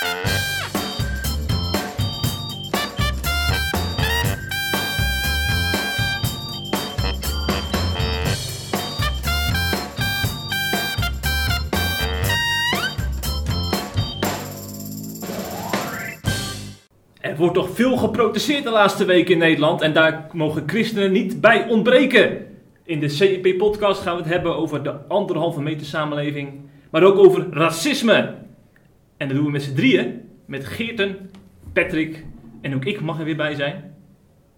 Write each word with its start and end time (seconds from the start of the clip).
Er 0.00 0.06
wordt 17.36 17.54
toch 17.54 17.70
veel 17.70 17.96
geprotesteerd 17.96 18.64
de 18.64 18.70
laatste 18.70 19.04
weken 19.04 19.32
in 19.32 19.38
Nederland 19.38 19.80
en 19.80 19.92
daar 19.92 20.26
mogen 20.32 20.62
christenen 20.66 21.12
niet 21.12 21.40
bij 21.40 21.68
ontbreken. 21.68 22.46
In 22.84 23.00
de 23.00 23.08
CEP-podcast 23.08 24.02
gaan 24.02 24.16
we 24.16 24.22
het 24.22 24.32
hebben 24.32 24.56
over 24.56 24.82
de 24.82 24.94
anderhalve 25.08 25.60
meter 25.62 25.86
samenleving, 25.86 26.60
maar 26.90 27.02
ook 27.02 27.18
over 27.18 27.46
racisme. 27.50 28.39
En 29.20 29.28
dat 29.28 29.36
doen 29.36 29.46
we 29.46 29.50
met 29.50 29.62
z'n 29.62 29.74
drieën, 29.74 30.20
met 30.44 30.64
Geerten, 30.64 31.30
Patrick 31.72 32.24
en 32.60 32.74
ook 32.74 32.84
ik 32.84 33.00
mag 33.00 33.18
er 33.18 33.24
weer 33.24 33.36
bij 33.36 33.54
zijn. 33.54 33.74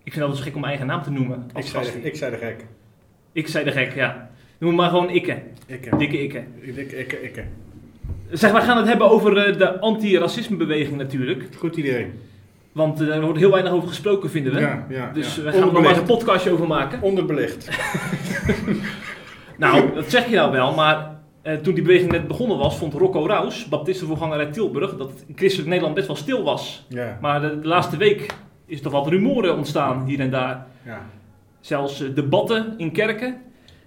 Ik 0.05 0.13
vind 0.13 0.15
het 0.15 0.23
altijd 0.25 0.39
zo 0.39 0.45
gek 0.45 0.55
om 0.55 0.61
mijn 0.61 0.73
eigen 0.73 0.87
naam 0.91 1.03
te 1.03 1.11
noemen. 1.11 1.51
Ik 1.55 1.65
zei, 1.65 1.85
de, 1.85 2.03
ik 2.03 2.17
zei 2.17 2.31
de 2.31 2.37
gek. 2.37 2.65
ik 3.33 3.49
zei 3.49 3.65
de 3.65 3.71
gek, 3.71 3.95
ja. 3.95 4.31
Noem 4.59 4.75
maar 4.75 4.89
gewoon 4.89 5.11
ikke. 5.11 5.43
Ik, 5.67 5.87
eh, 5.87 5.99
Dikke 5.99 6.23
ikke. 6.23 6.45
ik, 6.61 6.77
ik, 6.77 6.93
ik, 6.93 7.13
ik, 7.13 7.37
eh. 7.37 7.45
Zeg, 8.31 8.53
we 8.53 8.61
gaan 8.61 8.77
het 8.77 8.87
hebben 8.87 9.11
over 9.11 9.37
eh, 9.37 9.59
de 9.59 9.81
anti-racismebeweging 9.81 10.97
natuurlijk. 10.97 11.49
Goed 11.59 11.77
idee. 11.77 12.07
Want 12.73 13.01
eh, 13.01 13.15
er 13.15 13.23
wordt 13.23 13.39
heel 13.39 13.51
weinig 13.51 13.73
over 13.73 13.89
gesproken, 13.89 14.31
vinden 14.31 14.53
we. 14.53 14.61
Ja, 14.61 14.87
ja, 14.89 15.11
Dus 15.13 15.37
ja. 15.37 15.43
we 15.43 15.51
gaan 15.51 15.61
er 15.61 15.73
nog 15.73 15.83
maar 15.83 15.91
eens 15.91 15.99
een 15.99 16.05
podcastje 16.05 16.51
over 16.51 16.67
maken. 16.67 17.03
Onderbelicht. 17.03 17.69
Nou, 19.57 19.95
dat 19.95 20.11
zeg 20.11 20.29
je 20.29 20.37
nou 20.37 20.53
wel, 20.53 20.75
maar 20.75 21.22
eh, 21.43 21.55
toen 21.55 21.75
die 21.75 21.83
beweging 21.83 22.11
net 22.11 22.27
begonnen 22.29 22.59
was, 22.59 22.77
vond 22.77 22.93
Rocco 22.95 23.27
Raus, 23.27 23.69
baptistenvoorganger 23.69 24.39
uit 24.39 24.53
Tilburg, 24.53 24.97
dat 24.97 25.11
het 25.11 25.25
in 25.27 25.37
christelijk 25.37 25.69
Nederland 25.69 25.95
best 25.95 26.07
wel 26.07 26.17
stil 26.17 26.43
was. 26.43 26.87
Maar 27.21 27.41
de, 27.41 27.61
de 27.61 27.69
laatste 27.69 27.97
week 27.97 28.27
is 28.67 28.85
er 28.85 28.91
wat 28.91 29.07
rumoren 29.09 29.57
ontstaan 29.57 30.05
hier 30.07 30.21
en 30.21 30.31
daar. 30.31 30.67
Zelfs 31.61 32.03
eh, 32.03 32.15
debatten 32.15 32.75
in 32.77 32.93
kerken. 32.93 33.37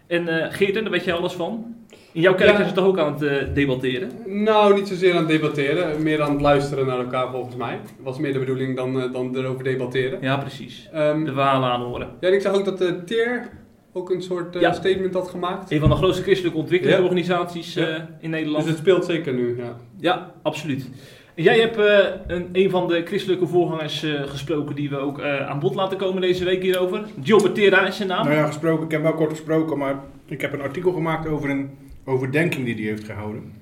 En 0.08 0.28
eh 0.28 0.54
Geerten, 0.54 0.82
daar 0.84 0.92
weet 0.92 1.04
jij 1.04 1.14
alles 1.14 1.34
van. 1.34 1.76
In 2.12 2.22
jouw 2.22 2.36
kerk 2.36 2.50
Ja. 2.50 2.56
zijn 2.56 2.68
ze 2.68 2.74
toch 2.74 2.86
ook 2.86 3.00
aan 3.00 3.16
het 3.20 3.56
debatteren? 3.56 4.10
Nou, 4.26 4.74
niet 4.76 4.88
zozeer 4.88 5.12
aan 5.12 5.18
het 5.20 5.28
debatteren, 5.28 6.04
meer 6.04 6.22
aan 6.22 6.32
het 6.32 6.42
luisteren 6.42 6.86
naar 6.86 6.98
elkaar 7.00 7.32
volgens 7.32 7.56
mij. 7.56 7.80
was 8.00 8.18
meer 8.20 8.34
de 8.34 8.40
bedoeling 8.40 8.76
dan, 8.76 9.12
dan 9.12 9.36
erover 9.38 9.64
debatteren. 9.64 10.20
Ja, 10.22 10.38
precies. 10.38 10.90
Ehm, 10.94 11.24
De 11.24 11.34
verhalen 11.34 11.70
aanhoren. 11.70 12.08
ja, 12.20 12.28
en 12.28 12.34
ik 12.34 12.42
zag 12.42 12.54
ook 12.56 12.66
dat 12.66 12.78
de 12.78 13.04
TER 13.04 13.50
ook 13.98 14.10
een 14.12 14.22
soort 14.22 14.56
eh, 14.56 14.62
Ja. 14.62 14.74
statement 14.74 15.14
had 15.14 15.28
gemaakt. 15.30 15.72
Een 15.72 15.80
van 15.80 15.90
de 15.90 15.96
grootste 15.96 16.24
christelijke 16.24 16.58
ontwikkelingsorganisaties 16.58 17.74
Ja. 17.74 17.88
eh, 17.88 18.02
in 18.20 18.30
Nederland. 18.30 18.64
Dus 18.64 18.72
het 18.72 18.82
speelt 18.82 19.06
zeker 19.06 19.34
nu, 19.34 19.58
ja. 19.58 19.76
Ja, 20.00 20.32
absoluut. 20.42 20.90
En 21.36 21.44
Jij 21.44 21.60
hebt 21.60 21.78
eh, 21.78 21.98
een, 22.28 22.50
een 22.52 22.70
van 22.70 22.88
de 22.88 23.02
christelijke 23.06 23.48
voorgangers 23.48 24.04
eh, 24.04 24.22
gesproken 24.24 24.76
die 24.76 24.90
we 24.90 24.98
ook 24.98 25.20
eh, 25.20 25.48
aan 25.50 25.60
bod 25.60 25.76
laten 25.76 25.98
komen 25.98 26.22
deze 26.22 26.44
week 26.46 26.62
hierover. 26.62 27.06
Gilbert 27.24 27.56
Tera 27.56 27.88
is 27.88 27.96
zijn 27.96 28.08
naam. 28.08 28.26
Nou 28.26 28.38
ja, 28.38 28.46
gesproken, 28.46 28.86
ik 28.86 28.92
heb 28.92 29.02
wel 29.02 29.14
kort 29.14 29.30
gesproken, 29.30 29.78
maar 29.78 30.00
ik 30.26 30.42
heb 30.42 30.54
een 30.54 30.62
artikel 30.62 30.92
gemaakt 30.92 31.28
over 31.28 31.50
een 31.50 31.70
overdenking 32.06 32.66
die 32.66 32.76
hij 32.76 32.84
heeft 32.84 33.04
gehouden. 33.04 33.54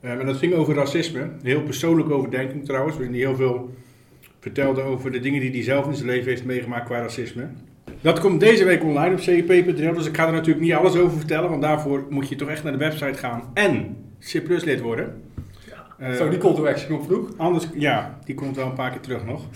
Eh, 0.00 0.10
en 0.10 0.26
dat 0.26 0.36
ging 0.36 0.54
over 0.54 0.74
racisme. 0.74 1.20
Een 1.20 1.30
heel 1.42 1.62
persoonlijke 1.62 2.12
overdenking 2.12 2.64
trouwens, 2.64 2.94
waarin 2.96 3.12
hij 3.14 3.22
heel 3.22 3.36
veel 3.36 3.74
vertelde 4.40 4.82
over 4.82 5.12
de 5.12 5.20
dingen 5.20 5.40
die 5.40 5.50
hij 5.50 5.62
zelf 5.62 5.86
in 5.86 5.94
zijn 5.94 6.08
leven 6.08 6.28
heeft 6.28 6.44
meegemaakt 6.44 6.84
qua 6.86 7.00
racisme. 7.00 7.48
Dat 8.00 8.20
komt 8.20 8.40
deze 8.40 8.64
week 8.64 8.82
online 8.84 9.14
op 9.14 9.20
cep.nl, 9.20 9.94
dus 9.94 10.06
ik 10.06 10.16
ga 10.16 10.26
er 10.26 10.32
natuurlijk 10.32 10.64
niet 10.64 10.74
alles 10.74 10.96
over 10.96 11.16
vertellen, 11.18 11.50
want 11.50 11.62
daarvoor 11.62 12.06
moet 12.10 12.28
je 12.28 12.36
toch 12.36 12.48
echt 12.48 12.62
naar 12.62 12.72
de 12.72 12.78
website 12.78 13.18
gaan 13.18 13.42
en 13.54 13.96
C 14.32 14.42
lid 14.64 14.80
worden. 14.80 15.22
Zo, 16.16 16.28
die 16.28 16.38
call 16.38 16.54
to 16.54 16.66
action 16.66 16.88
komt 16.96 17.06
vroeg. 17.06 17.28
Anders, 17.36 17.66
ja, 17.74 18.18
die 18.24 18.34
komt 18.34 18.56
wel 18.56 18.66
een 18.66 18.72
paar 18.74 18.90
keer 18.90 19.00
terug 19.00 19.24
nog. 19.24 19.46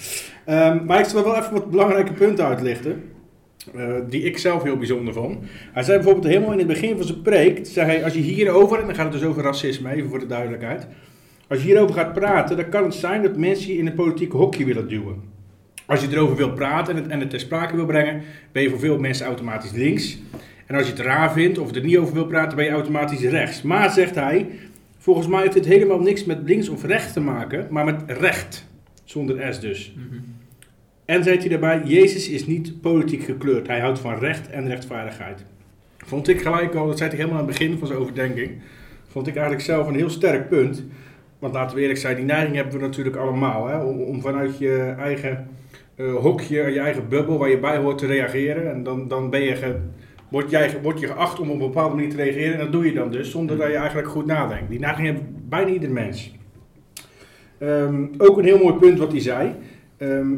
Ehm, 0.44 0.84
maar 0.84 0.98
ik 0.98 1.04
zal 1.04 1.24
wel 1.24 1.37
even 1.37 1.53
wat 1.53 1.70
belangrijke 1.70 2.12
punten 2.12 2.44
uitlichten. 2.47 3.03
eh, 3.75 3.94
die 4.09 4.22
ik 4.22 4.38
zelf 4.38 4.62
heel 4.62 4.76
bijzonder 4.76 5.14
vond. 5.14 5.38
Hij 5.72 5.82
zei 5.82 5.97
bijvoorbeeld 5.97 6.26
helemaal 6.26 6.53
in 6.53 6.58
het 6.58 6.66
begin 6.66 6.97
van 6.97 7.06
zijn 7.06 7.22
preek: 7.22 7.66
zei 7.66 7.87
hij, 7.87 8.04
Als 8.04 8.12
je 8.12 8.20
hierover, 8.20 8.81
en 8.81 8.87
dan 8.87 8.94
gaat 8.94 9.12
het 9.12 9.20
dus 9.20 9.25
over 9.31 9.43
racisme, 9.43 9.93
even 9.94 10.08
voor 10.08 10.19
de 10.19 10.26
duidelijkheid. 10.26 10.87
Als 11.48 11.58
je 11.58 11.66
hierover 11.66 11.94
gaat 11.94 12.12
praten, 12.12 12.56
dan 12.56 12.69
kan 12.69 12.84
het 12.84 12.94
zijn 12.94 13.22
dat 13.22 13.37
mensen 13.37 13.72
je 13.72 13.78
in 13.78 13.87
een 13.87 13.94
politieke 13.94 14.37
hokje 14.37 14.64
willen 14.64 14.88
duwen. 14.88 15.22
Als 15.86 16.00
je 16.00 16.08
erover 16.10 16.36
wil 16.36 16.52
praten 16.52 16.97
en 16.97 17.02
het, 17.02 17.10
en 17.10 17.20
het 17.20 17.30
ter 17.30 17.41
sprake 17.41 17.76
wil 17.76 17.86
brengen, 17.86 18.22
ben 18.52 18.62
je 18.62 18.70
voor 18.70 18.78
veel 18.78 18.98
mensen 18.98 19.26
automatisch 19.26 19.72
links. 19.72 20.19
En 20.66 20.76
als 20.76 20.86
je 20.86 20.92
het 20.92 21.00
raar 21.00 21.32
vindt 21.32 21.58
of 21.58 21.74
er 21.74 21.84
niet 21.84 21.97
over 21.97 22.14
wil 22.14 22.26
praten, 22.26 22.56
ben 22.56 22.64
je 22.64 22.70
automatisch 22.70 23.20
rechts. 23.20 23.62
Maar 23.62 23.91
zegt 23.91 24.14
hij, 24.14 24.48
volgens 24.98 25.26
mij 25.26 25.41
heeft 25.41 25.52
dit 25.52 25.64
helemaal 25.64 26.00
niks 26.00 26.25
met 26.25 26.38
links 26.44 26.69
of 26.69 26.84
rechts 26.84 27.12
te 27.12 27.20
maken, 27.20 27.66
maar 27.70 27.84
met 27.84 28.02
recht. 28.06 28.66
Zonder 29.04 29.54
S 29.54 29.60
dus. 29.60 29.94
Mhm. 29.96 30.20
En 31.04 31.25
zei 31.25 31.38
hij 31.38 31.48
daarbij, 31.48 31.82
Jezus 31.84 32.28
is 32.28 32.46
niet 32.46 32.80
politiek 32.80 33.22
gekleurd. 33.22 33.66
Hij 33.66 33.80
houdt 33.80 33.98
van 33.98 34.19
recht 34.19 34.50
en 34.50 34.69
rechtvaardigheid. 34.69 35.44
Vond 35.96 36.28
ik 36.28 36.41
gelijk 36.41 36.75
al, 36.75 36.86
dat 36.86 36.98
zei 36.98 37.10
hij 37.10 37.19
helemaal 37.19 37.41
aan 37.41 37.46
het 37.46 37.58
begin 37.58 37.78
van 37.78 37.86
zijn 37.86 37.98
overdenking. 37.98 38.50
Vond 39.08 39.26
ik 39.26 39.34
eigenlijk 39.34 39.64
zelf 39.64 39.86
een 39.86 39.94
heel 39.94 40.10
sterk 40.10 40.48
punt. 40.48 40.84
Want 41.38 41.54
laten 41.54 41.76
we 41.76 41.82
eerlijk 41.82 42.00
zijn, 42.00 42.16
die 42.16 42.25
neiging 42.25 42.56
hebben 42.56 42.75
we 42.75 42.80
natuurlijk 42.80 43.16
allemaal. 43.16 43.66
Hè? 43.66 43.78
Om, 43.78 44.00
om 44.00 44.20
vanuit 44.20 44.58
je 44.58 44.94
eigen 44.98 45.48
eh, 45.96 46.14
hokje, 46.14 46.70
je 46.72 46.80
eigen 46.80 47.08
bubbel 47.08 47.38
waar 47.38 47.48
je 47.48 47.58
bij 47.58 47.76
hoort 47.76 47.98
te 47.98 48.06
reageren. 48.06 48.70
En 48.70 48.82
dan, 48.82 49.08
dan 49.08 49.30
ben 49.30 49.40
je 49.40 49.76
word, 50.28 50.50
jij, 50.50 50.80
je 50.96 51.06
geacht 51.06 51.40
om 51.40 51.50
op 51.50 51.54
een 51.54 51.66
bepaalde 51.66 51.94
manier 51.94 52.10
te 52.10 52.16
reageren. 52.16 52.52
En 52.52 52.58
dat 52.58 52.72
doe 52.72 52.84
je 52.84 52.92
dan 52.92 53.10
dus, 53.10 53.30
zonder 53.30 53.56
dat 53.56 53.68
je 53.68 53.76
eigenlijk 53.76 54.08
goed 54.08 54.26
nadenkt. 54.26 54.70
Die 54.70 54.78
neiging 54.78 55.08
heeft 55.08 55.22
bijna 55.48 55.70
ieder 55.70 55.90
mens. 55.90 56.34
Ehm, 57.58 58.04
ook 58.18 58.38
een 58.38 58.44
heel 58.44 58.58
mooi 58.58 58.74
punt 58.74 58.98
wat 58.98 59.12
hij 59.12 59.20
zei. 59.20 59.54
Ehm, 59.96 60.34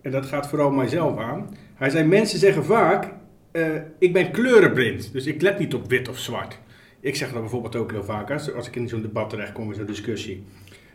en 0.00 0.10
dat 0.10 0.26
gaat 0.26 0.48
vooral 0.48 0.70
mijzelf 0.70 1.18
aan. 1.18 1.56
Hij 1.74 1.90
zei, 1.90 2.08
mensen 2.08 2.38
zeggen 2.38 2.64
vaak, 2.64 3.12
eh, 3.50 3.66
ik 3.98 4.12
ben 4.12 4.30
kleurenblind. 4.30 5.12
Dus 5.12 5.26
ik 5.26 5.42
let 5.42 5.58
niet 5.58 5.74
op 5.74 5.88
wit 5.88 6.08
of 6.08 6.18
zwart. 6.18 6.58
Ik 7.00 7.16
zeg 7.16 7.32
dat 7.32 7.40
bijvoorbeeld 7.40 7.76
ook 7.76 7.90
heel 7.90 8.04
vaak, 8.04 8.28
hè, 8.28 8.34
als 8.34 8.68
ik 8.68 8.76
in 8.76 8.88
zo'n 8.88 9.02
debat 9.02 9.30
terechtkom, 9.30 9.68
in 9.68 9.74
zo'n 9.74 9.86
discussie. 9.86 10.44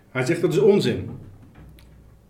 Hij 0.09 0.25
zegt, 0.25 0.41
dat 0.41 0.53
is 0.53 0.59
onzin. 0.59 1.09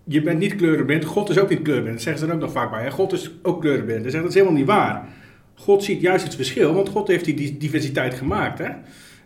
Je 0.08 0.22
bent 0.22 0.40
niet 0.40 0.56
kleurenblind, 0.56 1.06
God 1.06 1.30
is 1.30 1.40
ook 1.40 1.50
niet 1.50 1.62
kleurenblind. 1.62 1.96
Dat 1.98 2.06
zeggen 2.06 2.24
ze 2.24 2.28
er 2.30 2.36
ook 2.36 2.42
nog 2.42 2.52
vaak 2.52 2.72
bij. 2.72 2.92
God 2.92 3.14
is 3.14 3.32
ook 3.42 3.62
kleurenblind. 3.62 4.02
Zegt, 4.02 4.16
dat 4.16 4.28
is 4.28 4.34
helemaal 4.34 4.58
niet 4.58 4.66
waar. 4.66 5.08
God 5.56 5.84
ziet 5.84 6.02
juist 6.02 6.24
het 6.24 6.36
verschil, 6.36 6.74
want 6.74 6.90
God 6.90 7.08
heeft 7.08 7.26
die 7.26 7.34
di- 7.34 7.58
diversiteit 7.58 8.14
gemaakt. 8.14 8.60
Hè? 8.60 8.70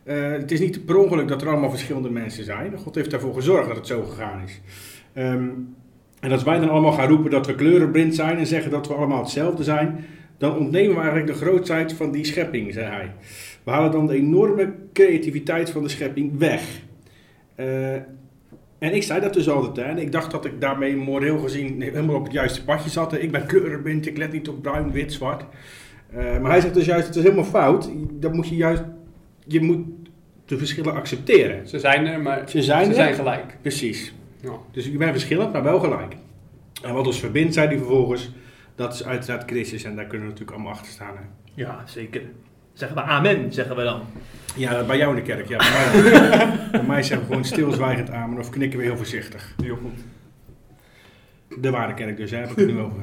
Eh, 0.03 0.31
het 0.31 0.51
is 0.51 0.59
niet 0.59 0.85
per 0.85 0.97
ongeluk 0.97 1.27
dat 1.27 1.41
er 1.41 1.47
allemaal 1.47 1.69
verschillende 1.69 2.09
mensen 2.09 2.43
zijn. 2.43 2.77
God 2.77 2.95
heeft 2.95 3.13
ervoor 3.13 3.33
gezorgd 3.33 3.67
dat 3.67 3.77
het 3.77 3.87
zo 3.87 4.03
gegaan 4.03 4.41
is. 4.45 4.61
Ehm, 5.13 5.47
en 6.19 6.31
als 6.31 6.43
wij 6.43 6.59
dan 6.59 6.69
allemaal 6.69 6.91
gaan 6.91 7.07
roepen 7.07 7.31
dat 7.31 7.47
we 7.47 7.55
kleurenblind 7.55 8.15
zijn 8.15 8.37
en 8.37 8.47
zeggen 8.47 8.71
dat 8.71 8.87
we 8.87 8.93
allemaal 8.93 9.21
hetzelfde 9.21 9.63
zijn, 9.63 10.05
dan 10.37 10.57
ontnemen 10.57 10.95
we 10.95 11.01
eigenlijk 11.01 11.27
de 11.27 11.45
grootheid 11.45 11.93
van 11.93 12.11
die 12.11 12.25
schepping, 12.25 12.73
zei 12.73 12.85
hij. 12.85 13.11
We 13.63 13.71
halen 13.71 13.91
dan 13.91 14.07
de 14.07 14.15
enorme 14.15 14.73
creativiteit 14.93 15.69
van 15.69 15.83
de 15.83 15.89
schepping 15.89 16.37
weg. 16.37 16.61
Eh, 17.55 17.65
en 18.79 18.95
ik 18.95 19.03
zei 19.03 19.19
dat 19.21 19.33
dus 19.33 19.49
altijd. 19.49 19.75
Hè. 19.85 19.91
En 19.91 19.97
ik 19.97 20.11
dacht 20.11 20.31
dat 20.31 20.45
ik 20.45 20.61
daarmee 20.61 20.95
moreel 20.95 21.37
gezien 21.39 21.81
helemaal 21.81 22.15
op 22.15 22.23
het 22.23 22.33
juiste 22.33 22.63
padje 22.63 22.89
zat. 22.89 23.13
Ik 23.13 23.31
ben 23.31 23.45
kleurenblind, 23.45 24.07
ik 24.07 24.17
let 24.17 24.31
niet 24.31 24.49
op 24.49 24.61
bruin, 24.61 24.91
wit, 24.91 25.13
zwart. 25.13 25.43
Eh, 26.09 26.39
maar 26.39 26.51
hij 26.51 26.61
zegt 26.61 26.73
dus 26.73 26.85
juist, 26.85 27.07
het 27.07 27.15
is 27.15 27.23
helemaal 27.23 27.43
fout. 27.43 27.89
Dan 28.11 28.35
moet 28.35 28.47
je 28.47 28.55
juist, 28.55 28.83
je 29.45 29.61
moet 29.61 29.85
de 30.45 30.57
verschillen 30.57 30.93
accepteren. 30.93 31.67
Ze 31.67 31.79
zijn 31.79 32.05
er, 32.05 32.21
maar 32.21 32.49
Ze 32.49 32.61
zijn 32.63 32.83
ze 32.83 32.89
er. 32.89 32.95
zijn 32.95 33.13
gelijk. 33.13 33.57
Precies. 33.61 34.13
Ja. 34.41 34.51
Dus 34.71 34.85
je 34.85 34.97
bent 34.97 35.11
verschillend, 35.11 35.53
maar 35.53 35.63
wel 35.63 35.79
gelijk. 35.79 36.15
En 36.83 36.93
wat 36.93 37.05
ons 37.07 37.19
verbindt, 37.19 37.53
zei 37.53 37.67
hij 37.67 37.77
vervolgens, 37.77 38.31
dat 38.75 38.93
is 38.93 39.03
uiteraard 39.05 39.49
Christus. 39.51 39.83
En 39.83 39.95
daar 39.95 40.05
kunnen 40.05 40.27
we 40.27 40.31
natuurlijk 40.33 40.57
allemaal 40.57 40.73
achter 40.73 40.91
staan. 40.91 41.15
Hè. 41.15 41.23
Ja, 41.53 41.83
zeker. 41.85 42.21
Zeggen 42.79 42.97
we 42.97 43.03
amen, 43.03 43.53
zeggen 43.53 43.75
we 43.75 43.83
dan. 43.83 44.01
Ja, 44.55 44.83
bij 44.83 44.97
jou 44.97 45.09
in 45.09 45.15
de 45.15 45.21
kerk. 45.21 45.47
Ja, 45.47 45.57
bij, 46.01 46.11
mij, 46.11 46.69
bij 46.71 46.83
mij 46.83 47.03
zeggen 47.03 47.19
we 47.19 47.25
gewoon 47.25 47.45
stilzwijgend 47.45 48.09
amen 48.09 48.39
of 48.39 48.49
knikken 48.49 48.79
we 48.79 48.85
heel 48.85 48.97
voorzichtig. 48.97 49.55
Heel 49.61 49.75
goed. 49.75 49.99
De 51.61 51.69
ware 51.69 51.93
kerk 51.93 52.17
dus, 52.17 52.31
hè, 52.31 52.37
heb 52.37 52.49
ik 52.49 52.57
het 52.57 52.67
nu 52.67 52.79
over. 52.79 53.01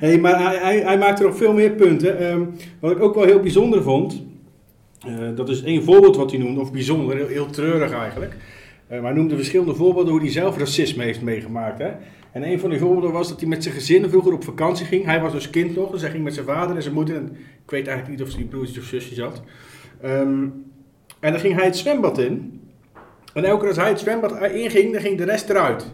Hey, 0.00 0.18
maar 0.18 0.42
hij, 0.42 0.56
hij, 0.56 0.80
hij 0.80 0.98
maakte 0.98 1.22
nog 1.22 1.36
veel 1.36 1.52
meer 1.52 1.70
punten. 1.70 2.18
Ehm, 2.18 2.42
wat 2.80 2.90
ik 2.90 3.00
ook 3.00 3.14
wel 3.14 3.24
heel 3.24 3.40
bijzonder 3.40 3.82
vond, 3.82 4.22
eh, 5.06 5.28
dat 5.34 5.48
is 5.48 5.62
één 5.62 5.82
voorbeeld 5.82 6.16
wat 6.16 6.30
hij 6.30 6.40
noemde, 6.40 6.60
of 6.60 6.72
bijzonder, 6.72 7.16
heel, 7.16 7.26
heel 7.26 7.50
treurig 7.50 7.92
eigenlijk. 7.92 8.36
Eh, 8.86 9.00
maar 9.00 9.10
hij 9.10 9.20
noemde 9.20 9.36
verschillende 9.36 9.74
voorbeelden 9.74 10.12
hoe 10.12 10.22
hij 10.22 10.30
zelf 10.30 10.58
racisme 10.58 11.04
heeft 11.04 11.22
meegemaakt. 11.22 11.78
Hè? 11.78 11.90
En 12.32 12.42
een 12.42 12.60
van 12.60 12.70
die 12.70 12.78
voorbeelden 12.78 13.12
was 13.12 13.28
dat 13.28 13.40
hij 13.40 13.48
met 13.48 13.62
zijn 13.62 13.74
gezin 13.74 14.08
vroeger 14.08 14.32
op 14.32 14.44
vakantie 14.44 14.86
ging. 14.86 15.04
Hij 15.04 15.20
was 15.20 15.32
dus 15.32 15.50
kind 15.50 15.76
nog, 15.76 15.90
dus 15.90 16.00
hij 16.00 16.10
ging 16.10 16.24
met 16.24 16.34
zijn 16.34 16.46
vader 16.46 16.76
en 16.76 16.82
zijn 16.82 16.94
moeder. 16.94 17.16
En 17.16 17.36
ik 17.64 17.70
weet 17.70 17.86
eigenlijk 17.86 18.18
niet 18.18 18.28
of 18.28 18.34
hij 18.34 18.44
broertjes 18.44 18.78
of 18.78 18.84
zusjes 18.84 19.18
had. 19.18 19.42
Ehm, 20.00 20.46
en 21.20 21.32
dan 21.32 21.40
ging 21.40 21.54
hij 21.54 21.64
het 21.64 21.76
zwembad 21.76 22.18
in. 22.18 22.60
En 23.34 23.44
elke 23.44 23.58
keer 23.58 23.68
als 23.68 23.76
hij 23.76 23.88
het 23.88 24.00
zwembad 24.00 24.42
inging, 24.42 24.92
dan 24.92 25.00
ging 25.00 25.18
de 25.18 25.24
rest 25.24 25.48
eruit. 25.50 25.92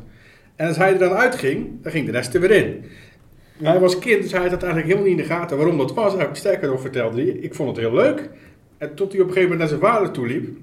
En 0.57 0.69
als 0.69 0.77
hij 0.77 0.93
er 0.93 0.99
dan 0.99 1.13
uitging, 1.13 1.83
dan 1.83 1.93
ging 1.93 2.07
de 2.07 2.13
rest 2.13 2.35
er 2.35 2.41
weer 2.41 2.51
in. 2.51 2.85
Hij 3.63 3.79
was 3.79 3.99
kind, 3.99 4.23
dus 4.23 4.33
hij 4.33 4.41
had 4.41 4.51
het 4.51 4.63
eigenlijk 4.63 4.93
helemaal 4.93 5.11
niet 5.13 5.21
in 5.21 5.29
de 5.29 5.35
gaten 5.35 5.57
waarom 5.57 5.79
dat 5.79 5.95
was. 5.95 6.15
Hij, 6.15 6.29
sterker 6.33 6.69
nog 6.69 6.81
vertelde 6.81 7.23
hij, 7.23 7.31
ik 7.31 7.55
vond 7.55 7.69
het 7.69 7.79
heel 7.79 7.95
leuk. 7.95 8.31
En 8.79 8.95
tot 8.95 9.13
hij 9.13 9.21
op 9.21 9.27
een 9.27 9.33
gegeven 9.33 9.57
moment 9.57 9.59
naar 9.59 9.81
zijn 9.81 9.93
vader 9.93 10.11
toe 10.11 10.27
liep. 10.27 10.57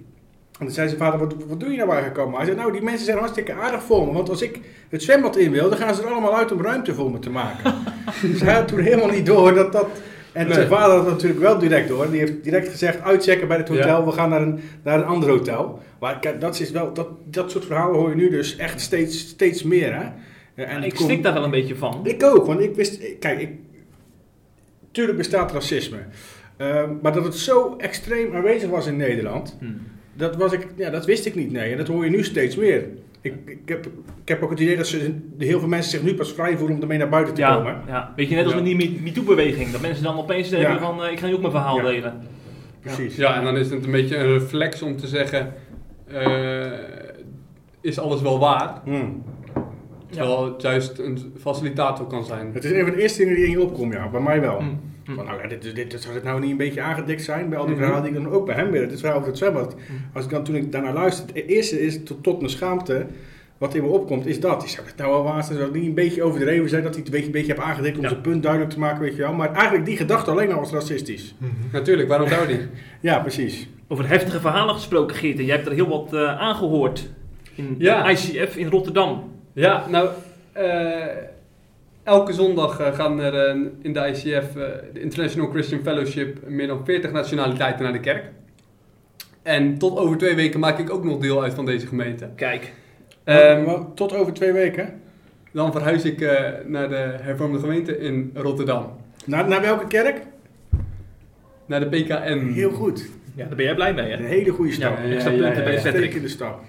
En 0.62 0.68
toen 0.68 0.75
zei 0.75 0.88
zijn 0.88 1.00
vader, 1.00 1.19
wat, 1.19 1.36
wat 1.48 1.60
doe 1.60 1.69
je 1.69 1.78
nou 1.78 1.90
eigenlijk 1.90 2.19
allemaal? 2.19 2.38
Hij 2.38 2.46
zei, 2.46 2.58
nou 2.58 2.72
die 2.72 2.81
mensen 2.81 3.06
zijn 3.06 3.18
hartstikke 3.18 3.54
aardig 3.54 3.84
voor 3.84 4.06
me. 4.06 4.13
Want 4.13 4.30
als 4.30 4.42
ik 4.42 4.60
het 4.90 5.04
zwembad 5.04 5.38
in 5.38 5.52
wil, 5.52 5.69
dan 5.69 5.78
gaan 5.78 5.96
ze 5.96 6.02
er 6.02 6.08
allemaal 6.08 6.38
uit 6.38 6.52
om 6.52 6.62
ruimte 6.62 6.94
voor 6.94 7.12
me 7.12 7.19
te 7.19 7.30
maken. 7.30 7.74
dus 8.31 8.42
hij 8.42 8.54
had 8.54 8.68
toen 8.68 8.80
helemaal 8.80 9.10
niet 9.10 9.25
door 9.25 9.54
dat 9.54 9.72
dat... 9.72 9.88
En 10.31 10.46
Nee. 10.46 10.54
zijn 10.54 10.68
vader 10.68 10.96
had 10.96 11.06
natuurlijk 11.06 11.40
wel 11.40 11.58
direct 11.58 11.88
door. 11.88 12.12
Die 12.12 12.19
heeft 12.19 12.44
direct 12.44 12.69
gezegd, 12.69 13.02
uitchecken 13.02 13.48
bij 13.48 13.58
het 13.58 13.68
hotel. 13.68 14.00
Ja. 14.00 14.06
We 14.06 14.12
gaan 14.12 14.30
naar 14.30 14.42
een, 14.42 14.60
naar 14.84 15.00
een 15.00 15.06
ander 15.06 15.30
hotel. 15.30 15.80
Maar 16.00 16.19
kijk, 16.19 16.42
dat, 16.42 16.60
is 16.60 16.72
wel, 16.72 16.94
dat, 16.94 17.08
dat 17.25 17.52
soort 17.52 17.66
verhalen 17.66 18.00
hoor 18.00 18.10
je 18.10 18.16
nu 18.16 18.30
dus 18.30 18.56
echt 18.56 18.81
steeds, 18.81 19.19
steeds 19.19 19.63
meer. 19.63 19.94
Hè? 19.96 20.04
En 20.63 20.75
het 20.75 20.86
ik 20.86 21.00
schrik 21.00 21.24
daar 21.24 21.34
wel 21.34 21.44
een 21.44 21.52
beetje 21.52 21.75
van. 21.75 22.00
ik 22.04 22.24
ook, 22.24 22.46
want 22.46 22.60
ik 22.60 22.75
wist... 22.75 23.18
Kijk, 23.19 23.42
ik, 23.42 23.50
tuurlijk 24.92 25.18
bestaat 25.18 25.52
racisme. 25.52 25.98
Ehm, 26.58 26.90
maar 27.02 27.13
dat 27.13 27.24
het 27.24 27.36
zo 27.36 27.75
extreem 27.78 28.36
aanwezig 28.36 28.69
was 28.69 28.88
in 28.88 28.98
Nederland... 28.98 29.58
Hm. 29.60 29.66
Dat, 30.13 30.36
was 30.36 30.52
ik, 30.54 30.68
ja, 30.75 30.90
dat 30.90 31.06
wist 31.06 31.25
ik 31.25 31.36
niet, 31.36 31.52
nee. 31.52 31.72
En 31.72 31.78
dat 31.78 31.88
hoor 31.88 32.04
je 32.04 32.10
nu 32.10 32.24
steeds 32.24 32.56
meer. 32.56 32.88
Ik, 33.22 33.34
ik, 33.46 33.60
heb, 33.66 33.86
ik 34.22 34.28
heb 34.28 34.44
ook 34.44 34.50
het 34.50 34.60
idee 34.60 34.78
dat 34.78 34.88
ze, 34.88 35.16
heel 35.38 35.60
veel 35.60 35.68
mensen 35.68 35.92
zich 35.92 36.04
nu 36.04 36.13
pas 36.16 36.34
vrij 36.34 36.58
voelen 36.58 36.75
om 36.75 36.81
ermee 36.81 36.98
naar 36.98 37.10
buiten 37.10 37.34
te 37.34 37.42
komen. 37.42 37.81
Ja, 37.88 38.13
weet 38.16 38.30
je, 38.30 38.36
net 38.36 38.44
als 38.44 38.54
Ja. 38.54 38.60
met 38.62 38.78
die 38.78 38.90
Me- 38.92 39.00
MeToo-beweging. 39.04 39.72
Dat 39.72 39.81
mensen 39.81 40.04
dan 40.04 40.18
opeens 40.18 40.50
denken 40.50 40.72
Ja. 40.72 40.80
van, 40.80 41.04
eh, 41.04 41.12
ik 41.12 41.19
ga 41.19 41.28
nu 41.28 41.34
ook 41.34 41.40
mijn 41.40 41.52
verhaal 41.52 41.78
Ja. 41.78 41.84
delen. 41.84 42.22
Precies. 42.81 43.16
Ja, 43.16 43.36
en 43.36 43.44
dan 43.44 43.58
is 43.58 43.69
het 43.69 43.86
een 43.86 43.92
beetje 43.92 44.18
een 44.18 44.28
reflex 44.38 44.81
om 44.81 44.98
te 44.98 45.08
zeggen, 45.08 45.54
eh, 46.08 46.72
is 47.81 48.00
alles 48.00 48.22
wel 48.22 48.40
waar? 48.40 48.81
Hmm. 48.84 49.24
Terwijl 50.10 50.46
het 50.46 50.62
juist 50.62 51.00
een 51.00 51.34
facilitator 51.40 52.08
kan 52.08 52.25
zijn. 52.25 52.50
Het 52.54 52.63
is 52.63 52.72
een 52.72 52.86
van 52.86 52.96
de 52.96 53.02
eerste 53.02 53.19
dingen 53.19 53.36
die 53.36 53.46
in 53.46 53.52
je 53.52 53.62
opkomt, 53.62 53.94
ja. 53.94 54.10
Bij 54.10 54.22
mij 54.22 54.42
wel. 54.42 54.60
Hm. 54.60 54.66
Hm. 55.12 55.16
Van, 55.18 55.25
nou, 55.25 55.42
ja, 55.42 55.48
dit, 55.48 55.62
dit, 55.75 55.92
dit, 55.92 56.02
zou 56.02 56.13
het 56.13 56.24
nou 56.24 56.40
niet 56.40 56.52
een 56.52 56.58
beetje 56.58 56.81
aangedikt 56.81 57.24
zijn 57.24 57.50
bij 57.50 57.58
al 57.58 57.66
die 57.66 57.75
verhalen 57.75 58.04
die 58.04 58.12
ik 58.12 58.24
dan 58.24 58.31
ook 58.34 58.46
bij 58.46 58.56
hem 58.56 58.72
weer. 58.72 58.90
Dit 58.90 59.00
verhaal 59.00 59.18
over 59.18 59.30
het 59.30 59.38
zwembad. 59.38 59.75
Als 60.13 60.24
ik 60.25 60.31
dan 60.31 60.44
toen 60.44 60.56
ik 60.56 60.72
daarnaar 60.72 60.94
luisterde, 60.94 61.34
het 61.40 61.50
eerste 61.50 61.81
is 61.81 62.04
tot, 62.04 62.24
tot 62.24 62.38
mijn 62.38 62.50
schaamte. 62.52 63.06
Wat 63.58 63.75
in 63.75 63.84
me 63.84 63.90
opkomt, 63.90 64.25
is 64.25 64.40
dat. 64.40 64.63
Ik 64.63 64.69
zou 64.69 64.88
het 64.88 64.96
nou 64.98 65.12
wel 65.12 65.24
waar 65.24 65.44
zijn, 65.44 65.58
zou 65.58 65.69
het 65.72 65.80
niet 65.80 65.88
een 65.88 65.94
beetje 65.94 66.24
overdreven 66.24 66.69
zijn 66.69 66.84
dat 66.84 66.96
hij 66.96 67.04
het 67.04 67.08
een 67.08 67.12
beetje, 67.19 67.25
een 67.25 67.31
beetje 67.42 67.54
heeft 67.54 67.66
aangedikt 67.66 67.96
om 67.98 68.04
Ja. 68.04 68.10
zijn 68.10 68.22
punt 68.22 68.42
duidelijk 68.44 68.72
te 68.74 68.80
maken, 68.80 69.02
weet 69.02 69.16
je 69.16 69.22
wel. 69.22 69.34
Maar 69.34 69.54
eigenlijk 69.54 69.86
die 69.86 69.98
gedachte 69.98 70.31
alleen 70.31 70.52
al 70.52 70.60
was 70.60 70.72
racistisch. 70.72 71.36
Natuurlijk, 71.72 72.10
waarom 72.10 72.28
zou 72.28 72.48
die? 72.48 72.60
Ja, 73.00 73.19
precies. 73.19 73.68
Over 73.88 74.08
heftige 74.08 74.40
verhalen 74.40 74.75
gesproken, 74.75 75.16
Geert. 75.16 75.38
Jij 75.38 75.56
hebt 75.56 75.68
er 75.68 75.74
heel 75.74 75.88
wat 75.88 76.13
eh, 76.13 76.40
aangehoord 76.40 77.10
in 77.56 77.75
Ja. 77.78 78.10
ICF 78.10 78.56
in 78.56 78.68
Rotterdam. 78.69 79.31
Ja, 79.54 79.86
nou, 79.90 80.10
eh, 80.52 81.06
elke 82.03 82.33
zondag 82.33 82.80
eh, 82.80 82.94
gaan 82.94 83.19
er 83.19 83.48
eh, 83.48 83.56
in 83.81 83.94
de 83.94 84.07
ICF, 84.07 84.56
eh, 84.56 84.63
de 84.94 85.00
International 85.01 85.50
Christian 85.50 85.81
Fellowship, 85.81 86.38
meer 86.48 86.68
dan 86.68 86.86
40 86.86 87.12
nationaliteiten 87.12 87.83
naar 87.83 87.94
de 87.94 88.00
kerk. 88.00 88.24
En 89.44 89.77
tot 89.77 89.98
over 89.98 90.18
twee 90.18 90.36
weken 90.36 90.59
maak 90.59 90.80
ik 90.80 90.89
ook 90.94 91.03
nog 91.03 91.19
deel 91.19 91.44
uit 91.44 91.53
van 91.53 91.65
deze 91.65 91.88
gemeente. 91.88 92.30
Kijk. 92.36 92.74
Ehm, 93.24 93.83
tot 93.95 94.13
over 94.13 94.33
twee 94.33 94.51
weken. 94.51 95.00
dan 95.53 95.71
verhuis 95.71 96.03
ik 96.06 96.21
eh, 96.21 96.50
naar 96.65 96.89
de 96.89 97.15
hervormde 97.21 97.59
gemeente 97.59 97.98
in 97.98 98.31
Rotterdam. 98.33 98.98
Naar, 99.25 99.48
naar 99.48 99.62
welke 99.62 99.88
kerk? 99.88 100.21
Naar 101.65 101.80
de 101.80 101.86
PKN. 101.86 102.51
Heel 102.53 102.71
goed. 102.71 103.09
Ja, 103.36 103.45
daar 103.45 103.56
ben 103.56 103.65
jij 103.65 103.75
blij 103.75 103.94
mee, 103.94 104.12
Een 104.12 104.19
hè? 104.19 104.25
hele 104.25 104.51
goede 104.51 104.71
stap. 104.71 104.98
Ja, 104.98 105.03
ja, 105.03 105.30
ja, 105.30 105.30
ja, 105.30 105.39
bij 105.39 105.48
ja. 105.50 105.53
Patrick. 105.53 105.86
Uitstekende 105.86 106.27
stap. 106.27 106.62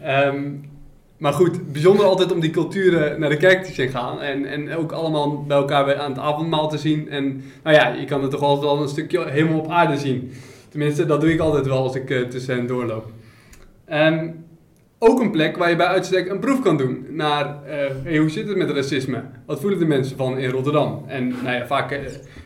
Ehm, 0.00 0.50
maar 1.22 1.32
goed, 1.32 1.72
bijzonder 1.72 2.06
altijd 2.06 2.32
om 2.32 2.40
die 2.40 2.50
culturen 2.50 3.20
naar 3.20 3.30
de 3.30 3.36
kerk 3.36 3.64
te 3.64 3.72
zien 3.72 3.88
gaan. 3.88 4.20
En, 4.20 4.44
en 4.44 4.76
ook 4.76 4.92
allemaal 4.92 5.42
bij 5.42 5.56
elkaar 5.56 5.96
aan 5.96 6.10
het 6.10 6.20
avondmaal 6.20 6.68
te 6.68 6.78
zien. 6.78 7.10
En 7.10 7.42
nou 7.62 7.76
ja, 7.76 7.88
je 7.88 8.04
kan 8.04 8.22
het 8.22 8.30
toch 8.30 8.40
altijd 8.40 8.72
wel 8.72 8.82
een 8.82 8.88
stukje 8.88 9.28
helemaal 9.28 9.58
op 9.58 9.70
aarde 9.70 9.96
zien. 9.96 10.32
Tenminste, 10.68 11.06
dat 11.06 11.20
doe 11.20 11.32
ik 11.32 11.40
altijd 11.40 11.66
wel 11.66 11.82
als 11.82 11.94
ik 11.94 12.10
eh, 12.10 12.20
tussen 12.20 12.56
hen 12.56 12.66
doorloop. 12.66 13.10
Ehm, 13.84 14.28
ook 14.98 15.20
een 15.20 15.30
plek 15.30 15.56
waar 15.56 15.70
je 15.70 15.76
bij 15.76 15.86
uitstek 15.86 16.28
een 16.30 16.38
proef 16.38 16.62
kan 16.62 16.76
doen 16.76 17.06
naar 17.10 17.64
eh, 18.04 18.18
hoe 18.18 18.30
zit 18.30 18.48
het 18.48 18.56
met 18.56 18.70
racisme? 18.70 19.22
Wat 19.46 19.60
voelen 19.60 19.78
de 19.78 19.86
mensen 19.86 20.16
van 20.16 20.38
in 20.38 20.50
Rotterdam? 20.50 21.04
En 21.06 21.28
nou 21.28 21.56
ja, 21.56 21.66
vaak 21.66 21.90
eh, 21.90 21.98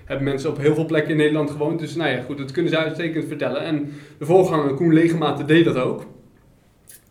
hebben 0.05 0.25
mensen 0.25 0.51
op 0.51 0.59
heel 0.59 0.75
veel 0.75 0.87
plekken 0.87 1.11
in 1.11 1.17
Nederland 1.17 1.51
gewoond. 1.51 1.79
Dus 1.79 1.95
nou 1.95 2.11
ja, 2.11 2.23
goed, 2.23 2.39
dat 2.39 2.51
kunnen 2.51 2.73
ze 2.73 2.79
uitstekend 2.79 3.25
vertellen. 3.25 3.61
En 3.61 3.93
de 4.19 4.25
voorganger 4.25 4.75
Koen 4.75 4.93
Legematen 4.93 5.47
deed 5.47 5.65
dat 5.65 5.77
ook. 5.77 6.16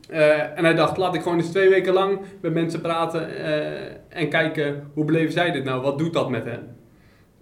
Eh, 0.10 0.58
en 0.58 0.64
hij 0.64 0.74
dacht, 0.74 0.98
laat 0.98 1.16
ik 1.16 1.22
gewoon 1.22 1.38
eens 1.38 1.50
twee 1.52 1.70
weken 1.70 1.94
lang 1.94 2.20
met 2.42 2.54
mensen 2.54 2.82
praten 2.82 3.38
eh, 3.38 3.92
en 4.10 4.30
kijken 4.30 4.84
hoe 4.94 5.06
beleven 5.06 5.32
zij 5.34 5.52
dit 5.52 5.64
nou? 5.64 5.82
Wat 5.82 5.98
doet 5.98 6.14
dat 6.14 6.30
met 6.30 6.46
hen? 6.46 6.76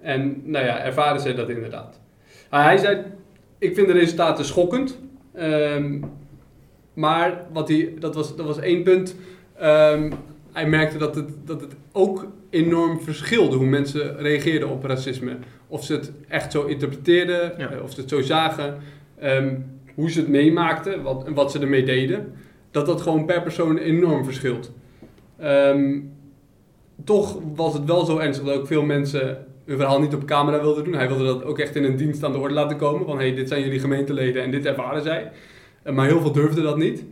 En 0.01 0.42
nou 0.44 0.65
ja, 0.65 0.80
ervaren 0.83 1.21
zij 1.21 1.33
dat 1.36 1.50
inderdaad. 1.50 2.00
Maar 2.50 2.63
hij 2.63 2.77
zei, 2.77 3.04
ik 3.57 3.75
vind 3.75 3.88
de 3.88 3.94
resultaten 3.94 4.45
schokkend. 4.45 5.00
Ehm, 5.33 6.00
maar 6.94 7.42
wat 7.54 7.68
hij, 7.68 7.94
dat, 8.00 8.15
was, 8.15 8.36
dat 8.36 8.45
was 8.45 8.60
één 8.60 8.83
punt. 8.83 9.16
Ehm, 9.57 10.12
hij 10.54 10.68
merkte 10.68 10.98
dat 10.98 11.16
het, 11.16 11.30
dat 11.45 11.62
het 11.62 11.75
ook 11.92 12.27
enorm 12.50 13.01
verschilde 13.01 13.56
hoe 13.56 13.66
mensen 13.66 14.18
reageerden 14.18 14.69
op 14.69 14.83
racisme. 14.86 15.38
Of 15.68 15.83
ze 15.83 15.94
het 15.94 16.12
echt 16.27 16.51
zo 16.51 16.66
interpreteerden, 16.66 17.54
Ja. 17.57 17.71
eh, 17.71 17.83
of 17.83 17.92
ze 17.94 18.00
het 18.00 18.09
zo 18.09 18.21
zagen. 18.21 18.77
Ehm, 19.19 19.56
hoe 19.95 20.12
ze 20.12 20.19
het 20.19 20.27
meemaakten 20.30 21.01
wat, 21.01 21.25
en 21.25 21.33
wat 21.33 21.51
ze 21.51 21.59
ermee 21.59 21.83
deden. 21.83 22.33
Dat 22.73 22.85
dat 22.85 23.01
gewoon 23.01 23.25
per 23.25 23.41
persoon 23.41 23.77
enorm 23.77 24.23
verschilt. 24.23 24.71
Ehm, 25.37 25.99
toch 27.03 27.39
was 27.55 27.73
het 27.73 27.85
wel 27.85 28.05
zo 28.05 28.17
ernstig 28.17 28.45
dat 28.45 28.57
ook 28.57 28.67
veel 28.67 28.83
mensen 28.83 29.45
hun 29.65 29.77
verhaal 29.77 29.99
niet 29.99 30.13
op 30.13 30.25
camera 30.25 30.61
wilden 30.61 30.83
doen. 30.83 30.93
Hij 30.93 31.07
wilde 31.07 31.25
dat 31.25 31.43
ook 31.43 31.59
echt 31.59 31.75
in 31.75 31.83
een 31.83 31.95
dienst 31.95 32.23
aan 32.23 32.31
de 32.31 32.37
orde 32.37 32.53
laten 32.53 32.77
komen. 32.77 33.05
Van 33.05 33.17
hey, 33.17 33.35
dit 33.35 33.47
zijn 33.47 33.61
jullie 33.61 33.79
gemeenteleden 33.79 34.43
en 34.43 34.51
dit 34.51 34.65
ervaren 34.65 35.03
zij. 35.03 35.31
Eh, 35.83 35.93
maar 35.93 36.07
heel 36.07 36.21
veel 36.21 36.31
durfden 36.31 36.63
dat 36.63 36.77
niet. 36.77 37.03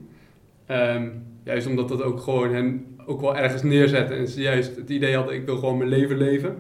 Ehm, 0.65 1.07
juist 1.43 1.67
omdat 1.67 1.89
dat 1.89 2.01
ook 2.01 2.19
gewoon 2.19 2.53
hen 2.53 2.85
ook 3.05 3.21
wel 3.21 3.37
ergens 3.37 3.63
neerzette. 3.63 4.13
En 4.13 4.27
ze 4.27 4.41
juist 4.41 4.75
het 4.75 4.89
idee 4.89 5.15
hadden, 5.15 5.35
ik 5.35 5.45
wil 5.45 5.57
gewoon 5.57 5.77
mijn 5.77 5.89
leven 5.89 6.17
leven. 6.17 6.55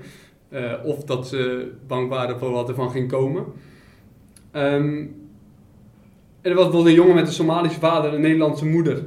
Eh, 0.49 0.73
of 0.83 1.03
dat 1.03 1.27
ze 1.27 1.71
bang 1.87 2.09
waren 2.09 2.39
voor 2.39 2.51
wat 2.51 2.69
er 2.69 2.75
van 2.75 2.91
ging 2.91 3.07
komen. 3.07 3.45
Ehm, 4.51 5.05
en 6.41 6.49
er 6.49 6.55
was 6.55 6.63
bijvoorbeeld 6.63 6.95
een 6.95 7.01
jongen 7.01 7.15
met 7.15 7.27
een 7.27 7.33
Somalische 7.33 7.79
vader 7.79 8.09
en 8.09 8.15
een 8.15 8.21
Nederlandse 8.21 8.65
moeder. 8.65 9.03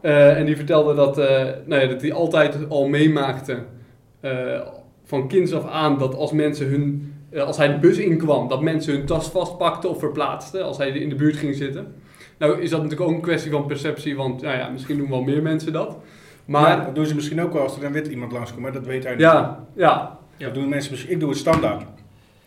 Eh, 0.00 0.38
en 0.38 0.46
die 0.46 0.56
vertelde 0.56 0.94
dat, 0.94 1.18
eh, 1.18 1.46
nou 1.64 1.82
ja, 1.82 1.86
dat 1.88 2.00
hij 2.00 2.12
altijd 2.12 2.56
al 2.68 2.88
meemaakte 2.88 3.58
eh, 4.20 4.60
van 5.04 5.28
kinds 5.28 5.52
af 5.52 5.66
aan 5.66 5.98
dat 5.98 6.14
als 6.14 6.32
mensen 6.32 6.68
hun, 6.68 7.14
als 7.36 7.56
hij 7.56 7.68
de 7.68 7.78
bus 7.78 7.98
inkwam, 7.98 8.48
dat 8.48 8.62
mensen 8.62 8.94
hun 8.94 9.04
tas 9.06 9.28
vastpakten 9.28 9.90
of 9.90 9.98
verplaatsten 9.98 10.64
als 10.64 10.76
hij 10.76 10.88
in 10.88 11.08
de 11.08 11.14
buurt 11.14 11.36
ging 11.36 11.54
zitten. 11.54 11.94
Nou 12.38 12.60
is 12.60 12.70
dat 12.70 12.82
natuurlijk 12.82 13.10
ook 13.10 13.16
een 13.16 13.22
kwestie 13.22 13.50
van 13.50 13.66
perceptie, 13.66 14.16
want 14.16 14.42
nou 14.42 14.58
ja, 14.58 14.68
misschien 14.68 14.96
doen 14.96 15.10
wel 15.10 15.22
meer 15.22 15.42
mensen 15.42 15.72
dat. 15.72 15.96
Maar 16.44 16.84
dat 16.84 16.94
doen 16.94 17.06
ze 17.06 17.14
misschien 17.14 17.40
ook 17.40 17.52
wel 17.52 17.62
als 17.62 17.76
er 17.76 17.84
een 17.84 17.92
wit 17.92 18.06
iemand 18.06 18.32
langskomt, 18.32 18.62
maar 18.62 18.72
dat 18.72 18.86
weet 18.86 19.02
hij 19.04 19.12
niet. 19.12 19.20
ja, 19.20 19.66
ja, 19.74 20.18
Dat 20.36 20.54
doen 20.54 20.68
mensen 20.68 20.90
misschien, 20.90 21.12
ik 21.12 21.20
doe 21.20 21.28
het 21.28 21.38
standaard. 21.38 21.82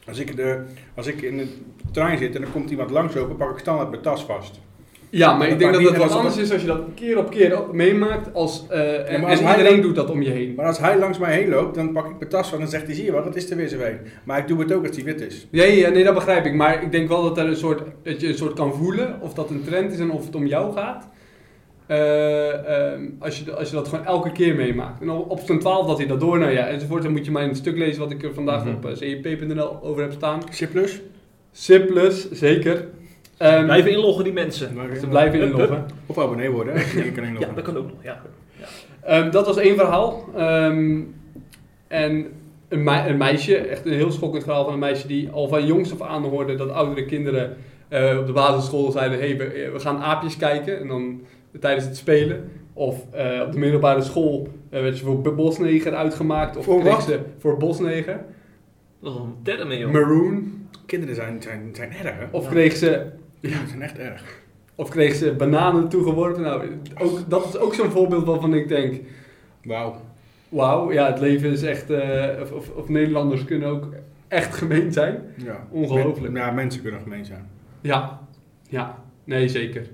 Als 0.08 0.20
ik, 0.20 0.36
de, 0.36 0.60
als 0.96 1.08
ik 1.08 1.22
in 1.22 1.38
de 1.38 1.48
trein 1.92 2.18
zit 2.18 2.36
en 2.36 2.42
er 2.42 2.48
komt 2.48 2.70
iemand 2.70 2.90
langslopen, 2.90 3.36
pak 3.36 3.52
ik 3.52 3.58
standaard 3.58 3.90
mijn 3.90 4.02
tas 4.02 4.24
vast. 4.24 4.60
ja, 5.10 5.38
maar 5.38 5.48
ik 5.48 5.60
denk 5.60 5.74
dat 5.74 5.82
het 5.84 6.00
als 6.02 6.12
anders 6.12 6.38
is 6.38 6.52
als 6.52 6.62
je 6.62 6.68
dat 6.68 6.82
keer 6.96 7.18
op 7.18 7.30
keer 7.30 7.60
meemaakt 7.72 8.34
als, 8.34 8.66
eh, 8.70 9.14
en, 9.14 9.24
als 9.24 9.40
en 9.40 9.48
iedereen 9.50 9.72
dan- 9.72 9.82
doet 9.82 9.96
dat 9.96 10.10
om 10.10 10.22
je 10.22 10.30
heen. 10.30 10.54
Maar 10.56 10.66
als 10.66 10.80
hij 10.80 10.98
langs 11.00 11.18
mij 11.18 11.34
heen 11.34 11.50
loopt, 11.50 11.76
dan 11.76 11.92
pak 11.92 12.06
ik 12.10 12.18
mijn 12.18 12.30
tas 12.30 12.40
vast 12.42 12.54
en 12.54 12.60
dan 12.60 12.68
zegt 12.68 12.86
hij, 12.86 12.96
zie 12.96 13.06
je 13.06 13.12
wat, 13.12 13.24
dat 13.24 13.36
is 13.36 13.50
er 13.50 13.58
weer 13.58 13.68
zo 13.68 13.80
een. 13.80 13.98
Maar 14.24 14.38
ik 14.40 14.48
doe 14.48 14.60
het 14.60 14.72
ook 14.74 14.88
als 14.88 14.96
hij 14.96 15.06
wit 15.06 15.22
is. 15.22 15.48
Ja, 15.52 15.64
ja, 15.64 15.90
nee, 15.90 16.04
dat 16.04 16.14
begrijp 16.14 16.46
ik. 16.46 16.54
Maar 16.54 16.84
ik 16.84 16.92
denk 16.92 17.08
wel 17.08 17.24
dat, 17.24 17.38
er 17.38 17.46
een 17.46 17.56
soort, 17.56 17.82
dat 18.04 18.22
je 18.22 18.28
een 18.28 18.38
soort 18.38 18.54
kan 18.54 18.74
voelen 18.74 19.22
of 19.22 19.34
dat 19.34 19.50
een 19.50 19.64
trend 19.64 19.92
is 19.94 20.00
en 20.00 20.12
of 20.12 20.26
het 20.26 20.36
om 20.36 20.46
jou 20.48 20.74
gaat. 20.74 21.08
Eh, 21.86 22.92
ehm, 22.94 23.02
als, 23.20 23.40
je, 23.40 23.56
als 23.56 23.70
je 23.70 23.76
dat 23.76 23.88
gewoon 23.88 24.06
elke 24.06 24.32
keer 24.32 24.56
meemaakt. 24.56 25.02
En 25.02 25.10
op 25.10 25.30
op 25.32 25.40
zijn 25.40 25.60
12 25.60 25.88
dat 25.88 25.98
hij 25.98 26.08
dat 26.08 26.20
door, 26.20 26.40
nou 26.40 26.52
ja, 26.52 26.68
enzovoort. 26.68 27.04
Dan 27.04 27.12
moet 27.12 27.26
je 27.26 27.38
het 27.38 27.58
stuk 27.58 27.78
lezen 27.78 28.02
wat 28.02 28.12
ik 28.12 28.24
er 28.24 28.34
vandaag 28.34 28.66
Mhm. 28.66 28.74
op 28.76 28.86
uh, 28.86 28.96
cip.nl 28.96 29.80
over 29.82 30.02
heb 30.02 30.12
staan. 30.12 30.40
C+. 30.60 30.70
plus. 30.72 31.02
C+, 31.68 32.32
zeker. 32.32 32.88
Ehm, 33.38 33.64
Blijven 33.66 33.92
inloggen 33.92 34.24
die 34.24 34.34
mensen. 34.34 34.70
ze 35.00 35.08
blijven 35.08 35.40
Hup, 35.40 35.50
inloggen. 35.52 35.86
Of 36.06 36.18
abonnee 36.20 36.50
worden, 36.50 36.74
hè. 36.74 36.80
Je 37.04 37.12
kan 37.12 37.24
Ja, 37.24 37.30
inloggen. 37.30 37.56
dat 37.56 37.64
kan 37.64 37.78
ook 37.78 37.86
nog. 37.88 38.04
Ja. 38.04 38.22
Ehm, 39.04 39.32
dat 39.32 39.46
was 39.46 39.58
één 39.58 39.76
verhaal. 39.76 40.26
Ehm, 40.36 41.00
en 41.88 42.28
een 42.70 43.18
meisje, 43.18 43.58
echt 43.58 43.86
een 43.86 43.94
heel 43.94 44.12
schokkend 44.12 44.44
verhaal 44.44 44.64
van 44.64 44.74
een 44.74 44.80
meisje 44.80 45.08
die 45.08 45.30
al 45.30 45.48
van 45.48 45.66
jongs 45.66 45.92
af 45.92 46.02
aan 46.08 46.24
hoorde 46.24 46.56
dat 46.56 46.70
oudere 46.70 47.06
kinderen 47.06 47.58
eh, 47.88 48.18
op 48.20 48.26
de 48.26 48.32
basisschool 48.34 48.92
zeiden: 48.92 49.20
hey, 49.20 49.38
we, 49.38 49.70
we 49.74 49.80
gaan 49.80 49.98
aapjes 49.98 50.38
kijken. 50.38 50.80
En 50.80 50.88
dan 50.88 51.22
tijdens 51.60 51.86
het 51.86 51.98
spelen. 51.98 52.50
Of 52.74 53.12
eh, 53.14 53.42
op 53.46 53.52
de 53.52 53.60
middelbare 53.60 54.02
school 54.02 54.48
eh, 54.70 54.82
werd 54.82 54.98
je 55.00 55.04
voor 55.06 55.36
bosneger 55.36 55.96
uitgemaakt. 55.96 56.58
Of 56.58 56.66
Voor 56.66 56.80
kreeg 56.80 56.94
wat? 56.96 57.04
ze 57.04 57.20
voor 57.38 57.58
bosneger. 57.58 58.20
Is 59.02 59.10
een 59.16 59.36
term 59.44 59.72
joh. 59.72 59.92
Maroon. 59.92 60.52
Kinderen 60.86 61.16
zijn, 61.16 61.42
zijn, 61.42 61.70
zijn 61.74 61.92
erg, 61.92 62.18
hè. 62.18 62.26
Of 62.32 62.44
Ja. 62.44 62.50
kreeg 62.50 62.76
ze 62.76 63.06
Kinderen 63.42 63.68
zijn 63.68 63.82
echt 63.82 63.98
erg. 63.98 64.42
Of 64.76 64.90
kreeg 64.90 65.16
ze 65.16 65.34
bananen 65.34 65.90
toegeworpen. 65.90 66.42
Nou, 66.42 66.70
ook, 67.02 67.20
dat 67.30 67.46
is 67.46 67.58
ook 67.58 67.74
zo'n 67.74 67.90
voorbeeld 67.92 68.26
waarvan 68.26 68.54
ik 68.54 68.68
denk... 68.68 69.02
Wauw. 69.64 69.96
Wauw, 70.50 70.92
ja, 70.92 71.08
het 71.12 71.20
leven 71.20 71.52
is 71.52 71.64
echt... 71.64 71.90
eh, 71.90 72.42
of, 72.42 72.52
of, 72.52 72.70
of 72.70 72.90
Nederlanders 72.90 73.46
kunnen 73.46 73.68
ook 73.70 73.88
echt 74.28 74.56
gemeen 74.56 74.92
zijn. 74.94 75.22
Ja. 75.38 75.68
Ongelooflijk. 75.70 76.32
Men- 76.34 76.42
ja, 76.42 76.52
mensen 76.52 76.82
kunnen 76.82 77.02
gemeen 77.02 77.26
zijn. 77.26 77.48
Ja, 77.82 78.20
ja. 78.70 78.98
Nee, 79.24 79.48
zeker. 79.50 79.88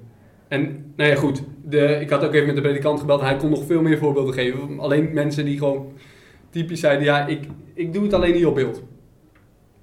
En, 0.49 0.93
nou 0.95 1.09
ja, 1.09 1.15
goed. 1.15 1.43
De, 1.65 1.97
ik 2.01 2.09
had 2.09 2.23
ook 2.23 2.33
even 2.33 2.47
met 2.47 2.55
de 2.55 2.61
predikant 2.61 2.99
gebeld 2.99 3.19
en 3.19 3.25
hij 3.25 3.37
kon 3.37 3.49
nog 3.49 3.65
veel 3.65 3.81
meer 3.81 3.97
voorbeelden 3.97 4.33
geven. 4.33 4.79
Alleen 4.79 5.13
mensen 5.13 5.45
die 5.45 5.57
gewoon 5.57 5.93
typisch 6.49 6.79
zeiden, 6.79 7.05
ja, 7.05 7.27
ik, 7.27 7.43
ik 7.73 7.93
doe 7.93 8.03
het 8.03 8.13
alleen 8.13 8.33
niet 8.33 8.45
op 8.45 8.55
beeld. 8.55 8.83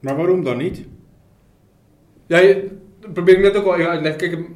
Maar 0.00 0.16
waarom 0.16 0.44
dan 0.44 0.56
niet? 0.56 0.84
Ja, 2.26 2.38
je, 2.38 2.68
dat 3.00 3.12
probeer 3.12 3.34
ik 3.34 3.42
net 3.42 3.56
ook 3.56 3.64
al 3.64 3.76
even 3.76 3.90
uit 3.90 3.98
te 3.98 4.08
leggen. 4.08 4.30
Kijk, 4.30 4.48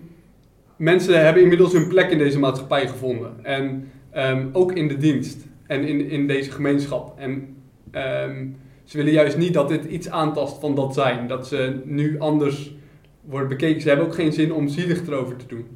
mensen 0.77 1.25
hebben 1.25 1.43
inmiddels 1.43 1.73
hun 1.73 1.89
plek 1.89 2.11
in 2.11 2.19
deze 2.19 2.39
maatschappij 2.39 2.89
gevonden. 2.89 3.45
En 3.45 3.91
ehm, 4.11 4.47
ook 4.53 4.73
in 4.73 4.89
de 4.89 4.97
dienst. 4.97 5.47
En 5.67 5.85
in, 5.85 6.11
in 6.11 6.27
deze 6.27 6.51
gemeenschap. 6.51 7.19
En 7.19 7.57
ehm, 7.91 8.47
ze 8.85 8.97
willen 8.97 9.13
juist 9.13 9.37
niet 9.37 9.55
dat 9.55 9.69
dit 9.69 9.85
iets 9.85 10.11
aantast 10.11 10.61
van 10.61 10.75
dat 10.75 10.95
zijn. 10.95 11.29
Dat 11.29 11.47
ze 11.47 11.81
nu 11.85 12.19
anders 12.19 12.75
worden 13.21 13.49
bekeken. 13.49 13.81
Ze 13.81 13.89
hebben 13.89 14.07
ook 14.07 14.15
geen 14.15 14.33
zin 14.33 14.53
om 14.53 14.69
zielig 14.69 15.07
erover 15.07 15.37
te 15.37 15.47
doen. 15.47 15.67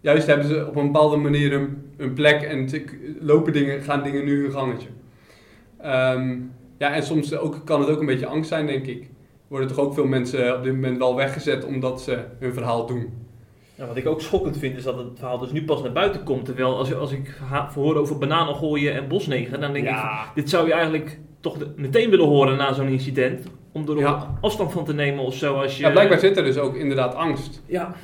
Juist 0.00 0.26
hebben 0.26 0.46
ze 0.46 0.66
op 0.68 0.76
een 0.76 0.86
bepaalde 0.92 1.16
manier 1.16 1.52
een, 1.52 1.92
een 1.96 2.12
plek 2.12 2.42
en 2.42 2.68
lopen 3.20 3.52
dingen, 3.52 3.82
gaan 3.82 4.02
dingen 4.02 4.24
nu 4.24 4.42
hun 4.42 4.52
gangetje. 4.52 4.88
Ehm, 5.80 6.36
ja, 6.78 6.92
en 6.94 7.02
soms 7.02 7.36
ook, 7.36 7.60
kan 7.64 7.80
het 7.80 7.90
ook 7.90 8.00
een 8.00 8.06
beetje 8.06 8.26
angst 8.26 8.48
zijn, 8.48 8.66
denk 8.66 8.86
ik. 8.86 9.08
Worden 9.48 9.68
toch 9.68 9.78
ook 9.78 9.94
veel 9.94 10.06
mensen 10.06 10.56
op 10.56 10.62
dit 10.62 10.72
moment 10.74 10.98
wel 10.98 11.16
weggezet 11.16 11.64
omdat 11.64 12.02
ze 12.02 12.18
hun 12.38 12.52
verhaal 12.52 12.86
doen. 12.86 13.08
Ja, 13.74 13.86
wat 13.86 13.96
ik 13.96 14.06
ook 14.06 14.20
schokkend 14.20 14.58
vind 14.58 14.76
is 14.76 14.82
dat 14.82 14.96
het 14.98 15.06
verhaal 15.14 15.38
dus 15.38 15.52
nu 15.52 15.64
pas 15.64 15.82
naar 15.82 15.92
buiten 15.92 16.22
komt. 16.24 16.44
Terwijl 16.44 16.76
als, 16.76 16.94
als 16.94 17.12
ik 17.12 17.38
hoor 17.74 17.96
over 17.96 18.18
bananen 18.18 18.54
gooien 18.54 18.94
en 18.94 19.08
bosnegen, 19.08 19.60
dan 19.60 19.72
denk 19.72 19.88
ik, 19.88 19.96
dit 20.34 20.50
zou 20.50 20.66
je 20.66 20.72
eigenlijk 20.72 21.18
toch 21.40 21.58
de- 21.58 21.72
meteen 21.76 22.10
willen 22.10 22.26
horen 22.26 22.56
na 22.56 22.72
zo'n 22.72 22.88
incident. 22.88 23.46
Om 23.72 23.88
er 23.88 23.98
Ja. 23.98 24.38
afstand 24.40 24.72
van 24.72 24.84
te 24.84 24.94
nemen 24.94 25.24
of 25.24 25.34
zo. 25.34 25.54
Als 25.54 25.76
je, 25.76 25.82
Ja, 25.82 25.90
blijkbaar 25.90 26.18
zit 26.18 26.36
er 26.36 26.44
dus 26.44 26.58
ook 26.58 26.74
inderdaad 26.76 27.14
angst. 27.14 27.62
Ja, 27.66 27.94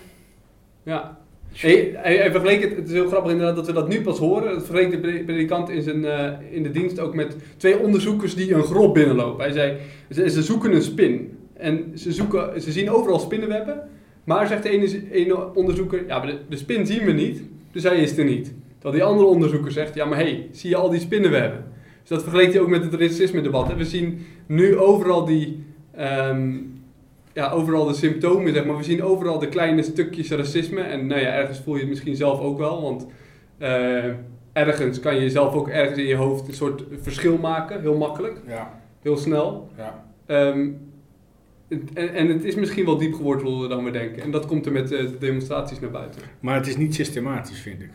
Ja. 0.83 1.19
Hij, 1.53 1.93
hij, 1.95 2.31
het, 2.31 2.87
is 2.87 2.93
heel 2.93 3.09
grappig 3.09 3.31
inderdaad 3.33 3.57
dat 3.57 3.67
we 3.67 3.73
dat 3.73 3.89
nu 3.89 4.01
pas 4.01 4.19
horen. 4.19 4.55
Het 4.55 4.65
vergeleek 4.65 4.91
de 4.91 4.99
pre- 4.99 5.23
predikant 5.25 5.71
in, 5.71 5.83
zijn, 5.83 6.05
eh, 6.05 6.33
in 6.51 6.63
de 6.63 6.71
dienst 6.71 7.01
ook 7.01 7.15
met 7.15 7.37
twee 7.57 7.79
onderzoekers 7.79 8.35
die 8.35 8.55
een 8.55 8.63
grot 8.63 8.93
binnenlopen. 8.93 9.45
Hij 9.45 9.53
zei, 9.53 9.77
ze, 10.11 10.31
ze 10.31 10.43
zoeken 10.43 10.73
een 10.73 10.83
spin. 10.83 11.39
En 11.53 11.93
ze, 11.95 12.13
zoeken, 12.13 12.63
ze 12.63 12.73
zien 12.73 12.91
overal 12.91 13.19
spinnenwebben. 13.19 13.89
Maar 14.25 14.47
zegt 14.47 14.63
de 14.63 15.11
ene, 15.13 15.55
onderzoeker, 15.55 16.07
ja, 16.07 16.25
de 16.49 16.57
spin 16.57 16.87
zien 16.87 17.05
we 17.05 17.13
niet, 17.13 17.43
dus 17.73 17.83
hij 17.83 17.97
is 17.97 18.19
er 18.19 18.25
niet. 18.25 18.55
Terwijl 18.79 18.95
die 18.95 19.05
andere 19.05 19.29
onderzoeker 19.29 19.73
zegt, 19.73 19.95
ja, 19.95 20.05
maar 20.05 20.19
hé, 20.19 20.25
hey, 20.25 20.49
zie 20.51 20.71
je 20.71 20.77
al 20.77 20.91
die 20.91 21.01
spinnenwebben? 21.01 21.65
Dus 22.01 22.09
dat 22.09 22.23
vergeleek 22.23 22.53
hij 22.53 22.61
ook 22.61 22.69
met 22.69 22.85
het 22.85 22.95
racisme-debat. 22.95 23.69
hè. 23.69 23.77
We 23.77 23.85
zien 23.85 24.19
nu 24.47 24.77
overal 24.77 25.25
die, 25.25 25.65
ehm, 25.95 26.55
ja, 27.37 27.51
overal 27.51 27.87
de 27.87 27.95
symptomen, 27.95 28.55
zeg 28.55 28.65
maar. 28.65 28.77
We 28.77 28.83
zien 28.83 29.03
overal 29.03 29.39
de 29.39 29.49
kleine 29.49 29.83
stukjes 29.83 30.31
racisme. 30.31 30.81
En 30.81 31.07
nou 31.07 31.21
ja, 31.21 31.27
ergens 31.33 31.61
voel 31.61 31.75
je 31.75 31.81
het 31.81 31.89
misschien 31.89 32.17
zelf 32.17 32.41
ook 32.41 32.59
wel. 32.59 32.83
Want 32.83 33.07
eh, 33.59 34.05
ergens 34.53 35.01
kan 35.01 35.21
je 35.21 35.31
zelf 35.31 35.55
ook 35.55 35.69
ergens 35.69 35.99
in 35.99 36.07
je 36.07 36.15
hoofd 36.15 36.49
een 36.49 36.55
soort 36.55 36.85
verschil 37.01 37.39
maken. 37.39 37.81
Heel 37.81 37.97
makkelijk, 37.97 38.41
Ja, 38.47 38.81
heel 39.03 39.17
snel. 39.17 39.69
ja. 39.77 40.05
Ehm, 40.27 40.69
en, 41.95 42.15
en 42.15 42.29
het 42.29 42.45
is 42.45 42.55
misschien 42.55 42.85
wel 42.85 42.97
diep 42.97 43.15
geworteld 43.15 43.69
dan 43.69 43.85
we 43.85 43.91
denken. 43.91 44.23
En 44.23 44.31
dat 44.31 44.47
komt 44.47 44.67
er 44.67 44.73
met 44.73 44.93
eh, 44.93 44.99
de 44.99 45.19
demonstraties 45.19 45.81
naar 45.81 45.91
buiten. 45.91 46.23
Maar 46.41 46.55
het 46.57 46.67
is 46.67 46.77
niet 46.77 46.95
systematisch, 46.95 47.61
vind 47.61 47.83
ik. 47.83 47.91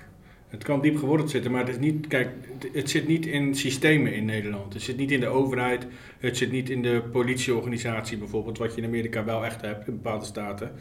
Het 0.51 0.63
kan 0.63 0.81
diep 0.81 0.97
geworteld 0.97 1.29
zitten, 1.29 1.51
maar 1.51 1.59
het 1.61 1.69
is 1.69 1.79
niet. 1.79 2.07
Kijk, 2.07 2.29
het- 2.59 2.69
het 2.73 2.89
zit 2.89 3.07
niet 3.07 3.25
in 3.25 3.55
systemen 3.55 4.13
in 4.13 4.25
Nederland. 4.25 4.73
Het 4.73 4.81
zit 4.81 4.97
niet 4.97 5.11
in 5.11 5.19
de 5.19 5.27
overheid. 5.27 5.87
Het 6.19 6.37
zit 6.37 6.51
niet 6.51 6.69
in 6.69 6.81
de 6.81 7.01
politieorganisatie 7.11 8.17
bijvoorbeeld, 8.17 8.57
wat 8.57 8.75
je 8.75 8.81
in 8.81 8.87
Amerika 8.87 9.23
wel 9.23 9.45
echt 9.45 9.61
hebt 9.61 9.87
in 9.87 9.93
bepaalde 9.93 10.25
staten. 10.25 10.71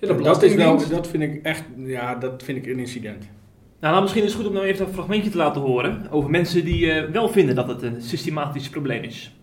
Ja, 0.00 0.12
de 0.14 0.22
dat, 0.22 0.42
is 0.42 0.54
wel, 0.54 0.88
dat 0.88 1.08
vind 1.08 1.22
ik 1.22 1.42
echt. 1.42 1.64
Ja, 1.76 2.14
dat 2.14 2.42
vind 2.42 2.58
ik 2.58 2.66
een 2.72 2.78
incident. 2.78 3.28
Nou, 3.80 3.92
nou, 3.92 4.00
misschien 4.02 4.22
is 4.24 4.28
het 4.32 4.38
goed 4.40 4.48
om 4.48 4.54
nou 4.56 4.66
even 4.66 4.86
een 4.86 4.92
fragmentje 4.92 5.30
te 5.30 5.36
laten 5.36 5.60
horen 5.62 6.10
over 6.10 6.30
mensen 6.30 6.64
die 6.64 6.90
eh, 6.92 7.10
wel 7.10 7.28
vinden 7.28 7.54
dat 7.54 7.68
het 7.68 7.82
een 7.82 8.02
systematisch 8.02 8.68
probleem 8.68 9.02
is. 9.02 9.36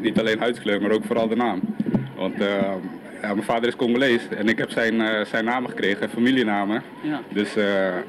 Niet 0.00 0.18
alleen 0.18 0.38
huidskleur, 0.38 0.82
maar 0.82 0.90
ook 0.90 1.04
vooral 1.04 1.28
de 1.28 1.36
naam. 1.36 1.60
Want 2.16 2.40
eh, 2.40 2.72
ja, 3.22 3.28
mijn 3.34 3.42
vader 3.42 3.68
is 3.68 3.76
Congolees 3.76 4.28
en 4.38 4.48
ik 4.48 4.58
heb 4.58 4.70
zijn, 4.70 5.00
eh, 5.00 5.24
zijn 5.24 5.44
namen 5.44 5.70
gekregen, 5.70 6.10
familienamen. 6.10 6.82
Ja. 7.00 7.20
Dus 7.28 7.56
eh, 7.56 7.64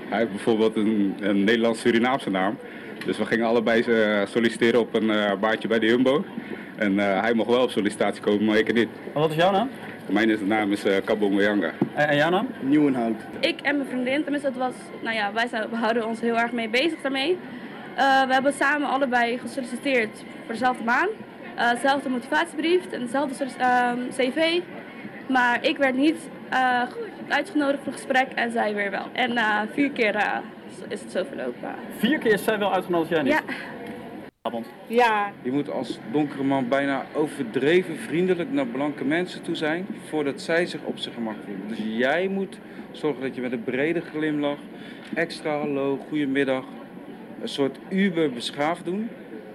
hij 0.09 0.17
heeft 0.17 0.29
bijvoorbeeld 0.29 0.75
een, 0.75 1.15
een 1.21 1.43
Nederlands-Surinaamse 1.43 2.29
naam. 2.29 2.57
Dus 3.05 3.17
we 3.17 3.25
gingen 3.25 3.45
allebei 3.45 3.81
eh, 3.81 4.21
solliciteren 4.27 4.79
op 4.79 4.93
een 4.93 5.09
eh, 5.09 5.31
baantje 5.39 5.67
bij 5.67 5.79
de 5.79 5.85
Jumbo. 5.85 6.25
En 6.75 6.99
eh, 6.99 7.21
hij 7.21 7.33
mocht 7.33 7.49
wel 7.49 7.63
op 7.63 7.69
sollicitatie 7.71 8.21
komen, 8.21 8.45
maar 8.45 8.57
ik 8.57 8.73
niet. 8.73 8.87
En 9.13 9.19
wat 9.19 9.29
is 9.29 9.35
jouw 9.35 9.51
naam? 9.51 9.69
Mijn 10.05 10.29
is- 10.29 10.39
naam 10.39 10.71
is 10.71 10.83
eh 10.85 10.95
Kabo 11.05 11.29
Moyanga. 11.29 11.71
En, 11.93 12.07
en 12.07 12.15
jouw 12.15 12.29
naam? 12.29 12.47
Nieuwenhout. 12.61 13.15
Ik 13.39 13.59
en 13.61 13.77
mijn 13.77 13.89
vriendin, 13.89 14.21
tenminste 14.23 14.49
dat 14.49 14.57
was, 14.59 14.73
nou 15.01 15.15
ja, 15.15 15.33
wij 15.33 15.47
zijn, 15.47 15.69
we 15.69 15.75
houden 15.75 16.07
ons 16.07 16.19
heel 16.21 16.37
erg 16.39 16.51
mee 16.51 16.69
bezig 16.69 17.01
daarmee. 17.01 17.37
Eh, 17.95 18.25
we 18.27 18.33
hebben 18.33 18.53
samen 18.53 18.87
allebei 18.89 19.37
gesolliciteerd 19.37 20.23
voor 20.45 20.53
dezelfde 20.53 20.83
baan. 20.83 21.07
Eh, 21.55 21.69
dezelfde 21.73 22.09
motivatiebrief 22.09 22.91
en 22.91 22.99
dezelfde 22.99 23.45
ehm, 23.57 23.97
cv. 24.17 24.59
Maar 25.27 25.65
ik 25.65 25.77
werd 25.77 25.95
niet 25.95 26.29
eh, 26.49 26.81
uitgenodigd 27.27 27.77
voor 27.83 27.87
een 27.87 27.93
gesprek 27.99 28.27
en 28.35 28.51
zij 28.51 28.73
weer 28.75 28.91
wel. 28.91 29.05
En 29.11 29.33
na 29.33 29.67
vier 29.73 29.91
keer 29.91 30.15
eh, 30.15 30.37
is 30.87 31.01
het 31.01 31.11
zo 31.11 31.23
verlopen. 31.23 31.75
Vier 31.97 32.19
keer 32.19 32.33
is 32.33 32.43
zij 32.43 32.57
wel 32.59 32.73
uitgenodigd, 32.73 33.09
jij 33.09 33.21
niet? 33.21 33.31
Ja, 33.33 33.41
Avond. 34.41 34.67
ja, 34.87 35.31
Je 35.41 35.51
moet 35.51 35.71
als 35.71 35.99
donkere 36.11 36.43
man 36.43 36.67
bijna 36.67 37.05
overdreven 37.13 37.97
vriendelijk 37.97 38.51
naar 38.51 38.65
blanke 38.65 39.05
mensen 39.05 39.41
toe 39.41 39.55
zijn 39.55 39.85
voordat 40.09 40.41
zij 40.41 40.65
zich 40.65 40.81
op 40.83 40.97
zijn 40.97 41.13
gemak 41.13 41.35
voelen. 41.45 41.67
Dus 41.67 41.79
jij 41.97 42.27
moet 42.27 42.59
zorgen 42.91 43.21
dat 43.21 43.35
je 43.35 43.41
met 43.41 43.51
een 43.51 43.63
brede 43.63 44.01
glimlach, 44.01 44.57
extra 45.13 45.57
hallo, 45.57 45.99
goedemiddag, 46.09 46.63
een 47.41 47.47
soort 47.47 47.77
uber 47.89 48.31
beschaafd 48.31 48.85
doen. 48.85 49.09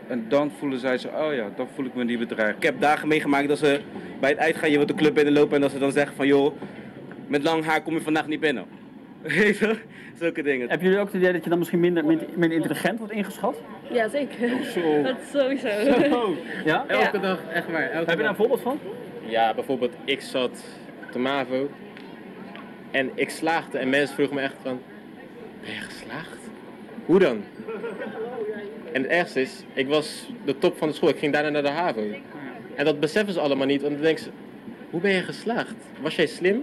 En 0.09 0.25
dan 0.29 0.51
voelen 0.59 0.79
zij 0.79 0.99
zich, 0.99 1.11
oh 1.11 1.35
ja, 1.35 1.51
dan 1.57 1.69
voel 1.75 1.85
ik 1.85 1.95
me 1.95 2.05
niet 2.05 2.19
bedreigd. 2.19 2.57
Ik 2.57 2.63
heb 2.63 2.81
dagen 2.81 3.09
meegemaakt 3.09 3.49
dat 3.49 3.59
ze 3.59 3.81
bij 4.21 4.31
het 4.31 4.39
uitgaan, 4.39 4.71
je 4.71 4.77
wilt 4.77 4.89
de 4.89 4.95
club 4.95 5.15
binnenlopen 5.15 5.55
en 5.55 5.61
dat 5.61 5.71
ze 5.71 5.79
dan 5.79 5.93
zeggen 5.93 6.17
van 6.17 6.27
joh, 6.27 6.55
met 7.27 7.43
lang 7.43 7.65
haar 7.65 7.83
kom 7.83 7.95
je 7.95 8.01
vandaag 8.01 8.27
niet 8.27 8.41
binnen. 8.41 8.65
Weet 9.23 9.59
je, 9.59 9.77
zulke 10.19 10.43
dingen. 10.43 10.69
Hebben 10.69 10.87
jullie 10.87 11.03
ook 11.03 11.07
het 11.07 11.17
idee 11.17 11.33
dat 11.33 11.45
je 11.45 11.51
dan 11.51 11.59
misschien 11.59 11.81
minder, 11.81 12.05
minder, 12.05 12.27
minder 12.35 12.57
intelligent 12.57 12.99
wordt 12.99 13.13
ingeschat? 13.13 13.61
ja 13.91 14.09
zeker. 14.09 14.49
Dat 15.03 15.17
is 15.21 15.31
sowieso. 15.31 15.69
Ja? 16.65 16.85
Elke 16.87 17.21
dag, 17.21 17.39
echt 17.53 17.71
waar. 17.71 17.91
Elke 17.91 18.11
Heb 18.11 18.17
je 18.17 18.23
daar 18.23 18.29
een 18.29 18.37
voorbeeld 18.37 18.61
van? 18.61 18.79
Ja, 19.27 19.55
bijvoorbeeld 19.55 19.95
ik 20.05 20.21
zat 20.21 20.65
te 21.11 21.19
MAVO 21.19 21.71
en 22.91 23.11
ik 23.15 23.31
slaagde 23.31 23.79
en 23.79 23.89
mensen 23.89 24.15
vroegen 24.15 24.37
me 24.37 24.43
echt 24.43 24.57
van, 24.63 24.81
ben 25.61 25.73
je 25.73 25.81
geslaagd? 25.81 26.38
Hoe 27.09 27.19
dan? 27.19 27.43
En 28.93 29.03
het 29.03 29.11
ergste 29.11 29.41
is, 29.41 29.65
ik 29.75 29.89
was 29.89 30.31
de 30.45 30.59
top 30.59 30.79
van 30.79 30.89
de 30.89 30.95
school, 30.95 31.09
ik 31.09 31.19
ging 31.19 31.33
daarna 31.33 31.49
naar 31.49 31.63
de 31.63 31.69
HAVO. 31.69 32.03
En 32.75 32.85
dat 32.85 33.01
beseffen 33.01 33.33
ze 33.35 33.41
allemaal 33.41 33.67
niet, 33.67 33.83
want 33.83 33.95
dan 33.95 34.03
denken 34.03 34.25
ze, 34.25 34.31
hoe 34.91 35.01
ben 35.01 35.13
je 35.13 35.23
geslaagd? 35.23 35.75
Was 36.03 36.17
jij 36.17 36.27
slim? 36.27 36.63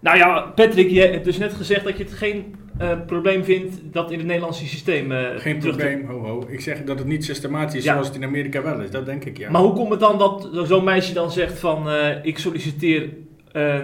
Nou 0.00 0.16
ja, 0.16 0.40
Patrick, 0.40 0.90
je 0.90 1.00
hebt 1.00 1.24
dus 1.24 1.38
net 1.38 1.52
gezegd 1.52 1.84
dat 1.84 1.96
je 1.96 2.04
het 2.04 2.12
geen 2.12 2.54
eh, 2.78 2.98
probleem 3.06 3.44
vindt 3.44 3.76
dat 3.92 4.10
in 4.10 4.18
het 4.18 4.26
Nederlandse 4.26 4.66
systeem 4.66 5.12
eh, 5.12 5.28
Geen 5.36 5.58
probleem, 5.58 6.06
ho 6.06 6.18
ho. 6.18 6.44
Ik 6.48 6.60
zeg 6.60 6.84
dat 6.84 6.98
het 6.98 7.06
niet 7.06 7.24
systematisch 7.24 7.74
is 7.74 7.84
Ja. 7.84 7.92
zoals 7.92 8.06
het 8.06 8.16
in 8.16 8.24
Amerika 8.24 8.62
wel 8.62 8.80
is. 8.80 8.90
Dat 8.90 9.06
denk 9.06 9.24
ik, 9.24 9.38
ja. 9.38 9.50
Maar 9.50 9.60
hoe 9.62 9.72
komt 9.72 9.90
het 9.90 10.00
dan 10.00 10.18
dat 10.18 10.48
zo'n 10.52 10.84
meisje 10.84 11.12
dan 11.12 11.30
zegt 11.30 11.58
van 11.58 11.90
eh, 11.90 12.16
ik 12.24 12.38
solliciteer 12.38 13.08
eh, 13.52 13.78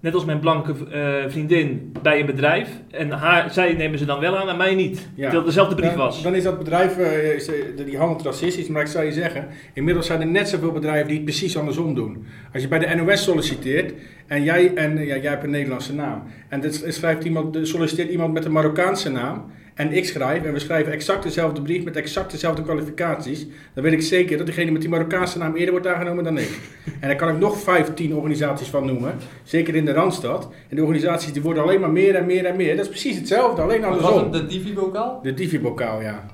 net 0.00 0.14
als 0.14 0.24
mijn 0.24 0.40
blanke 0.40 0.74
eh, 0.90 1.30
vriendin 1.30 1.92
bij 2.02 2.20
een 2.20 2.26
bedrijf 2.26 2.68
en 2.90 3.10
haar, 3.10 3.50
zij 3.50 3.72
nemen 3.72 3.98
ze 3.98 4.04
dan 4.04 4.20
wel 4.20 4.36
aan 4.36 4.48
en 4.48 4.56
mij 4.56 4.74
niet. 4.74 4.98
Ja. 4.98 5.06
Terwijl 5.14 5.36
het 5.36 5.46
dezelfde 5.46 5.74
brief 5.74 5.94
was. 5.94 6.22
Dan 6.22 6.34
is 6.34 6.42
dat 6.42 6.58
bedrijf, 6.58 6.98
eh, 6.98 7.34
is, 7.34 7.48
eh, 7.48 7.54
die 7.84 7.98
handelt 7.98 8.22
racistisch, 8.22 8.68
maar 8.68 8.82
ik 8.82 8.88
zou 8.88 9.04
je 9.04 9.12
zeggen, 9.12 9.48
inmiddels 9.74 10.06
zijn 10.06 10.20
er 10.20 10.26
net 10.26 10.48
zoveel 10.48 10.72
bedrijven 10.72 11.06
die 11.06 11.16
het 11.16 11.24
precies 11.24 11.58
andersom 11.58 11.94
doen. 11.94 12.26
Als 12.52 12.62
je 12.62 12.68
bij 12.68 12.78
de 12.78 12.94
NOS 12.94 13.22
solliciteert 13.22 13.92
en 14.30 14.42
jij, 14.42 14.74
en, 14.74 14.98
ja, 14.98 15.16
jij 15.16 15.30
hebt 15.30 15.44
een 15.44 15.50
Nederlandse 15.50 15.94
naam 15.94 16.22
en 16.48 16.60
dit 16.60 16.84
schrijft 16.88 17.24
iemand, 17.24 17.58
solliciteert 17.62 18.10
iemand 18.10 18.32
met 18.32 18.44
een 18.44 18.52
Marokkaanse 18.52 19.10
naam 19.10 19.44
en 19.74 19.92
ik 19.92 20.04
schrijf 20.04 20.44
en 20.44 20.52
we 20.52 20.58
schrijven 20.58 20.92
exact 20.92 21.22
dezelfde 21.22 21.62
brief 21.62 21.84
met 21.84 21.96
exact 21.96 22.30
dezelfde 22.30 22.62
kwalificaties, 22.62 23.46
dan 23.74 23.84
weet 23.84 23.92
ik 23.92 24.02
zeker 24.02 24.36
dat 24.36 24.46
degene 24.46 24.70
met 24.70 24.80
die 24.80 24.90
Marokkaanse 24.90 25.38
naam 25.38 25.54
eerder 25.54 25.70
wordt 25.70 25.86
aangenomen 25.86 26.24
dan 26.24 26.38
ik. 26.38 26.60
en 27.00 27.08
daar 27.08 27.16
kan 27.16 27.28
ik 27.28 27.38
nog 27.38 27.58
15 27.58 28.14
organisaties 28.14 28.68
van 28.68 28.86
noemen, 28.86 29.14
zeker 29.42 29.74
in 29.74 29.84
de 29.84 29.92
Randstad. 29.92 30.44
En 30.44 30.76
die 30.76 30.84
organisaties 30.84 31.32
die 31.32 31.42
worden 31.42 31.62
alleen 31.62 31.80
maar 31.80 31.90
meer 31.90 32.14
en 32.14 32.26
meer 32.26 32.44
en 32.44 32.56
meer. 32.56 32.76
Dat 32.76 32.84
is 32.84 32.90
precies 32.90 33.16
hetzelfde, 33.16 33.62
alleen 33.62 33.80
Was 33.80 33.90
andersom. 33.90 34.22
het 34.22 34.32
de 34.32 34.46
Divi-bokaal? 34.46 35.20
De 35.22 35.34
Divi-bokaal, 35.34 36.00
ja. 36.00 36.26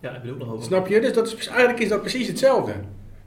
Ja, 0.00 0.10
ik 0.10 0.30
ook 0.32 0.38
nog 0.38 0.52
over. 0.52 0.64
Snap 0.64 0.86
je? 0.86 1.00
Dus 1.00 1.12
dat 1.12 1.26
is, 1.26 1.46
eigenlijk 1.46 1.80
is 1.80 1.88
dat 1.88 2.00
precies 2.00 2.26
hetzelfde. 2.26 2.72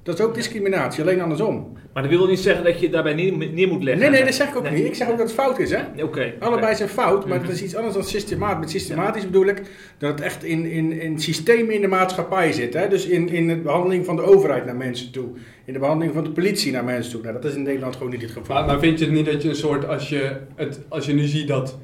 Dat 0.08 0.20
is 0.20 0.26
ook 0.26 0.36
discriminatie, 0.36 1.02
alleen 1.02 1.22
andersom. 1.22 1.78
Maar 1.94 2.04
dat 2.04 2.12
wil 2.12 2.28
niet 2.28 2.40
zeggen 2.40 2.64
dat 2.64 2.80
je 2.80 2.90
daarbij 2.90 3.14
neer, 3.14 3.38
neer 3.38 3.68
moet 3.68 3.84
leggen. 3.84 4.04
Nee, 4.04 4.12
nee, 4.12 4.24
dat 4.24 4.34
zeg 4.34 4.50
ik 4.50 4.56
ook 4.56 4.64
Nee. 4.64 4.74
niet. 4.74 4.86
Ik 4.86 4.96
zeg 4.96 5.10
ook 5.10 5.18
dat 5.18 5.26
het 5.28 5.36
fout 5.36 5.60
is, 5.60 5.72
hè? 5.72 6.04
Oké. 6.04 6.34
Allebei 6.40 6.76
zijn 6.76 6.90
fout, 6.90 7.28
maar 7.28 7.42
het 7.42 7.50
is 7.50 7.64
iets 7.64 7.76
anders 7.76 7.94
dan 7.94 8.04
systematisch. 8.04 8.60
Met 8.60 8.70
systematisch 8.70 9.26
bedoel 9.26 9.46
ik 9.46 9.62
dat 9.98 10.10
het 10.12 10.22
echt 10.22 10.44
in, 10.44 10.66
in, 10.66 11.02
in 11.02 11.20
systemen 11.20 11.74
in 11.74 11.82
de 11.82 11.88
maatschappij 11.88 12.52
zit. 12.52 12.74
Hè? 12.74 12.88
Dus 12.88 13.06
in, 13.06 13.30
in 13.30 13.48
de 13.48 13.56
behandeling 13.56 14.06
van 14.06 14.16
de 14.16 14.22
overheid 14.22 14.66
naar 14.66 14.76
mensen 14.76 15.12
toe. 15.12 15.28
In 15.66 15.74
de 15.74 15.80
behandeling 15.80 16.14
van 16.14 16.24
de 16.24 16.30
politie 16.30 16.72
naar 16.72 16.84
mensen 16.84 17.12
toe. 17.12 17.22
Nou, 17.22 17.34
dat 17.34 17.46
is 17.46 17.56
in 17.56 17.64
Nederland 17.64 17.96
gewoon 17.96 18.12
niet 18.12 18.22
het 18.22 18.32
geval. 18.32 18.56
Maar, 18.56 18.66
maar 18.66 18.80
vind 18.80 19.00
je 19.00 19.06
het 19.06 19.14
niet 19.14 19.26
dat 19.26 19.42
je 19.42 19.50
een 19.50 19.56
soort, 19.56 19.88
als 19.88 20.10
je, 20.10 20.38
het, 20.56 20.80
als 20.88 21.06
je 21.06 21.14
nu 21.14 21.26
ziet 21.26 21.48
dat, 21.48 21.78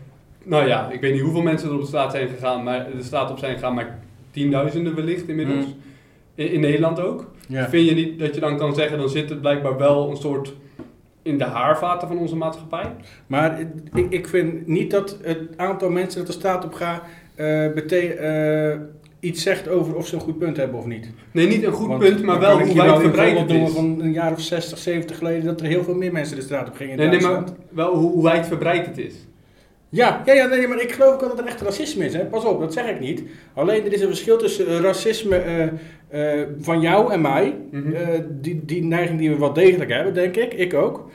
nou 0.44 0.68
ja, 0.68 0.92
ik 0.92 1.01
weet 1.01 1.13
niet 1.13 1.22
hoeveel 1.22 1.42
mensen 1.42 1.68
er 1.70 1.75
op 1.75 1.82
de 1.82 1.88
straat 1.88 2.12
zijn 2.12 2.30
gegaan, 2.30 2.63
maar 2.63 2.88
de 2.98 3.03
straat 3.03 3.32
op 3.32 3.38
zijn 3.38 3.53
gegaan, 3.53 3.74
maar 3.74 4.00
tienduizenden 4.32 4.96
wellicht 4.96 5.27
inmiddels. 5.27 5.65
Mm. 5.65 5.74
In, 6.36 6.51
in 6.51 6.60
Nederland 6.60 7.00
ook. 7.00 7.32
Ja. 7.48 7.70
Vind 7.70 7.90
je 7.90 7.96
niet 7.96 8.20
dat 8.20 8.34
je 8.36 8.42
dan 8.42 8.58
kan 8.58 8.76
zeggen, 8.76 8.98
dan 8.98 9.10
zit 9.10 9.30
het 9.30 9.42
blijkbaar 9.42 9.78
wel 9.78 10.10
een 10.10 10.18
soort 10.18 10.54
in 11.22 11.38
de 11.38 11.44
haarvaten 11.44 12.08
van 12.08 12.18
onze 12.18 12.36
maatschappij? 12.36 12.96
Maar 13.28 13.60
ik, 13.94 14.06
ik 14.10 14.28
vind 14.28 14.68
niet 14.68 14.92
dat 14.92 15.18
het 15.22 15.40
aantal 15.56 15.90
mensen 15.90 16.18
dat 16.20 16.28
de 16.28 16.34
straat 16.34 16.66
op 16.66 16.74
gaat 16.74 17.02
eh, 17.36 17.46
bete- 17.74 18.14
eh, 18.14 18.80
iets 19.20 19.44
zegt 19.44 19.68
over 19.68 19.96
of 19.96 20.08
ze 20.08 20.16
een 20.16 20.22
goed 20.22 20.38
punt 20.40 20.58
hebben 20.58 20.80
of 20.80 20.86
niet. 20.86 21.10
Nee, 21.32 21.48
niet 21.48 21.64
een 21.64 21.72
goed 21.72 21.88
Want 21.88 22.00
punt, 22.00 22.24
maar 22.24 22.40
wel 22.40 22.60
hoe 22.62 22.76
wijdverbreid 22.76 23.40
het 23.40 23.50
is. 23.52 23.72
van 23.72 24.02
een 24.02 24.12
jaar 24.14 24.32
of 24.32 24.42
60, 24.42 24.78
70 24.78 25.18
geleden 25.18 25.46
dat 25.46 25.60
er 25.62 25.66
heel 25.68 25.84
veel 25.84 25.96
meer 25.96 26.12
mensen 26.12 26.36
de 26.36 26.42
straat 26.42 26.68
op 26.68 26.76
gingen 26.76 26.92
in 26.94 27.10
Nee, 27.10 27.20
nee, 27.20 27.22
maar 27.30 27.44
wel 27.70 27.96
hoe, 27.96 28.12
hoe 28.12 28.24
wijdverbreid 28.24 28.86
het 28.86 28.98
is. 28.98 29.14
Ja, 29.94 30.22
ja, 30.26 30.34
ja 30.34 30.46
nee, 30.46 30.68
maar 30.68 30.82
ik 30.82 30.92
geloof 30.92 31.14
ook 31.14 31.20
wel 31.20 31.30
dat 31.30 31.40
er 31.40 31.46
echt 31.46 31.62
racisme 31.62 32.06
is. 32.06 32.14
Hè? 32.14 32.26
Pas 32.26 32.46
op, 32.46 32.60
dat 32.60 32.74
zeg 32.74 32.90
ik 32.90 33.00
niet. 33.00 33.24
Alleen 33.54 33.86
er 33.86 33.94
is 33.94 34.02
een 34.02 34.08
verschil 34.08 34.38
tussen 34.38 34.68
eh, 34.68 34.80
racisme 34.80 35.36
eh, 35.36 35.68
eh, 36.08 36.48
van 36.60 36.82
jou 36.82 37.12
en 37.12 37.22
mij. 37.22 37.58
Mhm. 37.72 38.22
Die, 38.30 38.66
die 38.66 38.84
neiging 38.84 39.20
die 39.20 39.30
we 39.30 39.38
wel 39.38 39.54
degelijk 39.54 39.92
hebben, 39.92 40.14
denk 40.14 40.36
ik. 40.36 40.54
Ik 40.54 40.74
ook. 40.74 41.10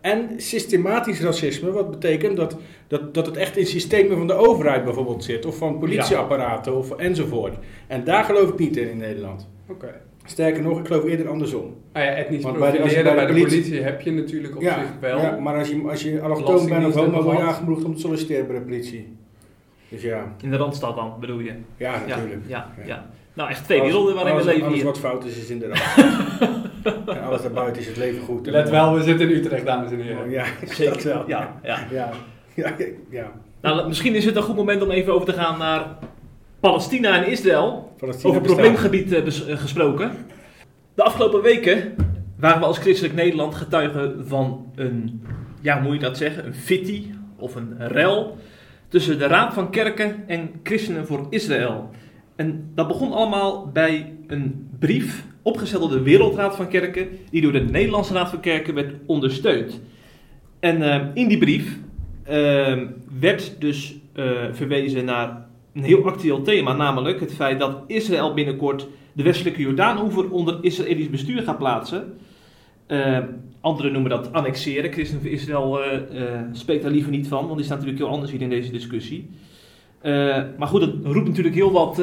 En 0.00 0.28
systematisch 0.36 1.20
racisme, 1.20 1.70
wat 1.70 1.90
betekent 1.90 2.36
dat, 2.36 2.56
dat, 2.86 3.14
dat 3.14 3.26
het 3.26 3.36
echt 3.36 3.56
in 3.56 3.66
systemen 3.66 4.16
van 4.16 4.26
de 4.26 4.34
overheid 4.34 4.84
bijvoorbeeld 4.84 5.24
zit. 5.24 5.46
Of 5.46 5.56
van 5.56 5.78
politieapparaten 5.78 6.76
of 6.76 6.90
enzovoort. 6.90 7.54
En 7.86 8.04
daar 8.04 8.24
geloof 8.24 8.48
ik 8.48 8.58
niet 8.58 8.76
in 8.76 8.90
in 8.90 8.96
Nederland. 8.96 9.48
Oké. 9.68 10.00
Sterker 10.26 10.62
nog, 10.62 10.78
ik 10.80 10.86
geloof 10.86 11.04
eerder 11.04 11.28
andersom. 11.28 11.74
Ah 11.92 12.02
ja, 12.02 12.08
etnisch 12.10 12.42
Want 12.42 12.58
bij 12.58 12.70
de- 12.70 12.80
als 12.80 12.90
je 12.92 12.96
profileren 13.02 13.16
bij 13.16 13.24
bij 13.26 13.34
de, 13.34 13.40
de 13.40 13.46
politie- 13.46 13.70
politie 13.70 13.84
heb 13.90 14.00
je 14.00 14.12
natuurlijk 14.12 14.56
op 14.56 14.62
ja, 14.62 14.78
zich 14.78 14.88
wel. 15.00 15.18
ja, 15.20 15.36
maar 15.40 15.58
als 15.58 15.68
je, 15.68 15.82
als 15.88 16.02
je 16.02 16.20
allochtoon 16.20 16.68
bent 16.68 16.86
of 16.86 16.94
homo, 16.94 17.22
word 17.22 17.36
je 17.38 17.42
aangemoedigd 17.44 17.86
om 17.86 17.94
te 17.94 18.00
solliciteren 18.00 18.46
bij 18.46 18.56
de 18.56 18.62
politie. 18.62 19.16
Dus 19.88 20.02
ja, 20.02 20.34
In 20.42 20.50
de 20.50 20.56
Randstad 20.56 20.96
dan, 20.96 21.12
bedoel 21.20 21.38
je? 21.38 21.52
ja 21.76 21.92
natuurlijk. 22.06 22.40
ja, 22.46 22.72
Ja. 22.78 22.84
ja. 22.86 23.06
Nou, 23.34 23.50
echt 23.50 23.64
twee 23.64 23.80
Alles- 23.80 23.92
werelden 23.92 24.14
waarin 24.14 24.36
we 24.36 24.44
leven 24.44 24.62
alles 24.62 24.74
hier. 24.76 24.84
wat 24.84 24.98
fout 24.98 25.24
is, 25.24 25.36
is 25.38 25.50
in 25.50 25.58
de 25.58 25.64
en 27.06 27.22
alles 27.26 27.42
daarbuiten 27.42 27.80
is 27.82 27.88
het 27.88 27.96
leven 27.96 28.22
goed. 28.24 28.46
Let 28.46 28.70
wel, 28.70 28.94
we 28.94 29.02
zitten 29.02 29.30
in 29.30 29.36
Utrecht, 29.36 29.64
dames 29.66 29.90
en 29.90 30.00
heren. 30.00 30.30
Ja, 30.30 30.44
Zeker. 30.64 30.92
dat 30.92 31.02
wel. 31.02 31.24
Ja, 31.26 31.60
ja. 31.62 31.78
Ja, 31.90 32.10
ja, 32.54 32.74
ja. 33.10 33.32
Nou, 33.60 33.88
misschien 33.88 34.14
is 34.14 34.24
het 34.24 34.36
een 34.36 34.42
goed 34.42 34.56
moment 34.56 34.82
om 34.82 34.90
even 34.90 35.12
over 35.14 35.26
te 35.26 35.32
gaan 35.32 35.58
naar 35.58 35.86
Palestina 36.60 37.24
en 37.24 37.30
Israël. 37.30 37.85
Over 37.96 38.40
bestaat. 38.40 38.42
probleemgebied 38.42 39.12
eh, 39.12 39.26
eh, 39.26 39.58
gesproken. 39.58 40.10
De 40.94 41.02
afgelopen 41.02 41.42
weken 41.42 41.94
waren 42.38 42.60
we 42.60 42.66
als 42.66 42.78
christelijk 42.78 43.14
Nederland 43.14 43.54
getuigen 43.54 44.28
van 44.28 44.72
een, 44.74 45.22
ja 45.60 45.74
hoe 45.74 45.86
moet 45.86 45.94
je 45.94 46.06
dat 46.06 46.16
zeggen, 46.16 46.46
een 46.46 46.54
fitty 46.54 47.04
of 47.36 47.54
een 47.54 47.74
rel 47.78 48.38
tussen 48.88 49.18
de 49.18 49.26
Raad 49.26 49.54
van 49.54 49.70
Kerken 49.70 50.24
en 50.26 50.50
Christenen 50.62 51.06
voor 51.06 51.26
Israël. 51.30 51.90
En 52.36 52.70
dat 52.74 52.88
begon 52.88 53.12
allemaal 53.12 53.70
bij 53.72 54.12
een 54.26 54.68
brief 54.78 55.24
opgesteld 55.42 55.82
door 55.82 55.98
de 55.98 56.04
Wereldraad 56.04 56.56
van 56.56 56.68
Kerken, 56.68 57.08
die 57.30 57.42
door 57.42 57.52
de 57.52 57.64
Nederlandse 57.64 58.12
Raad 58.12 58.28
van 58.30 58.40
Kerken 58.40 58.74
werd 58.74 58.94
ondersteund. 59.06 59.80
En 60.60 60.82
eh, 60.82 61.06
in 61.14 61.28
die 61.28 61.38
brief 61.38 61.78
eh, 62.22 62.78
werd 63.20 63.54
dus 63.58 63.96
eh, 64.12 64.24
verwezen 64.52 65.04
naar 65.04 65.45
een 65.76 65.82
heel 65.82 66.04
actueel 66.04 66.42
thema, 66.42 66.72
namelijk 66.72 67.20
het 67.20 67.34
feit 67.34 67.58
dat 67.58 67.82
Israël 67.86 68.34
binnenkort 68.34 68.86
de 69.12 69.22
westelijke 69.22 69.62
Jordaanoever 69.62 70.30
onder 70.30 70.58
Israëlisch 70.60 71.10
bestuur 71.10 71.42
gaat 71.42 71.58
plaatsen. 71.58 72.18
Eh, 72.86 73.18
anderen 73.60 73.92
noemen 73.92 74.10
dat 74.10 74.32
annexeren. 74.32 74.92
Christen 74.92 75.20
van 75.20 75.30
Israël 75.30 75.82
eh, 75.82 76.40
spreekt 76.52 76.82
daar 76.82 76.92
liever 76.92 77.10
niet 77.10 77.28
van, 77.28 77.44
want 77.44 77.56
die 77.56 77.64
staat 77.64 77.78
natuurlijk 77.78 78.04
heel 78.04 78.12
anders 78.12 78.32
hier 78.32 78.42
in 78.42 78.50
deze 78.50 78.70
discussie. 78.70 79.30
Maar 80.58 80.68
goed, 80.68 80.80
dat 80.80 80.94
roept 81.02 81.28
natuurlijk 81.28 81.54
heel 81.54 81.72
wat 81.72 82.02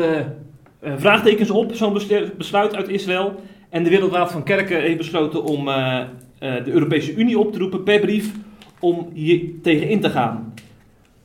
vraagtekens 0.82 1.50
op, 1.50 1.74
zo'n 1.74 1.94
beslu- 1.94 2.32
besluit 2.38 2.76
uit 2.76 2.88
Israël. 2.88 3.36
En 3.70 3.84
de 3.84 3.90
Wereldraad 3.90 4.32
van 4.32 4.44
Kerken 4.44 4.82
heeft 4.82 4.98
besloten 4.98 5.44
om 5.44 5.66
de 6.40 6.72
Europese 6.72 7.16
Unie 7.16 7.40
op 7.40 7.52
te 7.52 7.60
roepen 7.60 7.84
per 7.84 8.00
brief 8.00 8.32
om 8.80 9.10
hier 9.14 9.42
tegen 9.62 9.90
in 9.90 10.02
te 10.02 10.10
gaan. 10.10 10.54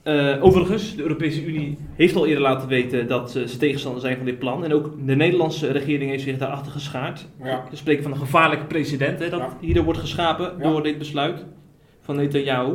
Eh, 0.08 0.36
overigens, 0.44 0.96
de 0.96 1.02
Europese 1.02 1.44
Unie 1.44 1.78
heeft 1.96 2.16
al 2.16 2.26
eerder 2.26 2.42
laten 2.42 2.68
weten 2.68 3.06
dat 3.06 3.36
eh, 3.36 3.44
ze 3.44 3.56
tegenstander 3.58 4.00
zijn 4.00 4.16
van 4.16 4.24
dit 4.26 4.38
plan. 4.38 4.64
En 4.64 4.72
ook 4.72 5.06
de 5.06 5.16
Nederlandse 5.16 5.70
regering 5.72 6.10
heeft 6.10 6.22
zich 6.22 6.38
daarachter 6.38 6.72
geschaard. 6.72 7.26
Ja. 7.42 7.64
We 7.70 7.76
spreken 7.76 8.02
van 8.02 8.12
een 8.12 8.18
gevaarlijke 8.18 8.64
precedent 8.64 9.18
hè, 9.18 9.28
dat 9.28 9.40
Ja. 9.40 9.56
hierdoor 9.60 9.84
wordt 9.84 9.98
geschapen 10.00 10.52
Ja. 10.58 10.62
door 10.70 10.82
dit 10.82 10.98
besluit 10.98 11.44
van 12.00 12.16
Netanyahu. 12.16 12.72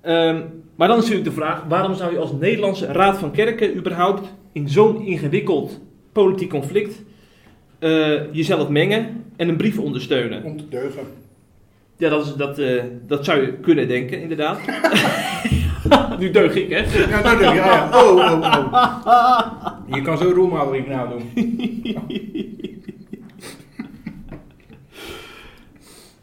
Ehm, 0.00 0.40
maar 0.76 0.88
dan 0.88 0.96
is 0.96 1.02
natuurlijk 1.02 1.28
de 1.30 1.40
vraag, 1.40 1.64
waarom 1.68 1.94
zou 1.94 2.12
je 2.12 2.18
als 2.18 2.32
Nederlandse 2.32 2.86
Raad 2.86 3.18
van 3.18 3.30
Kerken 3.32 3.76
überhaupt 3.76 4.34
in 4.52 4.68
zo'n 4.68 5.00
ingewikkeld 5.06 5.80
politiek 6.12 6.50
conflict 6.50 7.02
eh, 7.78 8.32
jezelf 8.32 8.68
mengen 8.68 9.24
en 9.36 9.48
een 9.48 9.56
brief 9.56 9.78
ondersteunen? 9.78 10.44
Om 10.44 10.56
te 10.56 10.68
deugen. 10.68 11.02
Ja, 11.96 12.08
dat, 12.08 12.24
is, 12.26 12.34
dat, 12.34 12.60
dat 13.06 13.24
zou 13.24 13.40
je 13.40 13.52
kunnen 13.52 13.88
denken, 13.88 14.20
inderdaad. 14.20 14.58
nu 16.18 16.30
deug 16.30 16.54
ik, 16.54 16.70
hè? 16.70 16.78
Ja, 16.78 17.22
denk 17.22 17.38
ik. 17.38 17.40
Ja, 17.40 17.54
ja. 17.54 17.88
Oh, 18.02 18.16
oh, 18.16 19.06
oh. 19.06 19.94
Je 19.94 20.02
kan 20.02 20.18
zo 20.18 20.30
roemhouding 20.34 20.88
nadoen. 20.88 21.30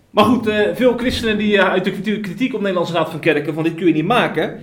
Maar 0.09 0.25
goed, 0.25 0.47
eh, 0.47 0.75
veel 0.75 0.97
christenen 0.97 1.37
die 1.37 1.53
uh, 1.53 1.69
uit 1.69 1.85
natuurlijk 1.85 2.21
kritiek 2.21 2.47
op 2.47 2.57
de 2.57 2.59
Nederlandse 2.59 2.93
Raad 2.93 3.09
van 3.09 3.19
Kerken 3.19 3.53
van 3.53 3.63
dit 3.63 3.75
kun 3.75 3.87
je 3.87 3.93
niet 3.93 4.05
maken. 4.05 4.59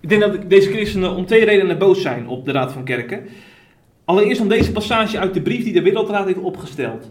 Ik 0.00 0.08
denk 0.08 0.20
dat 0.20 0.50
deze 0.50 0.70
christenen 0.70 1.14
om 1.14 1.26
twee 1.26 1.44
redenen 1.44 1.78
boos 1.78 2.02
zijn 2.02 2.28
op 2.28 2.44
de 2.44 2.52
Raad 2.52 2.72
van 2.72 2.84
Kerken. 2.84 3.26
Allereerst 4.04 4.40
om 4.40 4.48
deze 4.48 4.72
passage 4.72 5.18
uit 5.18 5.34
de 5.34 5.42
brief 5.42 5.64
die 5.64 5.72
de 5.72 5.82
Wereldraad 5.82 6.26
heeft 6.26 6.38
opgesteld. 6.38 7.10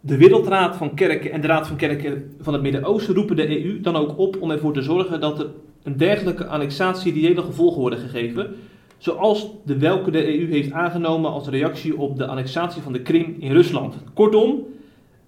De 0.00 0.16
Wereldraad 0.16 0.76
van 0.76 0.94
Kerken 0.94 1.32
en 1.32 1.40
de 1.40 1.46
Raad 1.46 1.66
van 1.66 1.76
Kerken 1.76 2.36
van 2.40 2.52
het 2.52 2.62
Midden-Oosten 2.62 3.14
roepen 3.14 3.36
de 3.36 3.64
EU 3.64 3.80
dan 3.80 3.96
ook 3.96 4.18
op 4.18 4.36
om 4.40 4.50
ervoor 4.50 4.72
te 4.72 4.82
zorgen 4.82 5.20
dat 5.20 5.38
er 5.38 5.46
een 5.84 5.96
dergelijke 5.96 6.46
annexatie 6.46 7.12
reële 7.12 7.42
gevolgen 7.42 7.80
worden 7.80 7.98
gegeven. 7.98 8.54
Zoals 8.98 9.50
de 9.64 9.78
welke 9.78 10.10
de 10.10 10.38
EU 10.38 10.50
heeft 10.50 10.72
aangenomen 10.72 11.30
als 11.30 11.48
reactie 11.48 11.98
op 11.98 12.18
de 12.18 12.26
annexatie 12.26 12.82
van 12.82 12.92
de 12.92 13.02
Krim 13.02 13.36
in 13.38 13.52
Rusland. 13.52 13.96
Kortom, 14.14 14.62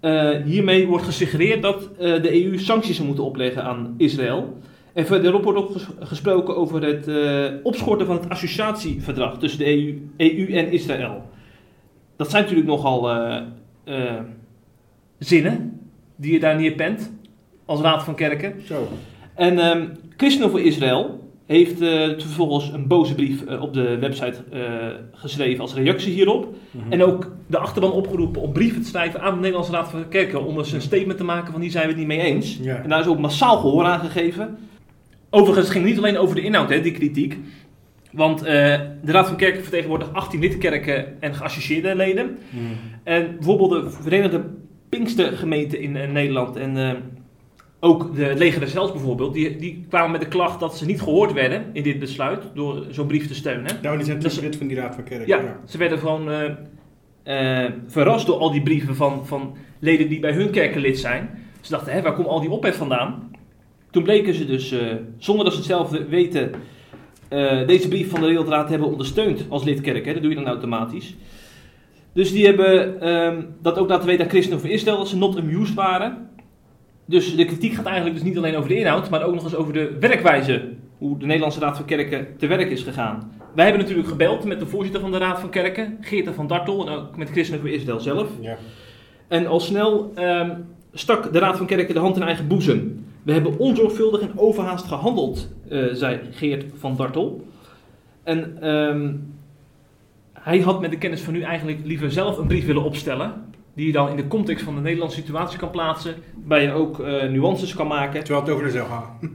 uh, 0.00 0.30
hiermee 0.44 0.86
wordt 0.86 1.04
gesuggereerd 1.04 1.62
dat 1.62 1.82
uh, 1.82 2.22
de 2.22 2.44
EU 2.44 2.58
sancties 2.58 3.00
moeten 3.00 3.24
opleggen 3.24 3.64
aan 3.64 3.94
Israël. 3.96 4.58
En 4.92 5.06
verderop 5.06 5.44
wordt 5.44 5.58
ook 5.58 5.72
ges 5.72 5.86
gesproken 6.00 6.56
over 6.56 6.82
het 6.82 7.08
uh, 7.08 7.44
opschorten 7.62 8.06
van 8.06 8.16
het 8.16 8.28
associatieverdrag 8.28 9.38
tussen 9.38 9.58
de 9.58 9.66
EU, 9.66 10.00
EU, 10.16 10.52
en 10.52 10.72
Israël. 10.72 11.22
Dat 12.16 12.30
zijn 12.30 12.42
natuurlijk 12.42 12.68
nogal 12.68 13.10
zinnen 15.18 15.80
die 16.16 16.32
je 16.32 16.40
daar 16.40 16.56
neerpent 16.56 17.12
als 17.64 17.80
Raad 17.80 18.02
van 18.02 18.14
Kerken. 18.14 18.62
Zo. 18.66 18.88
En 19.36 19.58
um, 19.58 19.92
Christenen 20.16 20.50
voor 20.50 20.60
Israël 20.60 21.24
heeft 21.46 21.78
vervolgens 22.22 22.72
een 22.72 22.86
boze 22.86 23.14
brief 23.14 23.46
op 23.60 23.74
de 23.74 23.98
website 23.98 24.44
geschreven 25.12 25.60
als 25.60 25.74
reactie 25.74 26.12
hierop. 26.12 26.54
Mm 26.70 26.80
-hmm. 26.82 26.92
En 26.92 27.02
ook 27.02 27.32
de 27.46 27.58
achterban 27.58 27.92
opgeroepen 27.92 28.42
om 28.42 28.52
brieven 28.52 28.82
te 28.82 28.88
schrijven 28.88 29.20
aan 29.20 29.34
de 29.34 29.40
Nederlandse 29.40 29.72
Raad 29.72 29.90
van 29.90 30.08
Kerken. 30.08 30.44
Om 30.44 30.58
eens 30.58 30.72
een 30.72 30.80
statement 30.80 31.18
te 31.18 31.24
maken 31.24 31.52
van 31.52 31.60
hier 31.60 31.70
zijn 31.70 31.84
we 31.84 31.90
het 31.90 31.98
niet 31.98 32.06
mee 32.06 32.20
eens. 32.20 32.60
En 32.60 32.88
daar 32.88 33.00
is 33.00 33.06
ook 33.06 33.18
massaal 33.18 33.58
gehoor 33.58 33.84
aan 33.84 34.00
gegeven. 34.00 34.58
Overigens 35.30 35.70
ging 35.70 35.84
het 35.84 35.92
niet 35.94 36.02
alleen 36.02 36.18
over 36.18 36.34
de 36.34 36.42
inhoud, 36.42 36.68
hè, 36.68 36.80
die 36.80 36.92
kritiek. 36.92 37.38
Want 38.12 38.40
uh, 38.40 38.46
de 39.02 39.12
Raad 39.12 39.26
van 39.26 39.36
Kerken 39.36 39.62
vertegenwoordigt 39.62 40.12
18 40.12 40.40
lidkerken 40.40 41.20
en 41.22 41.34
geassocieerde 41.34 41.94
leden. 41.94 42.38
Mm. 42.50 42.66
En 43.02 43.34
bijvoorbeeld 43.36 43.70
de 43.70 43.90
Verenigde 43.90 44.44
Pinkstergemeenten 44.88 45.80
in 45.80 45.96
uh, 45.96 46.10
Nederland 46.10 46.56
en 46.56 46.76
uh, 46.76 46.90
ook 47.80 48.14
de 48.16 48.34
Leger 48.36 48.60
des 48.60 48.72
Hels 48.72 48.92
bijvoorbeeld, 48.92 49.34
die, 49.34 49.56
die 49.56 49.84
kwamen 49.88 50.10
met 50.10 50.20
de 50.20 50.28
klacht 50.28 50.60
dat 50.60 50.76
ze 50.76 50.86
niet 50.86 51.02
gehoord 51.02 51.32
werden 51.32 51.64
in 51.72 51.82
dit 51.82 51.98
besluit 51.98 52.42
door 52.54 52.84
zo'n 52.90 53.06
brief 53.06 53.26
te 53.26 53.34
steunen. 53.34 53.78
Nou, 53.82 53.96
die 53.96 54.06
zijn 54.06 54.18
Dus- 54.18 54.40
lid 54.40 54.56
van 54.56 54.66
die 54.66 54.76
Raad 54.76 54.94
van 54.94 55.04
Kerken. 55.04 55.26
Ja, 55.26 55.36
ja. 55.36 55.60
ze 55.64 55.78
werden 55.78 55.98
gewoon 55.98 56.30
eh, 56.30 57.64
eh, 57.64 57.72
verrast 57.86 58.26
door 58.26 58.38
al 58.38 58.50
die 58.52 58.62
brieven 58.62 58.96
van, 58.96 59.26
van 59.26 59.56
leden 59.78 60.08
die 60.08 60.20
bij 60.20 60.32
hun 60.32 60.50
kerken 60.50 60.80
lid 60.80 60.98
zijn. 60.98 61.30
Ze 61.60 61.70
dachten, 61.70 61.92
hè, 61.92 62.02
waar 62.02 62.14
komt 62.14 62.26
al 62.26 62.40
die 62.40 62.50
ophef 62.50 62.76
vandaan? 62.76 63.30
Toen 63.90 64.02
bleken 64.02 64.34
ze 64.34 64.46
dus, 64.46 64.72
eh, 64.72 64.80
zonder 65.18 65.44
dat 65.44 65.52
ze 65.54 65.58
het 65.58 65.68
zelf 65.68 65.90
weten, 66.08 66.50
deze 67.66 67.88
brief 67.88 68.10
van 68.10 68.20
de 68.20 68.26
Wereldraad 68.26 68.68
hebben 68.68 68.88
ondersteund 68.88 69.46
als 69.48 69.64
lidkerk. 69.64 70.04
Hè? 70.04 70.12
Dat 70.12 70.22
doe 70.22 70.30
je 70.30 70.36
dan 70.36 70.46
automatisch. 70.46 71.16
Dus 72.12 72.32
die 72.32 72.46
hebben 72.46 73.00
ehm, 73.00 73.42
dat 73.62 73.78
ook 73.78 73.88
laten 73.88 74.06
weten 74.06 74.24
aan 74.24 74.30
Christen 74.30 74.56
over 74.56 74.70
Israël, 74.70 74.96
dat 74.96 75.08
ze 75.08 75.16
not 75.16 75.38
amused 75.38 75.74
waren. 75.74 76.28
Dus 77.06 77.36
de 77.36 77.44
kritiek 77.44 77.74
gaat 77.74 77.86
eigenlijk 77.86 78.16
dus 78.16 78.24
niet 78.24 78.36
alleen 78.36 78.56
over 78.56 78.68
de 78.68 78.78
inhoud, 78.78 79.10
maar 79.10 79.24
ook 79.24 79.34
nog 79.34 79.44
eens 79.44 79.54
over 79.54 79.72
de 79.72 79.96
werkwijze. 80.00 80.68
Hoe 80.98 81.18
de 81.18 81.26
Nederlandse 81.26 81.60
Raad 81.60 81.76
van 81.76 81.84
Kerken 81.84 82.26
te 82.38 82.46
werk 82.46 82.70
is 82.70 82.82
gegaan. 82.82 83.32
Wij 83.54 83.64
hebben 83.64 83.82
natuurlijk 83.82 84.08
gebeld 84.08 84.44
met 84.44 84.60
de 84.60 84.66
voorzitter 84.66 85.00
van 85.00 85.10
de 85.10 85.18
Raad 85.18 85.40
van 85.40 85.50
Kerken, 85.50 85.98
Geert 86.00 86.34
van 86.34 86.46
Dartel, 86.46 86.86
en 86.86 86.92
ook 86.92 87.16
met 87.16 87.30
Christen 87.30 87.66
Israël 87.66 88.00
zelf. 88.00 88.28
Ja. 88.40 88.56
En 89.28 89.46
al 89.46 89.60
snel 89.60 90.12
ehm, 90.14 90.50
stak 90.92 91.32
de 91.32 91.38
Raad 91.38 91.56
van 91.56 91.66
Kerken 91.66 91.94
de 91.94 92.00
hand 92.00 92.16
in 92.16 92.22
eigen 92.22 92.46
boezem. 92.46 93.04
We 93.22 93.32
hebben 93.32 93.58
onzorgvuldig 93.58 94.20
en 94.20 94.38
overhaast 94.38 94.86
gehandeld, 94.86 95.48
eh, 95.68 95.84
zei 95.92 96.20
Geert 96.30 96.64
van 96.74 96.96
Dartel. 96.96 97.44
En 98.22 98.62
ehm, 98.62 99.12
hij 100.32 100.60
had 100.60 100.80
met 100.80 100.90
de 100.90 100.98
kennis 100.98 101.20
van 101.20 101.32
nu 101.32 101.42
eigenlijk 101.42 101.78
liever 101.84 102.12
zelf 102.12 102.38
een 102.38 102.46
brief 102.46 102.66
willen 102.66 102.84
opstellen. 102.84 103.32
Die 103.76 103.86
je 103.86 103.92
dan 103.92 104.08
in 104.08 104.16
de 104.16 104.26
context 104.26 104.64
van 104.64 104.74
de 104.74 104.80
Nederlandse 104.80 105.18
situatie 105.18 105.58
kan 105.58 105.70
plaatsen. 105.70 106.14
Waar 106.44 106.62
je 106.62 106.72
ook 106.72 107.00
eh, 107.00 107.28
nuances 107.28 107.74
kan 107.74 107.86
maken. 107.86 108.24
Terwijl 108.24 108.44
het 108.44 108.54
over 108.54 108.64
de 108.64 108.70
zelf 108.70 108.88
gaat. 108.88 109.10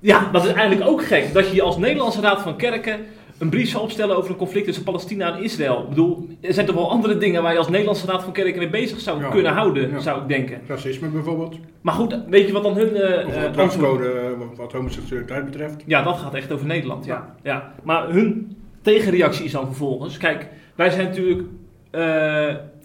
Ja, 0.00 0.28
dat 0.32 0.44
is 0.44 0.52
eigenlijk 0.52 0.90
ook 0.90 1.04
gek. 1.04 1.32
Dat 1.32 1.50
je 1.50 1.62
als 1.62 1.76
Nederlandse 1.76 2.20
Raad 2.20 2.40
van 2.40 2.56
Kerken 2.56 3.00
een 3.38 3.48
brief 3.48 3.68
zou 3.68 3.82
opstellen 3.82 4.16
over 4.16 4.30
een 4.30 4.36
conflict 4.36 4.66
tussen 4.66 4.84
Palestina 4.84 5.36
en 5.36 5.42
Israël. 5.42 5.82
Ik 5.82 5.88
bedoel, 5.88 6.28
er 6.40 6.52
zijn 6.52 6.66
toch 6.66 6.74
wel 6.74 6.90
andere 6.90 7.18
dingen 7.18 7.42
waar 7.42 7.52
je 7.52 7.58
als 7.58 7.68
Nederlandse 7.68 8.06
Raad 8.06 8.22
van 8.22 8.32
Kerken 8.32 8.58
mee 8.58 8.70
bezig 8.70 9.00
zou 9.00 9.20
Ja. 9.20 9.28
kunnen 9.28 9.52
houden, 9.52 9.90
Ja. 9.90 9.98
zou 9.98 10.22
ik 10.22 10.28
denken. 10.28 10.60
Racisme 10.66 11.08
bijvoorbeeld. 11.08 11.56
Maar 11.80 11.94
goed, 11.94 12.18
weet 12.28 12.46
je 12.46 12.52
wat 12.52 12.62
dan 12.62 12.76
hun... 12.76 12.96
eh, 12.96 13.26
Of 13.26 13.34
eh, 13.76 14.30
wat- 14.56 14.72
homoseksualiteit 14.72 15.44
betreft. 15.44 15.82
Ja, 15.86 16.02
dat 16.02 16.16
gaat 16.18 16.34
echt 16.34 16.52
over 16.52 16.66
Nederland, 16.66 17.04
ja. 17.04 17.34
ja. 17.42 17.74
Maar 17.82 18.08
hun 18.08 18.56
tegenreactie 18.82 19.44
is 19.44 19.52
dan 19.52 19.66
vervolgens... 19.66 20.16
Kijk, 20.16 20.48
wij 20.74 20.90
zijn 20.90 21.04
natuurlijk 21.08 21.42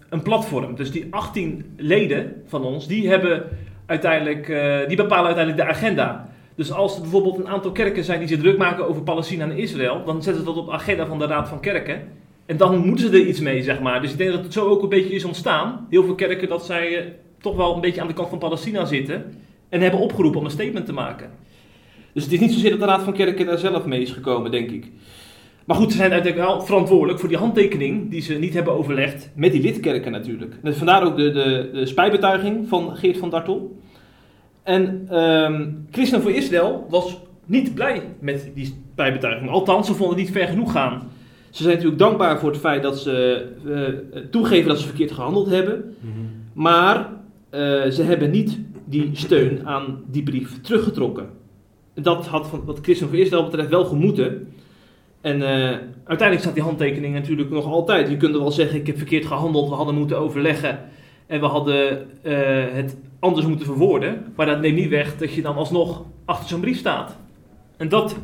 een 0.10 0.22
platform. 0.22 0.76
Dus 0.76 0.92
die 0.92 1.08
18 1.10 1.74
leden 1.78 2.42
van 2.46 2.64
ons, 2.64 2.88
die 2.88 3.10
hebben 3.10 3.44
uiteindelijk... 3.86 4.50
eh, 4.50 4.88
die 4.88 4.98
bepalen 4.98 5.26
uiteindelijk 5.26 5.66
de 5.66 5.74
agenda. 5.76 6.30
Dus 6.56 6.72
als 6.72 6.96
er 6.96 7.02
bijvoorbeeld 7.02 7.38
een 7.38 7.48
aantal 7.48 7.72
kerken 7.72 8.04
zijn 8.04 8.20
die 8.20 8.28
zich 8.28 8.40
druk 8.40 8.58
maken 8.58 8.88
over 8.88 9.02
Palestina 9.02 9.44
en 9.44 9.58
Israël... 9.58 10.04
dan 10.06 10.24
zetten 10.24 10.44
ze 10.44 10.50
dat 10.50 10.58
op 10.58 10.66
de 10.66 10.72
agenda 10.72 11.06
van 11.06 11.20
de 11.20 11.26
Raad 11.26 11.48
van 11.48 11.60
Kerken. 11.60 12.02
En 12.46 12.58
dan 12.58 12.86
moeten 12.86 13.08
ze 13.08 13.14
er 13.14 13.28
iets 13.28 13.40
mee, 13.40 13.64
zeg 13.64 13.80
maar. 13.80 14.02
Dus 14.02 14.12
ik 14.12 14.18
denk 14.18 14.32
dat 14.32 14.44
het 14.44 14.54
zo 14.54 14.68
ook 14.68 14.84
een 14.84 14.90
beetje 14.90 15.14
is 15.14 15.24
ontstaan. 15.24 15.88
Heel 15.90 16.04
veel 16.04 16.16
kerken 16.16 16.50
dat 16.50 16.66
zij 16.66 16.98
eh, 16.98 17.06
toch 17.42 17.56
wel 17.56 17.76
een 17.76 17.82
beetje 17.82 18.02
aan 18.02 18.08
de 18.08 18.14
kant 18.14 18.30
van 18.30 18.40
Palestina 18.40 18.86
zitten... 18.86 19.34
en 19.70 19.82
hebben 19.82 20.00
opgeroepen 20.00 20.40
om 20.40 20.46
een 20.46 20.52
statement 20.52 20.86
te 20.86 20.94
maken. 20.94 21.30
Dus 22.14 22.24
het 22.24 22.34
is 22.34 22.40
niet 22.40 22.54
zozeer 22.54 22.70
dat 22.70 22.80
de 22.80 22.86
Raad 22.86 23.04
van 23.04 23.14
Kerken 23.14 23.46
daar 23.46 23.58
zelf 23.58 23.86
mee 23.86 24.02
is 24.02 24.12
gekomen, 24.12 24.52
denk 24.52 24.72
ik. 24.72 24.92
Maar 25.70 25.78
goed, 25.78 25.92
ze 25.92 25.98
zijn 25.98 26.12
uiteindelijk 26.12 26.52
wel 26.52 26.62
verantwoordelijk 26.66 27.20
voor 27.20 27.30
die 27.30 27.38
handtekening 27.38 28.10
die 28.10 28.22
ze 28.22 28.34
niet 28.34 28.54
hebben 28.54 28.74
overlegd 28.74 29.30
met 29.36 29.52
die 29.52 29.62
lidkerken 29.62 30.12
natuurlijk. 30.12 30.56
Dus 30.64 30.78
vandaar 30.78 31.04
ook 31.04 31.18
de, 31.18 31.32
de, 31.32 31.70
de 31.74 31.86
spijtbetuiging 31.86 32.68
van 32.68 32.96
Geert 32.98 33.18
van 33.18 33.30
Dartel. 33.30 33.80
En 34.64 35.06
ehm 35.10 35.68
Christen 35.92 36.22
voor 36.22 36.32
Israël 36.32 36.86
was 36.90 37.18
niet 37.46 37.74
blij 37.74 38.02
met 38.20 38.52
die 38.54 38.76
spijtbetuiging. 38.92 39.50
Althans, 39.50 39.88
ze 39.88 39.94
vonden 39.94 40.18
het 40.18 40.26
niet 40.26 40.36
ver 40.36 40.48
genoeg 40.48 40.72
gaan. 40.72 41.10
Ze 41.50 41.64
zijn 41.64 41.76
natuurlijk 41.76 42.02
dankbaar 42.02 42.40
voor 42.40 42.50
het 42.50 42.60
feit 42.60 42.84
dat 42.84 43.00
ze 43.00 43.46
eh, 43.66 44.22
toegeven 44.32 44.68
dat 44.68 44.80
ze 44.80 44.88
verkeerd 44.88 45.12
gehandeld 45.12 45.50
hebben. 45.50 45.96
Maar 46.54 47.10
eh, 47.50 47.60
ze 47.90 48.04
hebben 48.04 48.32
niet 48.32 48.60
die 48.86 49.10
steun 49.14 49.68
aan 49.68 50.04
die 50.08 50.24
brief 50.24 50.62
teruggetrokken. 50.62 51.30
Dat 51.94 52.28
had 52.28 52.48
van, 52.48 52.62
wat 52.66 52.80
Christen 52.82 53.08
voor 53.08 53.18
Israël 53.18 53.44
betreft 53.44 53.70
wel 53.70 53.86
gemoeten. 53.86 54.48
En 55.22 55.42
eh, 55.42 55.78
uiteindelijk 56.04 56.40
staat 56.40 56.54
die 56.54 56.64
handtekening 56.64 57.14
natuurlijk 57.14 57.50
nog 57.50 57.66
altijd. 57.66 58.10
Je 58.10 58.18
kunt 58.18 58.34
er 58.34 58.40
wel 58.42 58.52
zeggen, 58.52 58.80
ik 58.80 58.88
heb 58.88 58.98
verkeerd 58.98 59.26
gehandeld, 59.26 59.70
we 59.70 59.76
hadden 59.76 59.96
moeten 59.96 60.20
overleggen. 60.20 60.80
En 61.28 61.40
we 61.40 61.46
hadden 61.46 62.08
eh, 62.24 62.38
het 62.74 62.98
anders 63.20 63.46
moeten 63.46 63.66
verwoorden. 63.66 64.26
Maar 64.36 64.46
dat 64.46 64.62
neemt 64.62 64.76
niet 64.76 64.90
weg 64.90 65.18
dat 65.18 65.34
je 65.34 65.42
dan 65.42 65.56
alsnog 65.56 66.04
achter 66.26 66.50
zo'n 66.50 66.60
brief 66.60 66.78
staat. 66.78 67.18
En 67.78 67.90
dat 67.90 68.16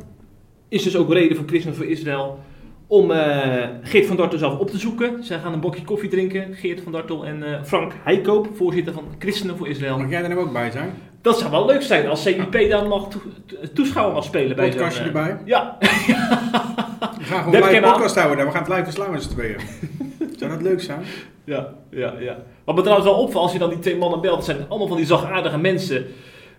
is 0.70 0.84
dus 0.84 0.96
ook 0.98 1.14
reden 1.14 1.38
voor 1.38 1.48
Christen 1.48 1.76
voor 1.76 1.86
Israël 1.86 2.40
om 2.88 3.12
eh, 3.12 3.64
Geert 3.82 4.06
van 4.06 4.16
Dartel 4.16 4.40
zelf 4.40 4.60
op 4.60 4.70
te 4.70 4.78
zoeken. 4.78 5.24
Zij 5.24 5.40
gaan 5.40 5.54
een 5.54 5.60
bokje 5.60 5.84
koffie 5.84 6.10
drinken, 6.10 6.54
Geert 6.54 6.82
van 6.82 6.92
Dartel 6.92 7.26
en 7.26 7.44
Frank 7.66 7.94
Heikoop, 8.04 8.48
voorzitter 8.54 8.94
van 8.94 9.04
Christenen 9.20 9.58
voor 9.58 9.68
Israël. 9.68 9.98
Mag 9.98 10.10
jij 10.10 10.24
er 10.24 10.30
nou 10.30 10.42
ook 10.42 10.54
bij 10.54 10.72
zijn? 10.72 10.90
Dat 11.22 11.40
zou 11.40 11.52
wel 11.52 11.66
leuk 11.66 11.82
zijn 11.82 12.08
als 12.08 12.22
CIP 12.22 12.70
dan 12.70 12.88
mag 12.88 13.08
toe- 13.10 13.22
to- 13.46 13.56
toeschouwer 13.74 14.14
mag 14.16 14.24
spelen. 14.24 14.56
Podcastje 14.56 15.04
erbij. 15.04 15.38
Ja, 15.46 15.78
gaan 17.26 17.44
gewoon 17.44 17.62
live 17.70 17.82
podcast 17.82 18.16
houden. 18.16 18.38
daar. 18.38 18.46
We 18.46 18.52
gaan 18.52 18.62
het 18.64 18.72
live 18.72 18.84
verslaan 18.84 19.12
met 19.12 19.24
z'n 19.24 19.30
tweeën. 19.30 19.60
Zou 20.40 20.52
dat 20.52 20.62
leuk 20.62 20.82
zijn? 20.82 21.00
ja, 21.44 21.74
ja, 21.90 22.14
ja. 22.20 22.38
Wat 22.64 22.76
me 22.76 22.82
trouwens 22.82 23.10
wel 23.10 23.20
opvalt 23.20 23.44
als 23.44 23.54
je 23.54 23.60
dan 23.60 23.70
die 23.70 23.80
twee 23.80 23.98
mannen 23.98 24.22
belt, 24.22 24.44
zijn 24.46 24.58
allemaal 24.70 24.88
van 24.88 24.98
die 24.98 25.06
zachtaardige 25.06 25.58
mensen. 25.58 26.06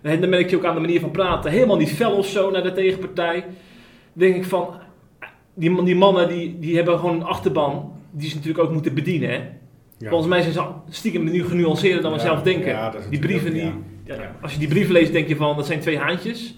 En 0.01 0.21
dan 0.21 0.29
merk 0.29 0.49
je 0.49 0.55
ook 0.55 0.65
aan 0.65 0.75
de 0.75 0.81
manier 0.81 0.99
van 0.99 1.11
praten, 1.11 1.51
helemaal 1.51 1.77
niet 1.77 1.91
fel 1.91 2.11
of 2.17 2.27
zo 2.27 2.51
naar 2.51 2.63
de 2.63 2.71
tegenpartij. 2.73 3.33
Dan 3.39 3.49
denk 4.13 4.35
ik 4.35 4.45
van, 4.45 4.67
die, 5.53 5.83
die 5.83 5.95
mannen 5.95 6.27
die, 6.27 6.59
die 6.59 6.75
hebben 6.75 6.99
gewoon 6.99 7.15
een 7.15 7.23
achterban 7.23 7.91
die 8.11 8.29
ze 8.29 8.35
natuurlijk 8.35 8.63
ook 8.63 8.71
moeten 8.73 8.93
bedienen. 8.93 9.29
Hè? 9.29 9.35
Ja. 9.97 10.09
Volgens 10.09 10.29
mij 10.29 10.41
zijn 10.41 10.53
ze 10.53 10.63
stiekem 10.89 11.23
nu 11.23 11.45
genuanceerder 11.45 12.01
dan 12.01 12.11
we 12.11 12.17
Ja, 12.17 12.23
zelf 12.23 12.41
denken. 12.41 12.67
ja, 12.71 12.89
dat 12.89 13.01
is 13.01 13.09
die 13.09 13.19
brieven, 13.19 13.53
die, 13.53 13.71
als 14.41 14.53
je 14.53 14.59
die 14.59 14.67
brieven 14.67 14.93
leest, 14.93 15.11
denk 15.11 15.27
je 15.27 15.35
van 15.35 15.55
dat 15.55 15.65
zijn 15.65 15.79
twee 15.79 15.97
haantjes. 15.97 16.57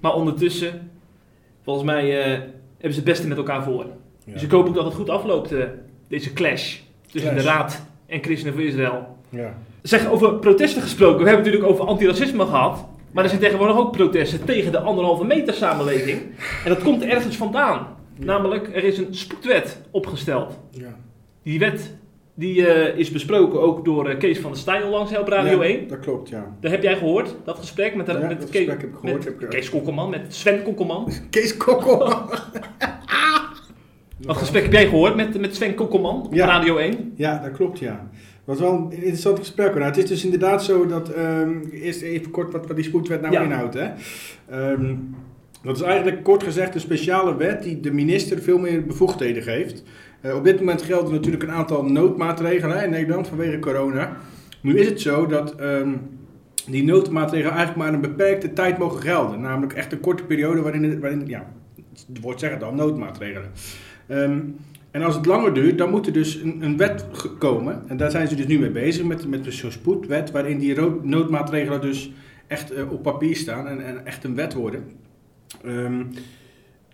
Maar 0.00 0.14
ondertussen, 0.14 0.90
volgens 1.64 1.86
mij 1.86 2.24
eh, 2.24 2.40
hebben 2.86 3.04
ze 3.04 3.10
het 3.10 3.18
beste 3.18 3.28
met 3.28 3.36
elkaar 3.36 3.62
voor. 3.62 3.84
Ja. 4.24 4.32
Dus 4.32 4.42
ik 4.42 4.50
hoop 4.50 4.66
ook 4.68 4.74
dat 4.74 4.84
het 4.84 4.94
goed 4.94 5.10
afloopt, 5.10 5.52
eh, 5.52 5.64
deze 6.08 6.32
clash 6.32 6.76
tussen 7.10 7.30
Clash. 7.30 7.44
de 7.44 7.50
Raad 7.50 7.82
en 8.06 8.22
Christenen 8.22 8.54
voor 8.54 8.62
Israël. 8.62 9.16
Ja. 9.28 9.54
Zeg, 9.82 10.08
over 10.10 10.34
protesten 10.34 10.82
gesproken. 10.82 11.22
We 11.22 11.28
hebben 11.28 11.44
het 11.44 11.52
natuurlijk 11.52 11.72
over 11.72 11.92
antiracisme 11.92 12.44
gehad. 12.44 12.86
Maar 13.10 13.24
er 13.24 13.30
zijn 13.30 13.42
tegenwoordig 13.42 13.76
ook 13.76 13.92
protesten 13.92 14.44
tegen 14.44 14.72
de 14.72 14.78
anderhalve 14.78 15.24
meter 15.24 15.54
samenleving. 15.54 16.20
En 16.64 16.68
dat 16.68 16.82
komt 16.82 17.02
ergens 17.02 17.36
vandaan. 17.36 17.86
Namelijk, 18.18 18.76
er 18.76 18.84
is 18.84 18.98
een 18.98 19.14
spoedwet 19.14 19.80
opgesteld. 19.90 20.58
Ja. 20.70 20.96
Die 21.42 21.58
wet 21.58 21.94
die, 22.38 22.66
eh, 22.66 22.98
is 22.98 23.10
besproken 23.10 23.60
ook 23.60 23.84
door 23.84 24.08
eh, 24.08 24.18
Kees 24.18 24.38
van 24.38 24.50
der 24.50 24.60
Stijl 24.60 24.88
langs 24.90 25.18
op 25.18 25.28
Radio 25.28 25.62
Ja, 25.62 25.68
1. 25.68 25.88
Dat 25.88 25.98
klopt, 26.00 26.28
ja. 26.28 26.56
Daar 26.60 26.70
heb 26.70 26.82
jij 26.82 26.96
gehoord, 26.96 27.34
dat 27.44 27.58
gesprek 27.58 27.94
met, 27.94 28.06
de, 28.06 28.12
Ja, 28.12 28.18
met, 28.18 28.40
dat 28.40 28.50
Kees, 28.50 28.56
gesprek 28.64 28.80
heb 28.80 28.90
ik 28.90 28.96
gehoord, 28.96 29.14
met 29.14 29.24
heb 29.24 29.42
ik- 29.42 29.48
Kees 29.48 29.70
Kokkelman, 29.70 30.10
met 30.10 30.34
Sven 30.34 30.62
Kokkelman. 30.62 31.10
Kees 31.30 31.56
Kokkel. 31.56 32.08
Dat 34.18 34.36
gesprek 34.36 34.62
heb 34.62 34.72
jij 34.72 34.86
gehoord 34.88 35.16
met, 35.16 35.40
met 35.40 35.54
Sven 35.54 35.74
Kokkelman 35.74 36.22
op 36.26 36.34
Ja. 36.34 36.46
Radio 36.46 36.76
1. 36.76 37.12
Ja, 37.16 37.38
dat 37.38 37.52
klopt, 37.52 37.78
ja. 37.78 38.08
Het 38.12 38.58
was 38.58 38.58
wel 38.58 38.72
een 38.74 38.92
interessant 38.92 39.38
gesprek. 39.38 39.74
Nou, 39.74 39.84
het 39.84 39.96
is 39.96 40.06
dus 40.06 40.24
inderdaad 40.24 40.64
zo 40.64 40.86
dat... 40.86 41.08
ehm, 41.12 41.60
eerst 41.72 42.02
even 42.02 42.30
kort 42.30 42.52
wat, 42.52 42.66
wat 42.66 42.76
die 42.76 42.84
spoedwet 42.84 43.20
nou 43.20 43.42
inhoudt. 43.44 43.74
Hè. 43.74 43.88
Ehm, 44.50 44.94
dat 45.62 45.76
is 45.76 45.82
eigenlijk 45.82 46.22
kort 46.22 46.42
gezegd 46.42 46.74
een 46.74 46.80
speciale 46.80 47.36
wet 47.36 47.62
die 47.62 47.80
de 47.80 47.92
minister 47.92 48.38
veel 48.42 48.58
meer 48.58 48.86
bevoegdheden 48.86 49.42
geeft. 49.42 49.82
Eh, 50.20 50.34
op 50.36 50.44
dit 50.44 50.58
moment 50.58 50.82
gelden 50.82 51.12
natuurlijk 51.12 51.42
een 51.42 51.50
aantal 51.50 51.84
noodmaatregelen 51.84 52.84
in 52.84 52.90
Nederland 52.90 53.28
vanwege 53.28 53.58
corona. 53.58 54.16
Nu 54.60 54.78
is 54.78 54.86
het 54.88 55.00
zo 55.00 55.26
dat 55.26 55.54
ehm, 55.54 55.90
die 56.66 56.84
noodmaatregelen 56.84 57.56
eigenlijk 57.56 57.78
maar 57.84 57.94
een 57.94 58.00
beperkte 58.10 58.52
tijd 58.52 58.78
mogen 58.78 59.00
gelden. 59.02 59.40
Namelijk 59.40 59.72
echt 59.72 59.92
een 59.92 60.00
korte 60.00 60.22
periode 60.24 60.60
waarin, 60.60 60.84
het- 60.84 60.98
waarin 60.98 61.22
ja, 61.26 61.46
het 62.06 62.20
woord 62.20 62.40
het 62.52 62.62
al, 62.62 62.72
noodmaatregelen. 62.74 63.50
Ehm, 64.06 64.40
en 64.90 65.02
als 65.02 65.14
het 65.14 65.26
langer 65.26 65.54
duurt, 65.54 65.78
dan 65.78 65.90
moet 65.90 66.06
er 66.06 66.12
dus 66.12 66.34
een, 66.34 66.76
wet 66.76 67.06
komen. 67.38 67.82
En 67.86 67.96
daar 67.96 68.10
zijn 68.10 68.28
ze 68.28 68.34
dus 68.34 68.46
nu 68.46 68.58
mee 68.58 68.70
bezig, 68.70 69.04
met, 69.04 69.28
met 69.28 69.44
zo'n 69.54 69.70
spoedwet, 69.70 70.30
waarin 70.30 70.58
die 70.58 70.80
noodmaatregelen 71.02 71.80
dus 71.80 72.12
echt 72.46 72.70
eh, 72.72 72.92
op 72.92 73.02
papier 73.02 73.36
staan 73.36 73.66
en, 73.68 73.84
en 73.86 74.06
echt 74.06 74.24
een 74.24 74.34
wet 74.34 74.54
worden. 74.54 74.84
Ehm, 75.64 76.02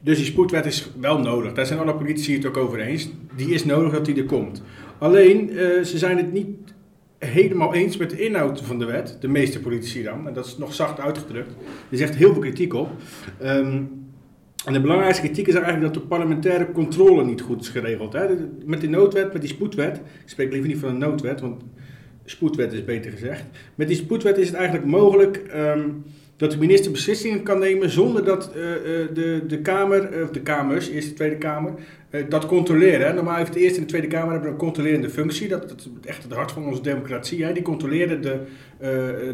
dus 0.02 0.16
die 0.16 0.26
spoedwet 0.26 0.66
is 0.66 0.90
wel 1.00 1.18
nodig. 1.18 1.52
Daar 1.52 1.66
zijn 1.66 1.78
alle 1.78 1.94
politici 1.94 2.34
het 2.34 2.46
ook 2.46 2.56
over 2.56 2.80
eens. 2.80 3.08
Die 3.36 3.54
is 3.54 3.64
nodig 3.64 3.92
dat 3.92 4.04
die 4.04 4.16
er 4.16 4.24
komt. 4.24 4.62
Alleen, 4.98 5.50
eh, 5.50 5.82
ze 5.82 5.98
zijn 5.98 6.16
het 6.16 6.32
niet 6.32 6.48
helemaal 7.18 7.74
eens 7.74 7.96
met 7.96 8.10
de 8.10 8.24
inhoud 8.24 8.60
van 8.60 8.78
de 8.78 8.84
wet. 8.84 9.16
De 9.20 9.28
meeste 9.28 9.60
politici 9.60 10.02
dan. 10.02 10.28
En 10.28 10.34
dat 10.34 10.46
is 10.46 10.58
nog 10.58 10.74
zacht 10.74 11.00
uitgedrukt. 11.00 11.54
Er 11.90 12.02
echt 12.02 12.14
heel 12.14 12.32
veel 12.32 12.42
kritiek 12.42 12.74
op. 12.74 12.90
Ehm, 13.38 13.82
en 14.64 14.72
de 14.72 14.80
belangrijkste 14.80 15.22
kritiek 15.22 15.46
is 15.46 15.54
eigenlijk 15.54 15.84
dat 15.84 16.02
de 16.02 16.08
parlementaire 16.08 16.72
controle 16.72 17.24
niet 17.24 17.40
goed 17.40 17.60
is 17.60 17.68
geregeld. 17.68 18.12
Hè? 18.12 18.26
Met 18.64 18.80
die 18.80 18.90
noodwet, 18.90 19.32
met 19.32 19.42
die 19.42 19.50
spoedwet. 19.50 19.96
Ik 19.96 20.02
spreek 20.28 20.52
liever 20.52 20.68
niet 20.68 20.78
van 20.78 20.88
een 20.88 20.98
noodwet, 20.98 21.40
want 21.40 21.62
spoedwet 22.24 22.72
is 22.72 22.84
beter 22.84 23.10
gezegd. 23.10 23.44
Met 23.74 23.88
die 23.88 23.96
spoedwet 23.96 24.38
is 24.38 24.46
het 24.46 24.56
eigenlijk 24.56 24.86
mogelijk 24.86 25.36
ehm, 25.36 25.88
dat 26.42 26.50
de 26.50 26.58
minister 26.58 26.90
beslissingen 26.90 27.42
kan 27.42 27.58
nemen 27.58 27.90
zonder 27.90 28.24
dat 28.24 28.52
eh, 28.54 28.74
eh, 28.74 29.08
de, 29.14 29.42
de 29.46 29.58
Kamer, 29.58 30.12
eh, 30.12 30.22
of 30.22 30.30
de 30.30 30.40
Kamers, 30.40 30.88
Eerste 30.88 31.12
Tweede 31.12 31.36
Kamer, 31.36 31.72
dat 32.28 32.46
controleren. 32.46 33.14
Normaal 33.14 33.36
heeft 33.36 33.52
de 33.52 33.60
Eerste 33.60 33.76
en 33.78 33.82
de 33.82 33.88
Tweede 33.88 34.06
Kamer 34.06 34.32
hebben 34.32 34.50
een 34.50 34.56
controlerende 34.56 35.10
functie. 35.10 35.48
Dat, 35.48 35.74
is 35.76 35.88
echt 36.04 36.22
het 36.22 36.32
hart 36.32 36.52
van 36.52 36.66
onze 36.66 36.82
democratie. 36.82 37.52
Die 37.52 37.62
controleren 37.62 38.22
de, 38.22 38.38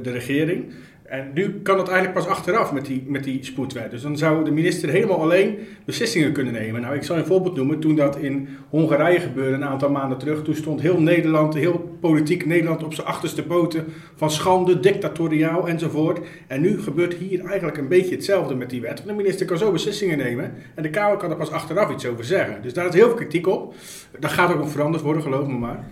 de 0.03 0.11
regering. 0.11 0.64
En 1.09 1.31
nu 1.35 1.61
kan 1.62 1.79
het 1.79 1.88
eigenlijk 1.88 2.18
pas 2.18 2.27
achteraf 2.27 2.73
met 2.73 2.87
die, 2.87 3.05
met 3.07 3.25
die 3.25 3.44
spoedwet. 3.44 3.90
Dus 3.90 4.03
dan 4.03 4.16
zou 4.16 4.44
de 4.44 4.51
minister 4.51 4.88
helemaal 4.88 5.21
alleen 5.21 5.59
beslissingen 5.85 6.33
kunnen 6.33 6.53
nemen. 6.53 6.81
Nou, 6.81 6.94
ik 6.94 7.03
zal 7.03 7.16
een 7.16 7.27
voorbeeld 7.27 7.57
noemen. 7.57 7.81
Toen 7.81 7.97
dat 7.97 8.16
in 8.16 8.49
Hongarije 8.68 9.21
gebeurde 9.21 9.55
een 9.55 9.64
aantal 9.64 9.90
maanden 9.90 10.18
terug, 10.18 10.42
toen 10.42 10.55
stond 10.55 10.81
heel 10.81 11.01
Nederland, 11.01 11.55
heel 11.55 11.97
politiek 12.01 12.47
Nederland 12.47 12.85
op 12.85 12.94
zijn 12.94 13.07
achterste 13.07 13.42
poten 13.42 13.85
van 14.16 14.31
schande, 14.31 14.81
dictatoriaal 14.81 15.68
enzovoort. 15.68 16.21
En 16.47 16.61
nu 16.61 16.81
gebeurt 16.81 17.14
hier 17.14 17.44
eigenlijk 17.44 17.79
een 17.79 17.88
beetje 17.88 18.14
hetzelfde 18.14 18.55
met 18.55 18.71
die 18.71 18.81
wet. 18.81 19.03
De 19.07 19.12
minister 19.12 19.47
kan 19.47 19.59
zo 19.59 19.73
beslissingen 19.73 20.18
nemen 20.18 20.53
en 20.75 20.83
de 20.83 20.90
Kamer 20.90 21.16
kan 21.16 21.31
er 21.31 21.37
pas 21.37 21.51
achteraf 21.51 21.90
iets 21.90 22.07
over 22.07 22.25
zeggen. 22.25 22.62
Dus 22.62 22.75
daar 22.75 22.87
is 22.87 22.94
heel 22.94 23.07
veel 23.07 23.16
kritiek 23.16 23.47
op. 23.47 23.75
Dat 24.18 24.31
gaat 24.31 24.53
ook 24.53 24.59
nog 24.59 24.71
veranderd 24.71 25.03
worden, 25.03 25.23
geloof 25.23 25.47
me 25.47 25.59
maar. 25.59 25.85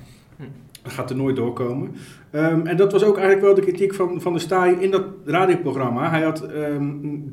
Gaat 0.90 1.11
er 1.11 1.16
nooit 1.16 1.37
doorkomen. 1.37 1.94
Ehm, 2.31 2.66
en 2.66 2.77
dat 2.77 2.92
was 2.92 3.03
ook 3.05 3.16
eigenlijk 3.16 3.46
wel 3.46 3.55
de 3.55 3.61
kritiek 3.61 3.94
van, 3.94 4.20
van 4.20 4.33
de 4.33 4.38
Staaij 4.38 4.77
in 4.81 4.90
dat 4.90 5.05
radioprogramma. 5.25 6.11
Hij 6.11 6.22
had 6.22 6.42
ehm, 6.42 6.87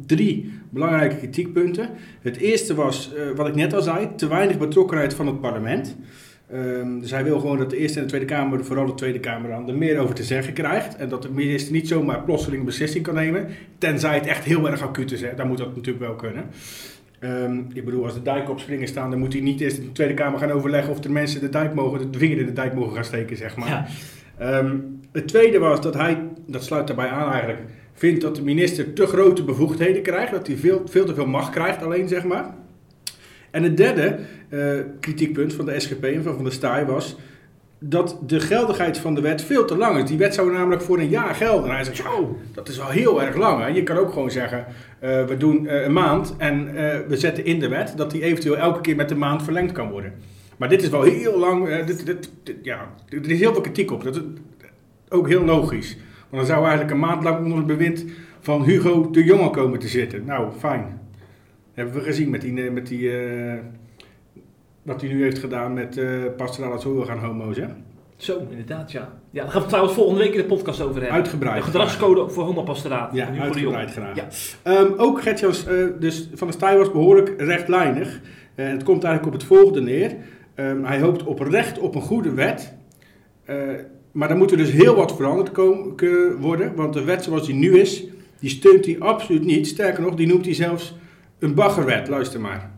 drie 0.05 0.53
belangrijke 0.69 1.17
kritiekpunten. 1.17 1.89
Het 2.21 2.37
eerste 2.37 2.75
was, 2.75 3.13
eh, 3.13 3.21
wat 3.35 3.47
ik 3.47 3.55
net 3.55 3.73
al 3.73 3.81
zei, 3.81 4.09
te 4.15 4.27
weinig 4.27 4.57
betrokkenheid 4.57 5.13
van 5.13 5.27
het 5.27 5.41
parlement. 5.41 5.97
Ehm, 6.53 6.99
dus 6.99 7.11
hij 7.11 7.23
wil 7.23 7.39
gewoon 7.39 7.57
dat 7.57 7.69
de 7.69 7.77
Eerste 7.77 7.97
en 7.97 8.03
de 8.03 8.09
Tweede 8.09 8.27
Kamer, 8.27 8.65
vooral 8.65 8.85
de 8.85 8.93
Tweede 8.93 9.19
Kamer 9.19 9.49
dan, 9.49 9.67
er 9.67 9.77
meer 9.77 9.99
over 9.99 10.15
te 10.15 10.23
zeggen 10.23 10.53
krijgt. 10.53 10.95
En 10.95 11.09
dat 11.09 11.21
de 11.21 11.29
minister 11.31 11.73
niet 11.73 11.87
zomaar 11.87 12.23
plotseling 12.23 12.59
een 12.59 12.65
beslissing 12.65 13.03
kan 13.03 13.15
nemen. 13.15 13.47
Tenzij 13.77 14.15
het 14.15 14.25
echt 14.25 14.43
heel 14.43 14.69
erg 14.69 14.81
acuut 14.81 15.11
is. 15.11 15.21
Hè. 15.21 15.35
Dan 15.35 15.47
moet 15.47 15.57
dat 15.57 15.75
natuurlijk 15.75 16.05
wel 16.05 16.15
kunnen. 16.15 16.45
Ehm, 17.23 17.57
ik 17.73 17.85
bedoel, 17.85 18.03
als 18.03 18.13
de 18.13 18.21
dijk 18.21 18.49
op 18.49 18.59
springen 18.59 18.87
staan, 18.87 19.09
dan 19.09 19.19
moet 19.19 19.33
hij 19.33 19.41
niet 19.41 19.61
eerst 19.61 19.77
in 19.77 19.83
de 19.83 19.91
Tweede 19.91 20.13
Kamer 20.13 20.39
gaan 20.39 20.51
overleggen 20.51 20.91
of 20.91 20.99
de 20.99 21.09
mensen 21.09 21.41
de 21.41 21.49
dijk 21.49 21.73
mogen, 21.73 22.11
de 22.11 22.17
vinger 22.17 22.37
in 22.37 22.45
de 22.45 22.53
dijk 22.53 22.73
mogen 22.73 22.95
gaan 22.95 23.05
steken, 23.05 23.37
zeg 23.37 23.55
maar. 23.55 23.67
Ja. 23.67 23.85
Ehm, 24.37 24.77
het 25.11 25.27
tweede 25.27 25.59
was 25.59 25.81
dat 25.81 25.93
hij, 25.93 26.27
dat 26.47 26.63
sluit 26.63 26.87
daarbij 26.87 27.07
aan 27.07 27.31
eigenlijk, 27.31 27.59
vindt 27.93 28.21
dat 28.21 28.35
de 28.35 28.43
minister 28.43 28.93
te 28.93 29.05
grote 29.05 29.43
bevoegdheden 29.43 30.01
krijgt, 30.01 30.31
dat 30.31 30.47
hij 30.47 30.55
veel, 30.55 30.81
veel 30.85 31.05
te 31.05 31.13
veel 31.13 31.25
macht 31.25 31.51
krijgt 31.51 31.83
alleen, 31.83 32.07
zeg 32.07 32.23
maar. 32.23 32.45
En 33.51 33.63
het 33.63 33.77
derde 33.77 34.19
eh, 34.49 34.59
kritiekpunt 34.99 35.53
van 35.53 35.65
de 35.65 35.79
SGP 35.79 36.03
en 36.03 36.23
van 36.23 36.35
Van 36.35 36.43
der 36.43 36.53
Staaij 36.53 36.85
was 36.85 37.17
dat 37.79 38.19
de 38.25 38.39
geldigheid 38.39 38.97
van 38.97 39.15
de 39.15 39.21
wet 39.21 39.41
veel 39.41 39.65
te 39.65 39.77
lang 39.77 39.97
is. 39.97 40.09
Die 40.09 40.17
wet 40.17 40.33
zou 40.33 40.51
namelijk 40.51 40.81
voor 40.81 40.99
een 40.99 41.09
jaar 41.09 41.35
gelden. 41.35 41.69
En 41.69 41.75
hij 41.75 41.83
zegt, 41.83 42.05
oh, 42.05 42.29
dat 42.53 42.67
is 42.67 42.77
wel 42.77 42.89
heel 42.89 43.21
erg 43.21 43.35
lang. 43.35 43.61
Hè? 43.61 43.67
Je 43.67 43.83
kan 43.83 43.97
ook 43.97 44.11
gewoon 44.11 44.31
zeggen, 44.31 44.65
eh, 45.03 45.25
we 45.25 45.37
doen 45.37 45.67
eh, 45.67 45.83
een 45.83 45.93
maand 45.93 46.35
en 46.37 46.75
eh, 46.75 46.99
we 47.07 47.17
zetten 47.17 47.45
in 47.45 47.59
de 47.59 47.67
wet 47.67 47.93
dat 47.97 48.11
die 48.11 48.23
eventueel 48.23 48.57
elke 48.57 48.81
keer 48.81 48.95
met 48.95 49.11
een 49.11 49.17
maand 49.17 49.43
verlengd 49.43 49.71
kan 49.71 49.89
worden. 49.89 50.13
Maar 50.57 50.69
dit 50.69 50.81
is 50.81 50.89
wel 50.89 51.01
heel 51.01 51.39
lang, 51.39 51.83
dit, 51.85 52.05
dit, 52.05 52.31
ja, 52.61 52.89
er 53.09 53.29
is 53.29 53.39
heel 53.39 53.53
veel 53.53 53.61
kritiek 53.61 53.91
op. 53.91 54.03
Dat 54.03 54.15
is 54.15 54.21
ook 55.09 55.27
heel 55.27 55.43
logisch. 55.43 55.97
Want 56.29 56.35
dan 56.35 56.45
zou 56.45 56.61
eigenlijk 56.61 56.91
een 56.91 56.99
maand 56.99 57.23
lang 57.23 57.37
onder 57.37 57.57
het 57.57 57.67
bewind 57.67 58.05
van 58.39 58.63
Hugo 58.63 59.09
de 59.09 59.23
Jonge 59.23 59.49
komen 59.49 59.79
te 59.79 59.87
zitten. 59.87 60.25
Nou, 60.25 60.51
fijn. 60.57 60.99
hebben 61.73 61.93
we 61.93 62.01
gezien 62.01 62.29
met 62.29 62.41
die, 62.41 62.71
met 62.71 62.87
die 62.87 63.11
wat 64.83 65.01
hij 65.01 65.09
nu 65.13 65.23
heeft 65.23 65.39
gedaan 65.39 65.73
met 65.73 65.97
uh, 65.97 66.23
pastorale 66.37 66.79
zorg 66.79 67.09
aan 67.09 67.19
homo's. 67.19 67.57
Hè? 67.57 67.67
Zo, 68.15 68.47
inderdaad, 68.49 68.91
ja. 68.91 69.21
Ja, 69.33 69.41
daar 69.41 69.51
gaan 69.51 69.61
we 69.61 69.67
trouwens 69.67 69.95
volgende 69.95 70.19
week 70.19 70.31
in 70.31 70.37
de 70.37 70.45
podcast 70.45 70.81
over 70.81 70.95
hebben. 71.01 71.11
Uitgebreid. 71.11 71.55
De 71.55 71.63
gedragscode 71.63 72.29
voor 72.29 72.43
homopastoraat. 72.43 73.13
Ja, 73.13 73.29
uitgebreid 73.39 73.91
gedaan. 73.91 74.15
Ja. 74.15 74.27
Ehm, 74.63 74.91
ook 74.97 75.21
Gertjans, 75.21 75.65
eh 75.67 75.75
dus 75.99 76.29
Van 76.33 76.47
der 76.47 76.55
Staaij 76.55 76.77
was 76.77 76.91
behoorlijk 76.91 77.33
rechtlijnig. 77.37 78.19
En 78.55 78.71
het 78.71 78.83
komt 78.83 79.03
eigenlijk 79.03 79.35
op 79.35 79.41
het 79.41 79.49
volgende 79.49 79.81
neer. 79.81 80.15
Ehm, 80.55 80.83
hij 80.83 80.99
hoopt 80.99 81.23
oprecht 81.23 81.79
op 81.79 81.95
een 81.95 82.01
goede 82.01 82.33
wet. 82.33 82.73
Eh, 83.45 83.57
maar 84.11 84.27
dan 84.27 84.37
moet 84.37 84.51
er 84.51 84.57
dus 84.57 84.71
heel 84.71 84.95
wat 84.95 85.15
veranderd 85.15 85.51
komen, 85.51 85.95
worden. 86.39 86.75
Want 86.75 86.93
de 86.93 87.03
wet 87.03 87.23
zoals 87.23 87.45
die 87.45 87.55
nu 87.55 87.79
is, 87.79 88.03
die 88.39 88.49
steunt 88.49 88.85
hij 88.85 88.95
absoluut 88.99 89.45
niet. 89.45 89.67
Sterker 89.67 90.03
nog, 90.03 90.15
die 90.15 90.27
noemt 90.27 90.45
hij 90.45 90.53
zelfs 90.53 90.95
een 91.39 91.53
baggerwet. 91.53 92.07
Luister 92.07 92.41
maar. 92.41 92.72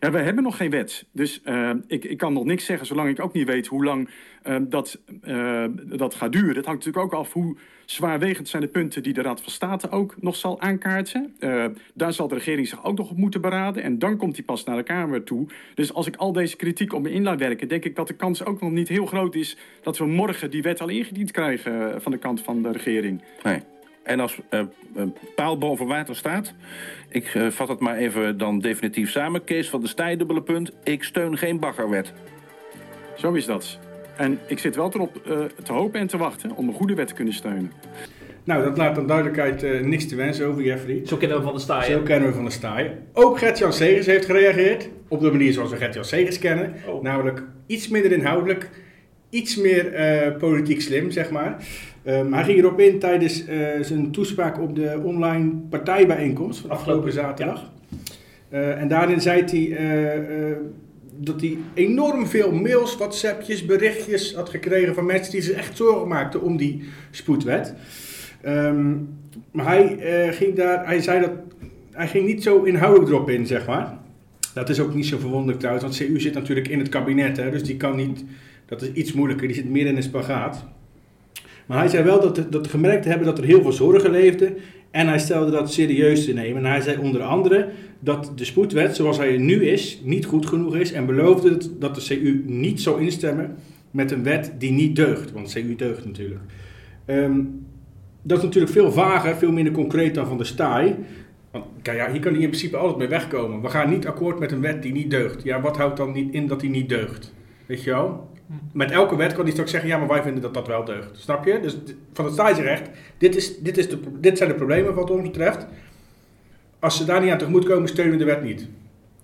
Ja, 0.00 0.10
wij 0.10 0.22
hebben 0.22 0.42
nog 0.42 0.56
geen 0.56 0.70
wet. 0.70 1.04
Dus 1.12 1.42
eh, 1.42 1.70
ik, 1.86 2.04
ik 2.04 2.18
kan 2.18 2.32
nog 2.32 2.44
niks 2.44 2.64
zeggen 2.64 2.86
zolang 2.86 3.08
ik 3.08 3.20
ook 3.20 3.32
niet 3.32 3.46
weet 3.46 3.66
hoe 3.66 3.84
lang 3.84 4.08
eh, 4.42 4.56
dat, 4.60 4.98
eh, 5.22 5.64
dat 5.84 6.14
gaat 6.14 6.32
duren. 6.32 6.56
Het 6.56 6.66
hangt 6.66 6.84
natuurlijk 6.84 7.14
ook 7.14 7.20
af 7.20 7.32
hoe 7.32 7.56
zwaarwegend 7.84 8.48
zijn 8.48 8.62
de 8.62 8.68
punten 8.68 9.02
die 9.02 9.12
de 9.12 9.22
Raad 9.22 9.40
van 9.40 9.52
State 9.52 9.90
ook 9.90 10.14
nog 10.20 10.36
zal 10.36 10.60
aankaarten. 10.60 11.36
Daar 11.94 12.12
zal 12.12 12.28
de 12.28 12.34
regering 12.34 12.68
zich 12.68 12.84
ook 12.84 12.98
nog 12.98 13.10
op 13.10 13.16
moeten 13.16 13.40
beraden. 13.40 13.82
En 13.82 13.98
dan 13.98 14.16
komt 14.16 14.36
hij 14.36 14.44
pas 14.44 14.64
naar 14.64 14.76
de 14.76 14.82
Kamer 14.82 15.24
toe. 15.24 15.46
Dus 15.74 15.92
als 15.92 16.06
ik 16.06 16.16
al 16.16 16.32
deze 16.32 16.56
kritiek 16.56 16.92
op 16.92 17.02
me 17.02 17.10
in 17.10 17.22
laat 17.22 17.38
werken, 17.38 17.68
denk 17.68 17.84
ik 17.84 17.96
dat 17.96 18.06
de 18.06 18.14
kans 18.14 18.44
ook 18.44 18.60
nog 18.60 18.70
niet 18.70 18.88
heel 18.88 19.06
groot 19.06 19.34
is 19.34 19.56
dat 19.82 19.98
we 19.98 20.06
morgen 20.06 20.50
die 20.50 20.62
wet 20.62 20.80
al 20.80 20.88
ingediend 20.88 21.30
krijgen 21.30 22.02
van 22.02 22.12
de 22.12 22.18
kant 22.18 22.42
van 22.42 22.62
de 22.62 22.72
regering. 22.72 23.22
Nee. 23.42 23.60
En 24.08 24.20
als 24.20 24.38
eh, 24.48 24.60
een 24.94 25.14
paal 25.34 25.58
boven 25.58 25.86
water 25.86 26.16
staat, 26.16 26.54
ik 27.08 27.34
eh, 27.34 27.46
vat 27.50 27.68
het 27.68 27.80
maar 27.80 27.96
even 27.96 28.38
dan 28.38 28.58
definitief 28.58 29.10
samen. 29.10 29.44
Kees 29.44 29.68
van 29.68 29.80
de 29.80 29.88
Staaij, 29.88 30.16
dubbele 30.16 30.42
punt. 30.42 30.72
Ik 30.84 31.04
steun 31.04 31.38
geen 31.38 31.58
baggerwet. 31.58 32.12
Zo 33.16 33.32
is 33.32 33.44
dat. 33.44 33.78
En 34.18 34.38
ik 34.46 34.58
zit 34.58 34.76
wel 34.76 34.90
erop 34.94 35.20
eh, 35.26 35.40
te 35.62 35.72
hopen 35.72 36.00
en 36.00 36.06
te 36.06 36.16
wachten 36.16 36.56
om 36.56 36.68
een 36.68 36.74
goede 36.74 36.94
wet 36.94 37.08
te 37.08 37.14
kunnen 37.14 37.34
steunen. 37.34 37.72
Nou, 38.44 38.64
dat 38.64 38.76
laat 38.76 38.94
dan 38.94 39.06
duidelijkheid 39.06 39.62
eh, 39.62 39.80
niks 39.80 40.08
te 40.08 40.16
wensen 40.16 40.46
over 40.46 40.62
Jeffrey. 40.62 41.00
Zo 41.04 41.16
kennen 41.16 41.38
we 41.38 41.44
van 41.44 41.54
de 41.54 41.60
staaien. 41.60 41.98
Zo 41.98 42.02
kennen 42.02 42.28
we 42.28 42.34
van 42.34 42.44
de 42.44 42.50
staai. 42.50 42.90
Ook 43.12 43.38
Gert-Jan 43.38 43.72
Segers 43.72 44.06
heeft 44.06 44.26
gereageerd. 44.26 44.88
Op 45.08 45.20
de 45.20 45.30
manier 45.30 45.52
zoals 45.52 45.70
we 45.70 45.76
Gert-Jan 45.76 46.04
Segers 46.04 46.38
kennen. 46.38 46.74
Oh. 46.86 47.02
Namelijk 47.02 47.42
iets 47.66 47.88
minder 47.88 48.12
inhoudelijk. 48.12 48.70
Iets 49.30 49.56
meer 49.56 49.92
eh, 49.92 50.36
politiek 50.36 50.80
slim, 50.80 51.10
zeg 51.10 51.30
maar. 51.30 51.56
Um, 52.08 52.32
hij 52.32 52.44
ging 52.44 52.58
erop 52.58 52.80
in 52.80 52.98
tijdens 52.98 53.46
eh, 53.46 53.58
zijn 53.80 54.10
toespraak 54.10 54.60
op 54.60 54.74
de 54.74 55.00
online 55.04 55.50
partijbijeenkomst 55.70 56.60
van 56.60 56.70
afgelopen 56.70 57.12
zaterdag. 57.12 57.70
Uh, 58.52 58.80
en 58.80 58.88
daarin 58.88 59.20
zei 59.20 59.44
hij 59.44 59.66
uh, 59.66 60.56
dat 61.16 61.40
hij 61.40 61.58
enorm 61.74 62.26
veel 62.26 62.52
mails, 62.52 62.96
WhatsAppjes, 62.96 63.64
berichtjes 63.64 64.34
had 64.34 64.48
gekregen 64.48 64.94
van 64.94 65.06
mensen 65.06 65.32
die 65.32 65.42
zich 65.42 65.56
echt 65.56 65.76
zorgen 65.76 66.08
maakten 66.08 66.42
om 66.42 66.56
die 66.56 66.82
spoedwet. 67.10 67.74
Um, 68.46 69.08
maar 69.50 69.66
hij, 69.66 69.98
ging 70.32 70.54
daar, 70.54 70.86
hij 70.86 71.00
zei 71.00 71.20
dat 71.20 71.30
hij 71.90 72.08
ging 72.08 72.26
niet 72.26 72.42
zo 72.42 72.62
inhoudelijk 72.62 73.10
erop 73.10 73.30
in, 73.30 73.46
zeg 73.46 73.66
maar. 73.66 73.98
Dat 74.54 74.68
is 74.68 74.80
ook 74.80 74.94
niet 74.94 75.06
zo 75.06 75.18
verwonderlijk 75.18 75.58
trouwens, 75.58 75.84
want 75.84 75.96
CU 75.96 76.20
zit 76.20 76.34
natuurlijk 76.34 76.68
in 76.68 76.78
het 76.78 76.88
kabinet, 76.88 77.36
hè, 77.36 77.50
dus 77.50 77.62
die 77.62 77.76
kan 77.76 77.96
niet, 77.96 78.24
dat 78.66 78.82
is 78.82 78.92
iets 78.92 79.12
moeilijker, 79.12 79.46
die 79.46 79.56
zit 79.56 79.70
meer 79.70 79.86
in 79.86 79.96
een 79.96 80.02
spagaat. 80.02 80.64
Maar 81.68 81.78
hij 81.78 81.88
zei 81.88 82.04
wel 82.04 82.20
dat, 82.20 82.52
dat 82.52 82.66
gemerkt 82.66 83.04
hebben 83.04 83.26
dat 83.26 83.38
er 83.38 83.44
heel 83.44 83.62
veel 83.62 83.72
zorgen 83.72 84.10
leefden 84.10 84.56
en 84.90 85.08
hij 85.08 85.18
stelde 85.18 85.50
dat 85.50 85.72
serieus 85.72 86.24
te 86.24 86.32
nemen. 86.32 86.64
En 86.64 86.70
hij 86.70 86.80
zei 86.80 86.98
onder 86.98 87.22
andere 87.22 87.68
dat 88.00 88.32
de 88.34 88.44
spoedwet 88.44 88.96
zoals 88.96 89.16
hij 89.16 89.32
er 89.32 89.40
nu 89.40 89.64
is 89.64 90.00
niet 90.04 90.24
goed 90.24 90.46
genoeg 90.46 90.76
is 90.76 90.92
en 90.92 91.06
beloofde 91.06 91.58
dat 91.78 91.94
de 91.94 92.04
CU 92.06 92.42
niet 92.46 92.80
zou 92.80 93.02
instemmen 93.02 93.56
met 93.90 94.10
een 94.10 94.22
wet 94.22 94.52
die 94.58 94.70
niet 94.72 94.96
deugt, 94.96 95.32
want 95.32 95.52
CU 95.52 95.74
deugt 95.76 96.04
natuurlijk. 96.04 96.40
Um, 97.06 97.66
dat 98.22 98.38
is 98.38 98.44
natuurlijk 98.44 98.72
veel 98.72 98.92
vager, 98.92 99.36
veel 99.36 99.52
minder 99.52 99.72
concreet 99.72 100.14
dan 100.14 100.26
van 100.26 100.38
de 100.38 100.44
staai. 100.44 100.94
Want 101.50 101.64
kijk, 101.82 101.96
ja, 101.96 102.10
hier 102.10 102.20
kan 102.20 102.32
hij 102.32 102.42
in 102.42 102.48
principe 102.48 102.76
altijd 102.76 102.98
mee 102.98 103.08
wegkomen. 103.08 103.60
We 103.60 103.68
gaan 103.68 103.90
niet 103.90 104.06
akkoord 104.06 104.38
met 104.38 104.52
een 104.52 104.60
wet 104.60 104.82
die 104.82 104.92
niet 104.92 105.10
deugt. 105.10 105.42
Ja, 105.42 105.60
wat 105.60 105.76
houdt 105.76 105.96
dan 105.96 106.12
niet 106.12 106.34
in 106.34 106.46
dat 106.46 106.60
die 106.60 106.70
niet 106.70 106.88
deugt? 106.88 107.34
Weet 107.66 107.82
je 107.82 107.90
wel? 107.90 108.30
Met 108.72 108.90
elke 108.90 109.16
wet 109.16 109.32
kan 109.32 109.42
hij 109.42 109.52
straks 109.52 109.70
zeggen, 109.70 109.88
ja, 109.88 109.98
maar 109.98 110.08
wij 110.08 110.22
vinden 110.22 110.42
dat 110.42 110.54
dat 110.54 110.66
wel 110.66 110.84
deugt. 110.84 111.10
Snap 111.12 111.44
je? 111.44 111.60
Dus 111.60 111.76
van 112.12 112.24
het 112.24 112.34
staatsrecht, 112.34 112.90
dit, 113.18 113.36
is, 113.36 113.58
dit, 113.58 113.78
is 113.78 113.88
de, 113.88 114.00
dit 114.20 114.36
zijn 114.38 114.48
de 114.48 114.54
problemen 114.54 114.94
wat 114.94 115.10
ons 115.10 115.22
betreft. 115.22 115.66
Als 116.78 116.96
ze 116.96 117.04
daar 117.04 117.20
niet 117.22 117.30
aan 117.30 117.38
tegemoet 117.38 117.64
komen, 117.64 117.88
steunen 117.88 118.12
we 118.12 118.18
de 118.18 118.30
wet 118.30 118.42
niet. 118.42 118.68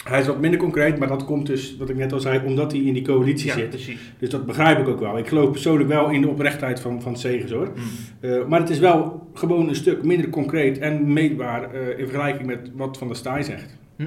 Hij 0.04 0.20
is 0.20 0.26
wat 0.26 0.40
minder 0.40 0.60
concreet, 0.60 0.98
maar 0.98 1.08
dat 1.08 1.24
komt 1.24 1.46
dus, 1.46 1.76
wat 1.76 1.88
ik 1.88 1.96
net 1.96 2.12
al 2.12 2.20
zei, 2.20 2.44
omdat 2.44 2.72
hij 2.72 2.80
in 2.80 2.92
die 2.92 3.04
coalitie 3.04 3.46
ja, 3.46 3.54
zit. 3.54 3.68
Precies. 3.68 4.12
Dus 4.18 4.30
dat 4.30 4.46
begrijp 4.46 4.78
ik 4.78 4.88
ook 4.88 5.00
wel. 5.00 5.18
Ik 5.18 5.28
geloof 5.28 5.50
persoonlijk 5.50 5.88
wel 5.88 6.10
in 6.10 6.20
de 6.20 6.28
oprechtheid 6.28 6.80
van, 6.80 7.02
van 7.02 7.16
Segers 7.16 7.50
hoor. 7.50 7.70
Mm. 7.74 8.30
Uh, 8.30 8.46
maar 8.46 8.60
het 8.60 8.70
is 8.70 8.78
wel 8.78 9.28
gewoon 9.34 9.68
een 9.68 9.74
stuk 9.74 10.04
minder 10.04 10.28
concreet 10.28 10.78
en 10.78 11.12
meetbaar 11.12 11.74
uh, 11.74 11.98
in 11.98 12.06
vergelijking 12.06 12.46
met 12.46 12.70
wat 12.74 12.98
Van 12.98 13.06
der 13.06 13.16
Staaij 13.16 13.42
zegt. 13.42 13.76
Hm. 13.96 14.04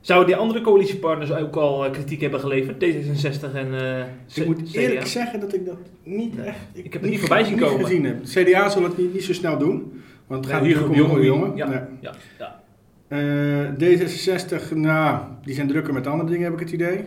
Zouden 0.00 0.28
die 0.28 0.36
andere 0.36 0.60
coalitiepartners 0.60 1.32
ook 1.32 1.56
al 1.56 1.86
uh, 1.86 1.92
kritiek 1.92 2.20
hebben 2.20 2.40
geleverd? 2.40 2.84
D66 2.84 3.54
en 3.54 3.68
uh, 3.72 4.00
Ik 4.34 4.46
moet 4.46 4.74
eerlijk 4.74 5.06
zeggen 5.06 5.40
dat 5.40 5.54
ik 5.54 5.66
dat 5.66 5.78
niet 6.02 6.38
echt... 6.38 6.58
Ik, 6.72 6.84
ik 6.84 6.92
heb 6.92 7.02
het 7.02 7.10
niet 7.10 7.20
voorbij 7.20 7.44
zien 7.44 7.58
komen. 7.58 7.86
Gezien 7.86 8.04
heb. 8.04 8.22
CDA 8.22 8.68
zal 8.68 8.82
het 8.82 8.98
niet, 8.98 9.12
niet 9.12 9.24
zo 9.24 9.32
snel 9.32 9.58
doen. 9.58 10.02
Want 10.26 10.44
het 10.44 10.54
gaat 10.54 10.64
hier 10.64 10.84
om 10.84 10.94
jonge 10.94 11.24
jongen. 11.24 11.56
Ja, 11.56 11.68
nee. 11.68 11.80
ja, 12.00 12.14
ja. 12.38 12.60
Uh, 13.08 13.68
D66, 13.68 14.74
nou, 14.74 15.20
die 15.42 15.54
zijn 15.54 15.68
drukker 15.68 15.92
met 15.92 16.06
andere 16.06 16.30
dingen, 16.30 16.44
heb 16.44 16.52
ik 16.52 16.60
het 16.60 16.70
idee. 16.70 17.04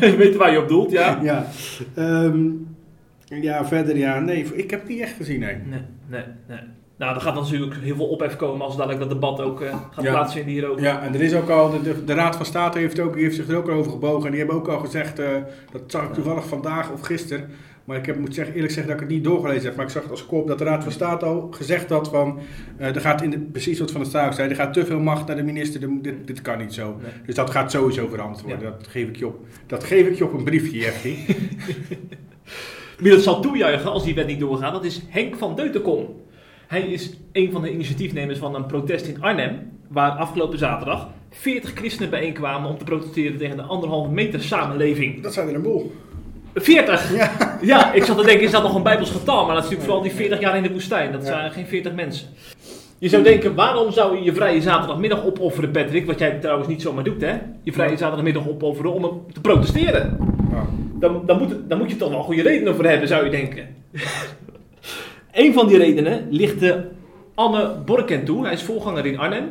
Je 0.10 0.16
weet 0.16 0.36
waar 0.36 0.52
je 0.52 0.60
op 0.60 0.68
doelt, 0.68 0.90
ja. 0.90 1.20
Ja, 1.22 1.46
um, 1.96 2.76
ja 3.24 3.66
verder, 3.66 3.96
ja, 3.96 4.20
nee, 4.20 4.44
ik 4.54 4.70
heb 4.70 4.86
die 4.86 5.02
echt 5.02 5.16
gezien, 5.16 5.40
nee. 5.40 5.56
Nee, 5.56 5.80
nee, 6.08 6.24
nee. 6.48 6.60
Nou, 6.96 7.14
er 7.14 7.20
gaat 7.20 7.34
natuurlijk 7.34 7.74
heel 7.80 7.96
veel 7.96 8.06
ophef 8.06 8.36
komen 8.36 8.66
als 8.66 8.76
dadelijk 8.76 9.00
dat 9.00 9.10
debat 9.10 9.40
ook 9.40 9.60
uh, 9.60 9.68
gaat 9.90 10.04
ja. 10.04 10.10
plaatsvinden 10.10 10.52
hierover. 10.52 10.82
Ja, 10.82 11.02
en 11.02 11.14
er 11.14 11.22
is 11.22 11.34
ook 11.34 11.48
al, 11.48 11.70
de, 11.70 11.82
de, 11.82 12.04
de 12.04 12.14
Raad 12.14 12.36
van 12.36 12.44
State 12.44 12.78
heeft, 12.78 13.00
ook, 13.00 13.16
heeft 13.16 13.34
zich 13.34 13.48
er 13.48 13.56
ook 13.56 13.68
over 13.68 13.92
gebogen. 13.92 14.24
En 14.24 14.30
die 14.30 14.38
hebben 14.38 14.56
ook 14.56 14.68
al 14.68 14.78
gezegd, 14.78 15.20
uh, 15.20 15.26
dat 15.72 15.82
zag 15.86 16.02
ik 16.02 16.12
toevallig 16.12 16.46
vandaag 16.46 16.92
of 16.92 17.00
gisteren, 17.00 17.50
Maar 17.84 17.96
ik 17.96 18.06
heb, 18.06 18.18
moet 18.18 18.34
zeggen, 18.34 18.54
eerlijk 18.54 18.72
zeggen 18.72 18.92
dat 18.92 19.02
ik 19.02 19.08
het 19.08 19.16
niet 19.16 19.24
doorgelezen 19.24 19.64
heb. 19.64 19.76
Maar 19.76 19.84
ik 19.84 19.90
zag 19.90 20.10
als 20.10 20.26
kop 20.26 20.48
dat 20.48 20.58
de 20.58 20.64
Raad 20.64 20.82
van 20.82 20.92
State 20.92 21.24
al 21.24 21.48
gezegd 21.50 21.88
had 21.90 22.08
van... 22.08 22.38
eh, 22.76 22.94
er 22.94 23.00
gaat 23.00 23.22
in 23.22 23.30
de, 23.30 23.38
precies 23.38 23.78
wat 23.78 23.90
Van 23.90 24.00
der 24.00 24.10
Staak 24.10 24.32
zei, 24.32 24.48
er 24.48 24.56
gaat 24.56 24.72
te 24.72 24.86
veel 24.86 25.00
macht 25.00 25.26
naar 25.26 25.36
de 25.36 25.42
minister. 25.42 25.80
Dit, 25.80 26.04
dit, 26.04 26.26
dit 26.26 26.42
kan 26.42 26.58
niet 26.58 26.74
zo. 26.74 26.96
Nee. 27.02 27.10
Dus 27.26 27.34
dat 27.34 27.50
gaat 27.50 27.70
sowieso 27.70 28.08
veranderd 28.08 28.42
worden. 28.42 28.62
Dat, 28.62 28.86
geef 28.88 29.08
ik 29.08 29.16
je 29.16 29.26
op, 29.26 29.46
dat 29.66 29.84
geef 29.84 30.06
ik 30.06 30.16
je 30.16 30.24
op 30.24 30.32
een 30.32 30.44
briefje, 30.44 30.78
Jeffrey. 30.78 31.16
Wie 32.98 33.10
dat 33.12 33.22
zal 33.22 33.40
toejuichen 33.40 33.90
als 33.90 34.04
die 34.04 34.14
wet 34.14 34.26
niet 34.26 34.40
doorgaat, 34.40 34.72
dat 34.72 34.84
is 34.84 35.02
Henk 35.08 35.36
van 35.36 35.56
Deutenkom. 35.56 36.20
Hij 36.72 36.82
is 36.82 37.10
een 37.32 37.52
van 37.52 37.62
de 37.62 37.72
initiatiefnemers 37.72 38.38
van 38.38 38.54
een 38.54 38.66
protest 38.66 39.06
in 39.06 39.22
Arnhem, 39.22 39.70
waar 39.88 40.10
afgelopen 40.10 40.58
zaterdag 40.58 41.08
40 41.30 41.72
christenen 41.74 42.10
bijeenkwamen 42.10 42.70
om 42.70 42.78
te 42.78 42.84
protesteren 42.84 43.38
tegen 43.38 43.56
de 43.56 43.62
anderhalve 43.62 44.10
meter 44.10 44.42
samenleving. 44.42 45.22
dat 45.22 45.32
zijn 45.32 45.48
er 45.48 45.54
een 45.54 45.62
boel. 45.62 45.92
40! 46.54 47.12
Ja. 47.62 47.92
ik 47.92 48.04
zat 48.04 48.18
te 48.18 48.24
denken, 48.24 48.44
is 48.44 48.50
dat 48.50 48.62
nog 48.62 48.74
een 48.74 48.82
bijbels 48.82 49.10
getal? 49.10 49.46
Maar 49.46 49.54
dat 49.54 49.64
is 49.64 49.70
natuurlijk 49.70 49.82
vooral 49.84 50.02
die 50.02 50.12
40 50.12 50.40
jaar 50.40 50.56
in 50.56 50.62
de 50.62 50.72
woestijn. 50.72 51.12
Dat 51.12 51.24
zijn 51.24 51.50
geen 51.50 51.66
40 51.66 51.94
mensen. 51.94 52.28
Je 52.98 53.08
zou 53.08 53.22
denken, 53.22 53.54
waarom 53.54 53.92
zou 53.92 54.16
je 54.16 54.22
je 54.24 54.34
vrije 54.34 54.60
zaterdagmiddag 54.60 55.24
opofferen, 55.24 55.70
Patrick? 55.70 56.06
Wat 56.06 56.18
jij 56.18 56.38
trouwens 56.38 56.68
niet 56.68 56.82
zomaar 56.82 57.04
doet, 57.04 57.20
hè? 57.20 57.36
Je 57.62 57.72
vrije 57.72 57.96
zaterdagmiddag 57.96 58.48
opofferen 58.48 58.92
om 58.92 59.22
te 59.32 59.40
protesteren. 59.40 60.16
Ja. 60.50 60.66
Dan, 60.98 61.22
dan, 61.26 61.38
moet, 61.38 61.50
het- 61.50 61.68
dan 61.68 61.78
moet 61.78 61.90
je 61.90 61.96
toch 61.96 62.10
wel 62.10 62.22
goede 62.22 62.42
redenen 62.42 62.74
voor 62.74 62.84
hebben, 62.84 63.08
zou 63.08 63.24
je 63.24 63.30
denken. 63.30 63.66
een 65.32 65.52
van 65.52 65.68
die 65.68 65.78
redenen 65.78 66.26
ligt 66.30 66.60
de 66.60 66.84
Anne 67.34 67.76
Borken 67.84 68.24
toe. 68.24 68.44
Hij 68.44 68.52
is 68.52 68.62
voorganger 68.62 69.06
in 69.06 69.18
Arnhem. 69.18 69.50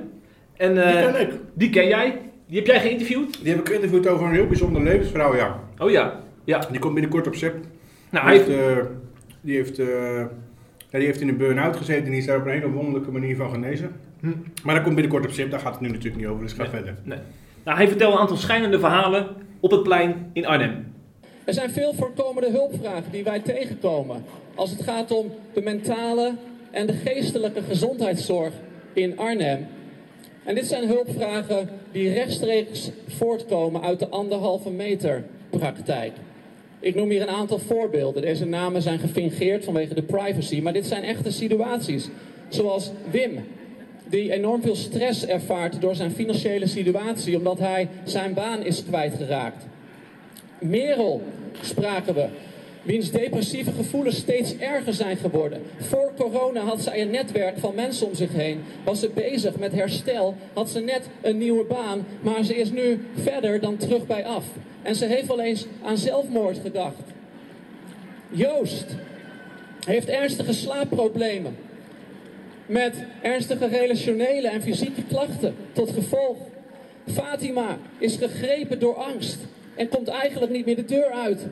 En, 0.58 0.74
Die 0.74 0.84
eh, 0.84 1.14
ken 1.14 1.22
ik. 1.22 1.34
Die 1.54 1.70
ken 1.70 1.88
jij. 1.88 2.20
Die 2.48 2.58
heb 2.58 2.68
jij 2.68 2.80
geïnterviewd? 2.80 3.44
Die 3.44 3.52
heb 3.52 3.60
ik 3.60 3.68
geïnterviewd 3.68 4.08
over 4.08 4.26
een 4.26 4.34
heel 4.34 4.48
bijzonder 4.48 4.84
levensverhaal, 4.84 5.36
ja. 5.36 5.60
Oh 5.78 5.90
ja. 5.90 6.20
ja. 6.44 6.60
Die 6.72 6.80
komt 6.80 6.94
binnenkort 6.94 7.28
op 7.28 7.36
SIP. 7.36 7.54
Nou, 8.10 8.30
die, 8.32 8.38
hij 8.38 8.38
heeft, 8.38 8.78
eh, 8.78 8.86
die, 9.42 9.56
heeft, 9.56 9.80
eh, 9.80 9.88
ja, 10.90 10.98
die 10.98 11.06
heeft 11.06 11.22
in 11.22 11.28
een 11.28 11.38
burn-out 11.38 11.76
gezeten 11.76 12.04
en 12.04 12.10
die 12.10 12.20
is 12.20 12.26
daar 12.26 12.38
op 12.38 12.46
een 12.46 12.52
hele 12.52 12.70
wonderlijke 12.70 13.12
manier 13.12 13.36
van 13.36 13.52
genezen. 13.52 13.92
Hm. 14.20 14.28
Maar 14.64 14.76
dat 14.76 14.84
komt 14.84 14.96
binnenkort 14.96 15.26
op 15.26 15.32
SIP, 15.32 15.52
daar 15.52 15.60
gaat 15.60 15.74
het 15.74 15.82
nu 15.82 15.88
natuurlijk 15.88 16.16
niet 16.16 16.26
over, 16.26 16.44
dus 16.44 16.54
ga 16.54 16.70
verder. 16.70 16.96
Nee. 17.04 17.18
Nou, 17.64 17.78
hij 17.78 17.88
vertelde 17.88 18.16
een 18.16 18.22
aantal 18.22 18.38
schijnende 18.38 18.80
verhalen 18.80 19.28
op 19.60 19.72
het 19.72 19.84
plein 19.84 20.30
in 20.34 20.46
Arnhem. 20.46 20.94
Er 21.44 21.54
zijn 21.54 21.72
veel 21.72 21.94
voorkomende 21.94 22.50
hulpvragen 22.50 23.12
die 23.12 23.24
wij 23.24 23.40
tegenkomen 23.40 24.24
als 24.56 24.70
het 24.70 24.82
gaat 24.82 25.12
om 25.12 25.32
de 25.54 25.62
mentale 25.62 26.34
en 26.72 26.88
de 26.88 26.94
geestelijke 26.94 27.62
gezondheidszorg 27.62 28.54
in 28.94 29.18
Arnhem. 29.18 29.68
En 30.44 30.56
dit 30.56 30.66
zijn 30.66 30.88
hulpvragen 30.88 31.70
die 31.92 32.14
rechtstreeks 32.14 32.90
voortkomen 33.08 33.82
uit 33.82 34.00
de 34.00 34.08
anderhalve 34.08 34.70
meter 34.70 35.24
praktijk. 35.50 36.14
Ik 36.80 36.96
noem 36.96 37.10
hier 37.10 37.22
een 37.22 37.28
aantal 37.28 37.60
voorbeelden. 37.60 38.22
Deze 38.22 38.46
namen 38.46 38.82
zijn 38.82 39.00
gefingeerd 39.00 39.64
vanwege 39.64 39.94
de 39.94 40.02
privacy, 40.02 40.62
maar 40.62 40.74
dit 40.74 40.86
zijn 40.86 41.04
echte 41.04 41.32
situaties. 41.32 42.10
Zoals 42.50 42.92
Wim, 43.12 43.44
die 44.10 44.32
enorm 44.32 44.62
veel 44.62 44.76
stress 44.76 45.26
ervaart 45.26 45.82
door 45.82 45.96
zijn 45.96 46.12
financiële 46.12 46.68
situatie 46.68 47.38
omdat 47.38 47.60
hij 47.60 47.88
zijn 48.04 48.34
baan 48.34 48.66
is 48.66 48.84
kwijtgeraakt. 48.84 49.66
Merel 50.62 51.22
spraken 51.62 52.14
we, 52.14 52.28
wiens 52.82 53.12
depressieve 53.12 53.72
gevoelens 53.72 54.18
steeds 54.18 54.58
erger 54.58 54.94
zijn 54.94 55.18
geworden. 55.18 55.62
Voor 55.78 56.12
corona 56.18 56.62
had 56.62 56.82
zij 56.82 57.02
een 57.02 57.10
netwerk 57.10 57.58
van 57.58 57.76
mensen 57.76 58.08
om 58.08 58.16
zich 58.16 58.34
heen. 58.34 58.64
Was 58.84 59.00
ze 59.00 59.10
bezig 59.10 59.56
met 59.56 59.72
herstel, 59.72 60.36
had 60.54 60.70
ze 60.70 60.80
net 60.80 61.10
een 61.22 61.38
nieuwe 61.38 61.64
baan, 61.64 62.06
maar 62.22 62.44
ze 62.44 62.56
is 62.56 62.72
nu 62.72 63.06
verder 63.16 63.60
dan 63.60 63.78
terug 63.78 64.08
bij 64.08 64.26
af. 64.26 64.46
En 64.82 64.96
ze 64.96 65.06
heeft 65.06 65.28
wel 65.28 65.42
eens 65.42 65.66
aan 65.84 65.98
zelfmoord 65.98 66.58
gedacht. 66.58 67.04
Joost 68.30 68.86
heeft 69.86 70.08
ernstige 70.08 70.54
slaapproblemen. 70.54 71.56
Met 72.66 72.96
ernstige 73.22 73.68
relationele 73.68 74.50
en 74.50 74.62
fysieke 74.62 75.04
klachten 75.04 75.56
tot 75.74 75.92
gevolg. 75.92 76.38
Fatima 77.08 77.78
is 77.98 78.16
gegrepen 78.16 78.80
door 78.80 78.96
angst 78.96 79.40
en 79.76 79.90
komt 79.90 80.08
eigenlijk 80.08 80.52
niet 80.52 80.66
meer 80.66 80.76
de 80.76 80.86
deur 80.86 81.10
uit. 81.12 81.48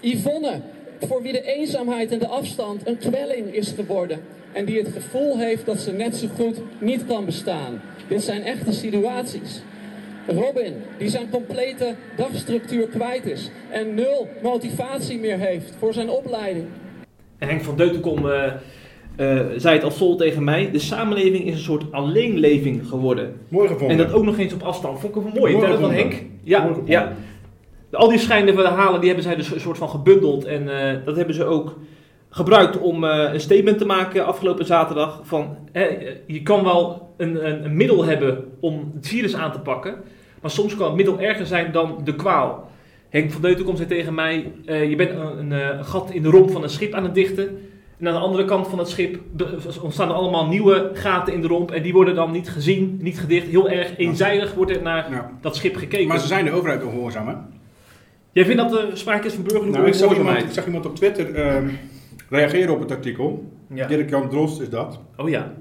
Yvonne, 0.00 0.60
voor 1.00 1.22
wie 1.22 1.32
de 1.32 1.42
eenzaamheid 1.42 2.12
en 2.12 2.18
de 2.18 2.26
afstand 2.26 2.86
een 2.86 2.98
kwelling 2.98 3.54
is 3.54 3.72
geworden. 3.76 4.18
En 4.52 4.64
die 4.64 4.78
het 4.78 4.88
gevoel 4.88 5.38
heeft 5.38 5.66
dat 5.66 5.78
ze 5.78 5.92
net 5.92 6.16
zo 6.16 6.26
goed 6.36 6.60
niet 6.78 7.06
kan 7.06 7.24
bestaan. 7.24 7.80
Dit 8.08 8.22
zijn 8.22 8.42
echte 8.42 8.72
situaties. 8.72 9.62
Robin, 10.26 10.74
die 10.98 11.08
zijn 11.08 11.30
complete 11.30 11.94
dagstructuur 12.16 12.86
kwijt 12.86 13.26
is 13.26 13.50
en 13.70 13.94
nul 13.94 14.28
motivatie 14.42 15.18
meer 15.18 15.38
heeft 15.38 15.72
voor 15.78 15.92
zijn 15.92 16.10
opleiding. 16.10 16.66
En 17.38 17.48
Henk 17.48 17.62
van 17.62 17.76
Deutenkom 17.76 18.30
eh, 18.30 18.44
eh, 19.16 19.46
zei 19.56 19.74
het 19.74 19.84
al 19.84 19.90
vol 19.90 20.16
tegen 20.16 20.44
mij. 20.44 20.70
De 20.70 20.78
samenleving 20.78 21.44
is 21.44 21.52
een 21.52 21.58
soort 21.60 21.92
alleenleving 21.92 22.86
geworden. 22.88 23.40
Mooi 23.48 23.68
gevonden. 23.68 23.98
En 23.98 24.04
dat 24.04 24.12
ook 24.12 24.24
nog 24.24 24.38
eens 24.38 24.52
op 24.52 24.62
afstand. 24.62 25.00
Vond 25.00 25.16
ik 25.16 25.22
wel 25.22 25.32
mooi. 25.34 25.52
Mooi 25.56 25.66
gevonden. 25.66 25.96
Henk. 25.98 26.12
Ja, 26.42 26.58
Mooi 26.58 26.68
gevonden. 26.70 26.92
ja. 26.92 27.12
Al 27.96 28.08
die 28.08 28.18
schijnende 28.18 28.62
verhalen 28.62 28.98
die 29.00 29.08
hebben 29.08 29.24
zij 29.26 29.36
dus 29.36 29.52
een 29.52 29.60
soort 29.60 29.78
van 29.78 29.88
gebundeld. 29.88 30.44
En 30.44 30.78
eh, 30.78 31.04
dat 31.04 31.16
hebben 31.16 31.34
ze 31.34 31.44
ook 31.44 31.76
gebruikt 32.30 32.78
om 32.78 33.04
eh, 33.04 33.32
een 33.32 33.40
statement 33.40 33.78
te 33.78 33.86
maken 33.86 34.26
afgelopen 34.26 34.66
zaterdag. 34.66 35.20
Van, 35.22 35.56
eh, 35.72 35.84
je 36.26 36.42
kan 36.42 36.64
wel 36.64 37.14
een, 37.16 37.46
een, 37.46 37.64
een 37.64 37.76
middel 37.76 38.04
hebben 38.04 38.44
om 38.60 38.92
het 38.94 39.08
virus 39.08 39.34
aan 39.34 39.52
te 39.52 39.60
pakken. 39.60 39.94
Maar 40.40 40.50
soms 40.50 40.76
kan 40.76 40.86
het 40.86 40.96
middel 40.96 41.20
erger 41.20 41.46
zijn 41.46 41.72
dan 41.72 42.00
de 42.04 42.14
kwaal. 42.14 42.70
Henk 43.08 43.32
van 43.32 43.42
Deutenkom 43.42 43.76
zei 43.76 43.88
tegen 43.88 44.14
mij, 44.14 44.52
eh, 44.64 44.90
je 44.90 44.96
bent 44.96 45.10
een, 45.10 45.50
een, 45.50 45.84
gat 45.84 46.10
in 46.10 46.22
de 46.22 46.30
romp 46.30 46.50
van 46.50 46.62
een 46.62 46.68
schip 46.68 46.92
aan 46.94 47.04
het 47.04 47.14
dichten. 47.14 47.58
En 47.98 48.06
aan 48.06 48.14
de 48.14 48.20
andere 48.20 48.44
kant 48.44 48.68
van 48.68 48.78
het 48.78 48.88
schip 48.88 49.20
ontstaan 49.82 50.08
er 50.08 50.14
allemaal 50.14 50.46
nieuwe 50.46 50.90
gaten 50.94 51.32
in 51.32 51.40
de 51.40 51.46
romp. 51.48 51.70
En 51.70 51.82
die 51.82 51.92
worden 51.92 52.14
dan 52.14 52.30
niet 52.30 52.50
gezien, 52.50 52.98
niet 53.02 53.20
gedicht. 53.20 53.46
Heel 53.46 53.68
erg 53.68 53.96
eenzijdig 53.96 54.54
wordt 54.54 54.70
er 54.70 54.82
naar 54.82 55.10
Ja. 55.10 55.30
dat 55.40 55.56
schip 55.56 55.76
gekeken. 55.76 56.08
Maar 56.08 56.20
ze 56.20 56.26
zijn 56.26 56.44
de 56.44 56.50
overheid 56.50 56.84
ongehoorzaam, 56.84 57.28
hè? 57.28 57.34
Jij 58.36 58.44
vindt 58.44 58.62
dat 58.62 58.80
er 58.80 58.96
sprake 58.96 59.26
is 59.26 59.32
van 59.32 59.42
burgerlijke 59.42 59.78
Nou, 59.78 59.90
ik 59.90 59.94
zag 59.94 60.16
iemand, 60.16 60.38
ik 60.38 60.50
zag 60.50 60.66
iemand 60.66 60.86
op 60.86 60.96
Twitter 60.96 61.34
ehm, 61.34 61.68
reageren 62.28 62.74
op 62.74 62.80
het 62.80 62.90
artikel. 62.90 63.50
Ja. 63.74 63.86
Dirk-Jan 63.86 64.28
Drost 64.28 64.60
is 64.60 64.70
dat. 64.70 65.00
Oh 65.16 65.28
ja. 65.28 65.54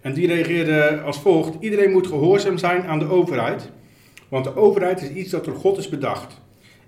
En 0.00 0.12
die 0.12 0.26
reageerde 0.26 1.00
als 1.00 1.20
volgt. 1.20 1.56
Iedereen 1.60 1.90
moet 1.90 2.06
gehoorzaam 2.06 2.58
zijn 2.58 2.82
aan 2.82 2.98
de 2.98 3.08
overheid. 3.08 3.70
Want 4.28 4.44
de 4.44 4.56
overheid 4.56 5.02
is 5.02 5.08
iets 5.08 5.30
dat 5.30 5.44
door 5.44 5.54
God 5.54 5.78
is 5.78 5.88
bedacht. 5.88 6.40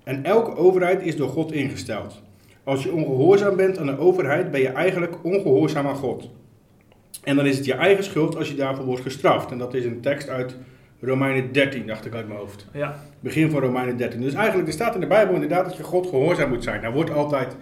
En 0.03 0.25
elke 0.25 0.57
overheid 0.57 1.03
is 1.03 1.17
door 1.17 1.29
God 1.29 1.53
ingesteld. 1.53 2.23
Als 2.65 2.83
je 2.83 2.93
ongehoorzaam 2.93 3.57
bent 3.57 3.79
aan 3.79 3.87
de 3.87 3.99
overheid, 3.99 4.51
ben 4.51 4.61
je 4.61 4.69
eigenlijk 4.69 5.15
ongehoorzaam 5.23 5.87
aan 5.87 5.97
God. 5.97 6.31
En 7.23 7.37
dan 7.37 7.47
is 7.47 7.57
het 7.57 7.67
je 7.67 7.75
eigen 7.75 8.05
schuld 8.05 8.37
als 8.37 8.49
je 8.49 8.55
daarvoor 8.55 8.85
wordt 8.85 9.03
gestraft. 9.03 9.51
En 9.51 9.59
dat 9.59 9.75
is 9.75 9.85
een 9.85 10.01
tekst 10.01 10.29
uit 10.29 10.57
Romeinen 11.01 11.53
13, 11.53 11.87
dacht 11.87 12.07
ik 12.07 12.15
uit 12.15 12.27
mijn 12.27 12.39
hoofd. 12.39 12.67
Ja. 12.73 13.01
Begin 13.21 13.51
van 13.51 13.61
Romeinen 13.61 13.97
13. 13.97 14.21
Dus 14.21 14.35
eigenlijk, 14.35 14.69
er 14.69 14.75
staat 14.75 14.95
in 14.95 15.01
de 15.01 15.07
Bijbel 15.07 15.35
inderdaad 15.35 15.65
dat 15.65 15.77
je 15.77 15.83
God 15.83 16.07
gehoorzaam 16.07 16.49
moet 16.49 16.65
zijn. 16.65 16.81
Nou 16.81 16.95
wordt 16.95 17.11
altijd 17.11 17.57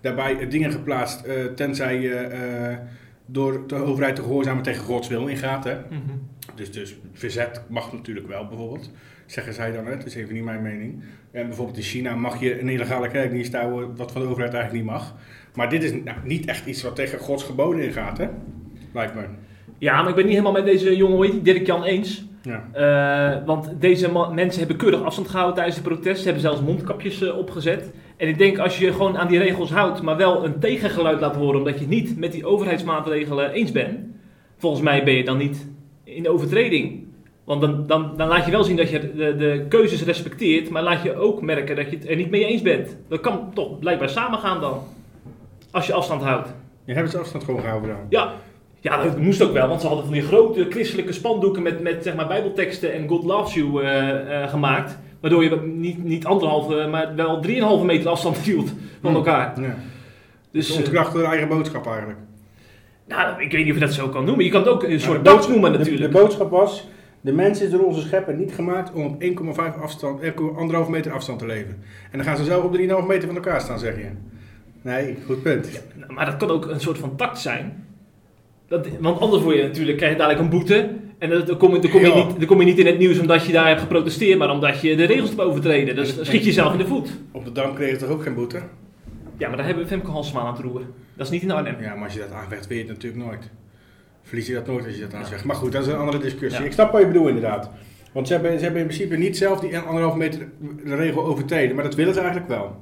daarbij 0.00 0.48
dingen 0.48 0.72
geplaatst, 0.72 1.24
eh, 1.24 1.44
tenzij 1.44 2.00
je 2.00 2.14
eh, 2.14 2.76
door 3.26 3.66
de 3.66 3.74
overheid 3.74 4.16
te 4.16 4.22
gehoorzamen 4.22 4.62
tegen 4.62 4.84
Gods 4.84 5.08
wil 5.08 5.26
ingaat. 5.26 5.64
Hè? 5.64 5.74
Mhm. 5.74 6.16
Dus, 6.54 6.72
dus 6.72 6.96
verzet 7.12 7.62
mag 7.68 7.92
natuurlijk 7.92 8.28
wel, 8.28 8.46
bijvoorbeeld. 8.46 8.90
Zeggen 9.26 9.54
zij 9.54 9.72
dan, 9.72 9.86
hè? 9.86 9.96
dat 9.96 10.06
is 10.06 10.14
even 10.14 10.34
niet 10.34 10.44
mijn 10.44 10.62
mening. 10.62 11.02
En 11.30 11.46
bijvoorbeeld 11.46 11.76
in 11.76 11.82
China 11.82 12.14
mag 12.14 12.40
je 12.40 12.60
een 12.60 12.68
illegale 12.68 13.08
kerkdienst 13.08 13.54
houden, 13.54 13.96
wat 13.96 14.12
van 14.12 14.22
de 14.22 14.28
overheid 14.28 14.54
eigenlijk 14.54 14.84
niet 14.84 14.92
mag. 14.92 15.14
Maar 15.54 15.70
dit 15.70 15.82
is 15.82 15.92
nou, 15.92 16.16
niet 16.24 16.46
echt 16.46 16.66
iets 16.66 16.82
wat 16.82 16.96
tegen 16.96 17.18
Gods 17.18 17.42
geboden 17.42 17.82
ingaat, 17.82 18.18
hè? 18.18 18.28
Lijkt 18.92 19.14
me. 19.14 19.24
Ja, 19.78 20.00
maar 20.00 20.08
ik 20.08 20.14
ben 20.14 20.24
niet 20.24 20.32
helemaal 20.32 20.52
met 20.52 20.64
deze 20.64 20.96
jongen, 20.96 21.16
hoe 21.16 21.24
heet 21.24 21.32
die, 21.32 21.42
Dirk 21.42 21.66
Jan 21.66 21.84
eens. 21.84 22.24
Ja. 22.42 22.68
Eh, 22.72 23.46
want 23.46 23.70
deze 23.80 24.28
mensen 24.32 24.58
hebben 24.58 24.76
keurig 24.76 25.02
afstand 25.02 25.28
gehouden 25.28 25.56
tijdens 25.56 25.76
de 25.76 25.82
protest. 25.82 26.18
Ze 26.18 26.24
hebben 26.24 26.42
zelfs 26.42 26.60
mondkapjes 26.60 27.22
eh, 27.22 27.38
opgezet. 27.38 27.90
En 28.16 28.28
ik 28.28 28.38
denk 28.38 28.58
als 28.58 28.78
je 28.78 28.84
je 28.84 28.92
gewoon 28.92 29.18
aan 29.18 29.28
die 29.28 29.38
regels 29.38 29.70
houdt, 29.70 30.02
maar 30.02 30.16
wel 30.16 30.44
een 30.44 30.58
tegengeluid 30.58 31.20
laat 31.20 31.36
horen, 31.36 31.58
omdat 31.58 31.74
je 31.74 31.80
het 31.80 31.88
niet 31.88 32.18
met 32.18 32.32
die 32.32 32.46
overheidsmaatregelen 32.46 33.50
eens 33.50 33.72
bent. 33.72 33.98
Volgens 34.56 34.82
mij 34.82 35.04
ben 35.04 35.14
je 35.14 35.24
dan 35.24 35.36
niet 35.36 35.68
in 36.04 36.28
overtreding. 36.28 37.06
Want 37.44 37.60
dan, 37.60 37.86
dan, 37.86 38.16
dan 38.16 38.28
laat 38.28 38.44
je 38.44 38.50
wel 38.50 38.64
zien 38.64 38.76
dat 38.76 38.90
je 38.90 39.14
de, 39.14 39.36
de 39.36 39.66
keuzes 39.68 40.04
respecteert, 40.04 40.70
maar 40.70 40.82
laat 40.82 41.02
je 41.02 41.16
ook 41.16 41.42
merken 41.42 41.76
dat 41.76 41.90
je 41.90 41.96
het 41.96 42.08
er 42.08 42.16
niet 42.16 42.30
mee 42.30 42.44
eens 42.44 42.62
bent. 42.62 42.96
Dat 43.08 43.20
kan 43.20 43.50
toch 43.54 43.78
blijkbaar 43.78 44.08
samengaan 44.08 44.60
dan. 44.60 44.82
Als 45.70 45.86
je 45.86 45.92
afstand 45.92 46.22
houdt. 46.22 46.54
Je 46.84 46.94
hebt 46.94 47.10
ze 47.10 47.18
afstand 47.18 47.44
gewoon 47.44 47.60
gehouden 47.60 47.90
dan. 47.90 47.98
Ja. 48.08 48.32
Ja, 48.90 49.02
dat 49.02 49.18
moest 49.18 49.42
ook 49.42 49.52
wel, 49.52 49.68
want 49.68 49.80
ze 49.80 49.86
hadden 49.86 50.04
van 50.04 50.14
die 50.14 50.22
grote 50.22 50.66
christelijke 50.70 51.12
spandoeken 51.12 51.62
met, 51.62 51.82
met 51.82 52.02
zeg 52.02 52.14
maar 52.14 52.26
bijbelteksten 52.26 52.92
en 52.92 53.08
God 53.08 53.24
loves 53.24 53.54
you 53.54 53.82
eh, 53.82 54.42
eh, 54.42 54.50
gemaakt. 54.50 54.98
Waardoor 55.20 55.44
je 55.44 55.60
niet, 55.74 56.04
niet 56.04 56.24
anderhalve, 56.26 56.86
maar 56.90 57.14
wel 57.14 57.40
drieënhalve 57.40 57.84
meter 57.84 58.10
afstand 58.10 58.36
hield 58.48 58.72
van 59.02 59.14
elkaar. 59.14 59.60
Ja. 59.60 59.74
Dus, 60.50 60.70
eh, 60.70 60.76
ontkrachten 60.76 61.20
hun 61.20 61.28
eigen 61.28 61.48
boodschap 61.48 61.86
eigenlijk. 61.86 62.18
nou, 63.06 63.42
ik 63.42 63.52
weet 63.52 63.64
niet 63.64 63.72
of 63.74 63.78
je 63.80 63.84
dat 63.86 63.94
zo 63.94 64.08
kan 64.08 64.24
noemen. 64.24 64.44
Je 64.44 64.50
kan 64.50 64.60
het 64.60 64.70
ook 64.70 64.82
een 64.82 65.00
soort 65.00 65.24
de 65.24 65.30
dood 65.30 65.48
noemen 65.48 65.72
de- 65.72 65.78
natuurlijk. 65.78 66.12
De, 66.12 66.18
boodschap 66.18 66.50
was, 66.50 66.88
de 67.20 67.32
mens 67.32 67.60
is 67.62 67.70
door 67.70 67.84
onze 67.84 68.00
schepper 68.00 68.34
niet 68.34 68.52
gemaakt 68.52 68.92
om 68.92 69.04
op 69.06 69.22
1,5 69.22 69.80
afstand, 69.82 70.20
1,5 70.22 70.88
meter 70.90 71.12
afstand 71.12 71.38
te 71.38 71.46
leven. 71.46 71.82
En 72.10 72.18
dan 72.18 72.24
gaan 72.26 72.36
ze 72.36 72.44
zelf 72.44 72.64
op 72.64 72.76
3,5 72.76 73.06
meter 73.06 73.26
van 73.26 73.36
elkaar 73.36 73.60
staan, 73.60 73.78
zeg 73.78 73.96
je. 73.96 74.08
Nee, 74.82 75.16
goed 75.26 75.42
punt. 75.42 75.82
Nou, 75.94 76.12
Maar 76.12 76.26
dat 76.26 76.36
kan 76.36 76.50
ook 76.50 76.66
een 76.66 76.80
soort 76.80 76.98
van 76.98 77.16
tact 77.16 77.38
zijn. 77.38 77.86
Dat, 78.68 78.86
want 79.00 79.20
anders 79.20 79.42
word 79.42 79.56
je 79.56 79.62
natuurlijk, 79.62 79.96
krijg 79.96 80.12
je 80.12 80.18
dadelijk 80.18 80.42
een 80.44 80.50
boete. 80.50 80.90
En 81.18 81.30
dan, 81.30 81.56
kom, 81.56 81.74
je- 81.74 81.80
dan, 81.80 81.90
kom 81.90 82.00
je 82.00 82.06
Ja. 82.08 82.14
niet, 82.26 82.36
dan 82.38 82.46
kom 82.46 82.58
je 82.58 82.64
niet 82.64 82.78
in 82.78 82.86
het 82.86 82.98
nieuws 82.98 83.18
omdat 83.18 83.46
je 83.46 83.52
daar 83.52 83.66
hebt 83.68 83.80
geprotesteerd, 83.80 84.38
maar 84.38 84.50
omdat 84.50 84.80
je 84.80 84.96
de 84.96 85.04
regels 85.04 85.28
hebt 85.28 85.40
overtreden. 85.40 85.96
Dus 85.96 86.16
dan 86.16 86.24
schiet 86.24 86.40
je 86.40 86.46
jezelf 86.46 86.72
in 86.72 86.78
de 86.78 86.86
voet. 86.86 87.10
Op 87.32 87.44
de 87.44 87.52
Dam 87.52 87.74
kreeg 87.74 87.90
je 87.90 87.96
toch 87.96 88.08
ook 88.08 88.22
geen 88.22 88.34
boete? 88.34 88.60
Ja, 89.36 89.48
maar 89.48 89.56
daar 89.56 89.66
hebben 89.66 89.84
we 89.84 89.88
Femke 89.90 90.10
Halsema 90.10 90.40
aan 90.40 90.52
het 90.54 90.62
roeren. 90.62 90.86
Dat 91.16 91.26
is 91.26 91.32
niet 91.32 91.42
in 91.42 91.50
Arnhem. 91.50 91.76
Ja, 91.80 91.94
maar 91.94 92.04
als 92.04 92.12
je 92.14 92.20
dat 92.20 92.32
aanvecht, 92.32 92.66
weet 92.66 92.78
je 92.78 92.84
het 92.84 92.92
natuurlijk 92.92 93.24
nooit. 93.24 93.50
Verlies 94.22 94.46
je 94.46 94.54
dat 94.54 94.66
nooit 94.66 94.84
als 94.86 94.94
je 94.94 95.00
dat 95.00 95.14
aanzegt. 95.14 95.44
Maar 95.44 95.56
goed, 95.56 95.72
dat 95.72 95.82
is 95.86 95.92
een 95.92 95.98
andere 95.98 96.18
discussie. 96.18 96.60
Ja. 96.60 96.66
Ik 96.66 96.72
snap 96.72 96.92
wat 96.92 97.00
je 97.00 97.06
bedoelt 97.06 97.28
inderdaad. 97.28 97.70
Want 98.12 98.26
ze 98.26 98.32
hebben, 98.32 98.56
ze 98.58 98.62
hebben 98.64 98.80
in 98.80 98.86
principe 98.86 99.16
niet 99.16 99.36
zelf 99.36 99.60
die 99.60 99.78
anderhalf 99.78 100.14
meter 100.14 100.48
regel 100.84 101.24
overtreden. 101.24 101.74
Maar 101.74 101.84
dat 101.84 101.94
willen 101.94 102.14
ze 102.14 102.20
eigenlijk 102.20 102.48
wel. 102.48 102.76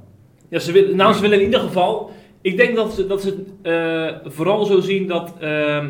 Ja, 0.49 0.59
ze 0.59 0.71
willen, 0.71 0.95
nou, 0.95 1.13
ze 1.13 1.21
willen 1.21 1.37
in 1.39 1.45
ieder 1.45 1.59
geval. 1.59 2.11
Ik 2.47 2.57
denk 2.57 2.75
dat 2.75 2.93
ze, 2.93 3.07
dat 3.07 3.21
ze 3.21 3.43
eh, 3.61 4.31
vooral 4.31 4.65
zo 4.65 4.79
zien 4.79 5.07
dat 5.07 5.33
ehm, 5.39 5.89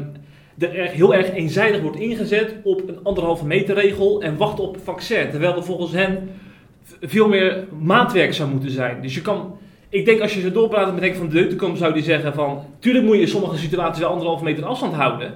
er 0.60 0.70
heel 0.72 1.14
erg 1.14 1.34
eenzijdig 1.34 1.82
wordt 1.82 2.00
ingezet 2.00 2.56
op 2.64 2.88
een 2.88 3.00
anderhalve 3.04 3.46
meter 3.46 3.76
regel 3.76 4.22
en 4.22 4.38
wachten 4.38 4.64
op 4.64 4.74
het 4.74 4.84
vaccin. 4.84 5.30
Terwijl 5.30 5.56
er 5.56 5.64
volgens 5.64 5.92
hen 5.92 6.30
veel 7.02 7.28
meer 7.28 7.68
maatwerk 7.80 8.34
zou 8.34 8.50
moeten 8.50 8.72
zijn. 8.72 9.02
Dus 9.02 9.16
je 9.16 9.22
kan. 9.22 9.58
Ik 9.90 10.06
denk 10.06 10.22
als 10.22 10.34
je 10.34 10.42
zo 10.42 10.52
doorpraat 10.52 10.94
met 10.94 11.04
Henk 11.04 11.16
van 11.16 11.30
Deutenkom 11.30 11.76
zou 11.76 11.94
die 11.94 12.04
zeggen 12.04 12.34
van... 12.34 12.64
Tuurlijk 12.80 13.06
moet 13.06 13.16
je 13.16 13.22
in 13.22 13.28
sommige 13.28 13.58
situaties 13.58 14.02
wel 14.02 14.12
anderhalve 14.12 14.44
meter 14.44 14.66
afstand 14.66 14.94
houden. 14.94 15.34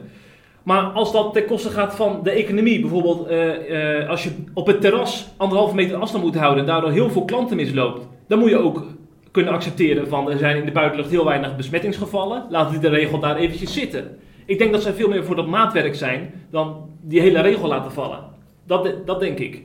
Maar 0.64 0.84
als 0.84 1.12
dat 1.12 1.34
ten 1.34 1.46
koste 1.46 1.70
gaat 1.70 1.96
van 1.96 2.20
de 2.24 2.32
economie, 2.32 2.80
bijvoorbeeld 2.80 3.28
eh, 3.28 4.00
eh, 4.00 4.10
als 4.10 4.24
je 4.24 4.32
op 4.54 4.68
het 4.68 4.82
terras 4.82 5.28
anderhalve 5.38 5.76
meter 5.76 5.98
afstand 5.98 6.24
moet 6.24 6.36
houden 6.36 6.60
en 6.60 6.70
daardoor 6.70 6.92
heel 6.92 7.10
veel 7.10 7.26
klanten 7.26 7.56
misloopt, 7.56 8.08
dan 8.28 8.40
moet 8.40 8.50
je 8.50 8.58
ook 8.58 8.86
kunnen 9.32 9.54
accepteren 9.54 10.08
van 10.08 10.32
er 10.32 10.38
zijn 10.38 10.58
in 10.58 10.66
de 10.66 10.72
buitenlucht 10.72 11.10
heel 11.10 11.26
weinig 11.26 11.56
besmettingsgevallen. 11.56 12.46
Laten 12.50 12.72
die 12.72 12.90
de 12.90 12.98
regel 12.98 13.20
daar 13.20 13.36
eventjes 13.36 13.74
zitten. 13.74 14.18
Ik 14.46 14.58
denk 14.58 14.72
dat 14.72 14.82
zij 14.82 14.94
veel 14.94 15.10
meer 15.10 15.24
voor 15.24 15.36
dat 15.36 15.48
maatwerk 15.48 15.96
zijn 15.96 16.34
dan 16.50 16.90
die 17.02 17.22
hele 17.22 17.42
regel 17.42 17.68
laten 17.68 17.92
vallen. 17.92 18.20
Dat, 18.66 18.94
dat 19.06 19.20
denk 19.20 19.40
ik. 19.40 19.64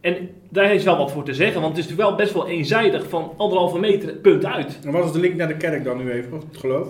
En 0.00 0.28
daar 0.50 0.74
is 0.74 0.84
wel 0.84 0.96
wat 0.96 1.12
voor 1.12 1.24
te 1.24 1.34
zeggen, 1.34 1.60
want 1.60 1.76
het 1.76 1.84
is 1.84 1.90
natuurlijk 1.90 2.08
wel 2.08 2.26
best 2.26 2.34
wel 2.34 2.48
eenzijdig 2.48 3.08
van 3.08 3.32
anderhalve 3.36 3.78
meter, 3.78 4.14
punt 4.14 4.44
uit. 4.44 4.78
En 4.84 4.92
wat 4.92 5.04
is 5.04 5.12
de 5.12 5.20
link 5.20 5.34
naar 5.34 5.48
de 5.48 5.56
kerk 5.56 5.84
dan 5.84 5.96
nu 5.96 6.10
even, 6.10 6.32
of 6.32 6.44
het 6.48 6.56
geloof? 6.56 6.88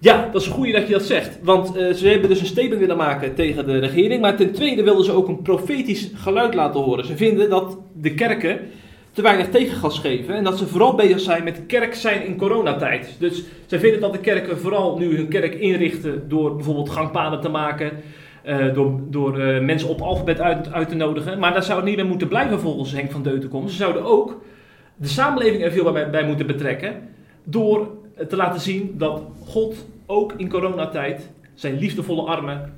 Ja, 0.00 0.28
dat 0.32 0.40
is 0.40 0.46
een 0.46 0.52
goede 0.52 0.72
dat 0.72 0.86
je 0.86 0.92
dat 0.92 1.02
zegt. 1.02 1.38
Want 1.42 1.76
eh, 1.76 1.92
ze 1.92 2.08
hebben 2.08 2.28
dus 2.28 2.40
een 2.40 2.46
statement 2.46 2.80
willen 2.80 2.96
maken 2.96 3.34
tegen 3.34 3.66
de 3.66 3.78
regering. 3.78 4.20
Maar 4.20 4.36
ten 4.36 4.52
tweede 4.52 4.82
wilden 4.82 5.04
ze 5.04 5.12
ook 5.12 5.28
een 5.28 5.42
profetisch 5.42 6.10
geluid 6.14 6.54
laten 6.54 6.80
horen. 6.80 7.06
Ze 7.06 7.16
vinden 7.16 7.50
dat 7.50 7.78
de 7.92 8.14
kerken 8.14 8.60
te 9.12 9.22
weinig 9.22 9.48
tegengas 9.48 9.98
geven. 9.98 10.34
En 10.34 10.44
dat 10.44 10.58
ze 10.58 10.66
vooral 10.66 10.94
bezig 10.94 11.20
zijn 11.20 11.44
met 11.44 11.66
kerk 11.66 11.94
zijn 11.94 12.26
in 12.26 12.36
coronatijd. 12.36 13.16
Dus 13.18 13.42
ze 13.66 13.78
vinden 13.78 14.00
dat 14.00 14.12
de 14.12 14.18
kerken 14.18 14.58
vooral 14.58 14.98
nu 14.98 15.16
hun 15.16 15.28
kerk 15.28 15.54
inrichten 15.54 16.28
door 16.28 16.54
bijvoorbeeld 16.54 16.90
gangpaden 16.90 17.40
te 17.40 17.48
maken. 17.48 17.90
eh, 18.42 18.74
door 18.74 19.00
door 19.10 19.38
eh, 19.38 19.60
mensen 19.60 19.88
op 19.88 20.00
alfabet 20.00 20.40
uit, 20.40 20.72
uit 20.72 20.88
te 20.88 20.94
nodigen. 20.94 21.38
Maar 21.38 21.52
daar 21.52 21.62
zou 21.62 21.76
het 21.78 21.88
niet 21.88 21.96
meer 21.96 22.06
moeten 22.06 22.28
blijven 22.28 22.60
volgens 22.60 22.92
Henk 22.92 23.10
van 23.10 23.22
Deutenkom. 23.22 23.68
Ze 23.68 23.76
zouden 23.76 24.04
ook 24.04 24.40
de 24.96 25.08
samenleving 25.08 25.62
er 25.62 25.72
veel 25.72 25.92
bij, 25.92 26.10
bij 26.10 26.24
moeten 26.24 26.46
betrekken. 26.46 26.94
Door 27.44 27.88
te 28.28 28.36
laten 28.36 28.60
zien 28.60 28.94
dat 28.98 29.22
God 29.46 29.86
ook 30.06 30.32
in 30.36 30.48
coronatijd 30.48 31.30
zijn 31.54 31.78
liefdevolle 31.78 32.22
armen 32.22 32.72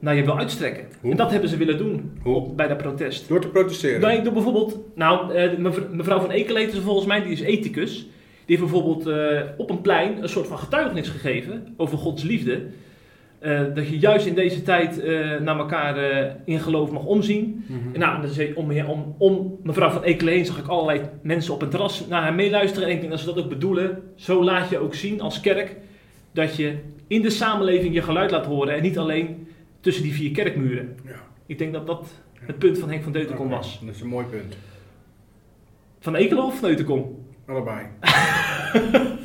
naar 0.00 0.14
je 0.16 0.24
wil 0.24 0.38
uitstrekken. 0.38 0.84
Hoe? 1.00 1.10
En 1.10 1.16
dat 1.16 1.30
hebben 1.30 1.48
ze 1.50 1.56
willen 1.56 1.78
doen 1.78 2.12
op, 2.24 2.56
bij 2.56 2.68
dat 2.68 2.76
protest. 2.76 3.28
Door 3.28 3.40
te 3.40 3.48
protesteren. 3.48 4.00
Nee, 4.00 4.22
door 4.22 4.32
bijvoorbeeld, 4.32 4.78
nou, 4.94 5.34
eh, 5.34 5.56
mev- 5.58 5.78
mevrouw 5.92 6.20
van 6.20 6.30
Ekeleten 6.30 6.82
volgens 6.82 7.06
mij, 7.06 7.22
die 7.22 7.32
is 7.32 7.40
ethicus. 7.40 7.92
Die 8.46 8.56
heeft 8.56 8.70
bijvoorbeeld 8.70 9.06
eh, 9.06 9.40
op 9.56 9.70
een 9.70 9.80
plein 9.80 10.22
een 10.22 10.28
soort 10.28 10.46
van 10.46 10.58
getuigenis 10.58 11.08
gegeven 11.08 11.74
over 11.76 11.98
Gods 11.98 12.22
liefde. 12.22 12.62
Eh, 13.38 13.60
dat 13.74 13.88
je 13.88 13.98
juist 13.98 14.26
in 14.26 14.34
deze 14.34 14.62
tijd 14.62 15.02
naar 15.42 15.58
elkaar 15.58 15.96
in 16.44 16.60
geloof 16.60 16.90
mag 16.90 17.04
omzien. 17.04 17.64
Mhm. 17.66 17.78
En 17.94 18.00
nou, 18.00 18.20
dan 18.22 18.30
zei- 18.30 18.52
om, 18.54 18.70
om, 18.80 19.14
om 19.18 19.58
mevrouw 19.62 19.90
van 19.90 20.02
Ekelen 20.02 20.32
heen 20.32 20.46
zag 20.46 20.58
ik 20.58 20.66
allerlei 20.66 21.00
mensen 21.22 21.54
op 21.54 21.62
een 21.62 21.68
terras 21.68 22.06
naar 22.08 22.22
haar 22.22 22.34
meeluisteren. 22.34 22.88
En 22.88 22.94
ik 22.94 22.98
denk 23.00 23.10
dat 23.12 23.20
ze 23.20 23.26
dat 23.26 23.38
ook 23.38 23.48
bedoelen. 23.48 24.02
Zo 24.14 24.44
laat 24.44 24.68
je 24.70 24.78
ook 24.78 24.94
zien 24.94 25.20
als 25.20 25.40
kerk 25.40 25.76
dat 26.32 26.56
je 26.56 26.74
in 27.06 27.22
de 27.22 27.30
samenleving 27.30 27.94
je 27.94 28.02
geluid 28.02 28.30
laat 28.30 28.46
horen. 28.46 28.74
En 28.74 28.82
niet 28.82 28.98
alleen 28.98 29.46
tussen 29.80 30.02
die 30.02 30.12
vier 30.12 30.30
kerkmuren. 30.30 30.96
Ja. 31.04 31.20
Ik 31.46 31.58
denk 31.58 31.72
dat 31.72 31.86
dat 31.86 32.08
het 32.34 32.58
punt 32.58 32.78
van 32.78 32.90
Henk 32.90 33.02
van 33.02 33.12
Deutenkom 33.12 33.48
was. 33.48 33.80
Dat 33.84 33.94
is 33.94 34.00
een 34.00 34.08
mooi 34.08 34.26
punt. 34.26 34.56
Van 36.00 36.14
Ekelen 36.14 36.44
of 36.44 36.60
Deutenkom? 36.60 37.26
Allebei. 37.46 37.86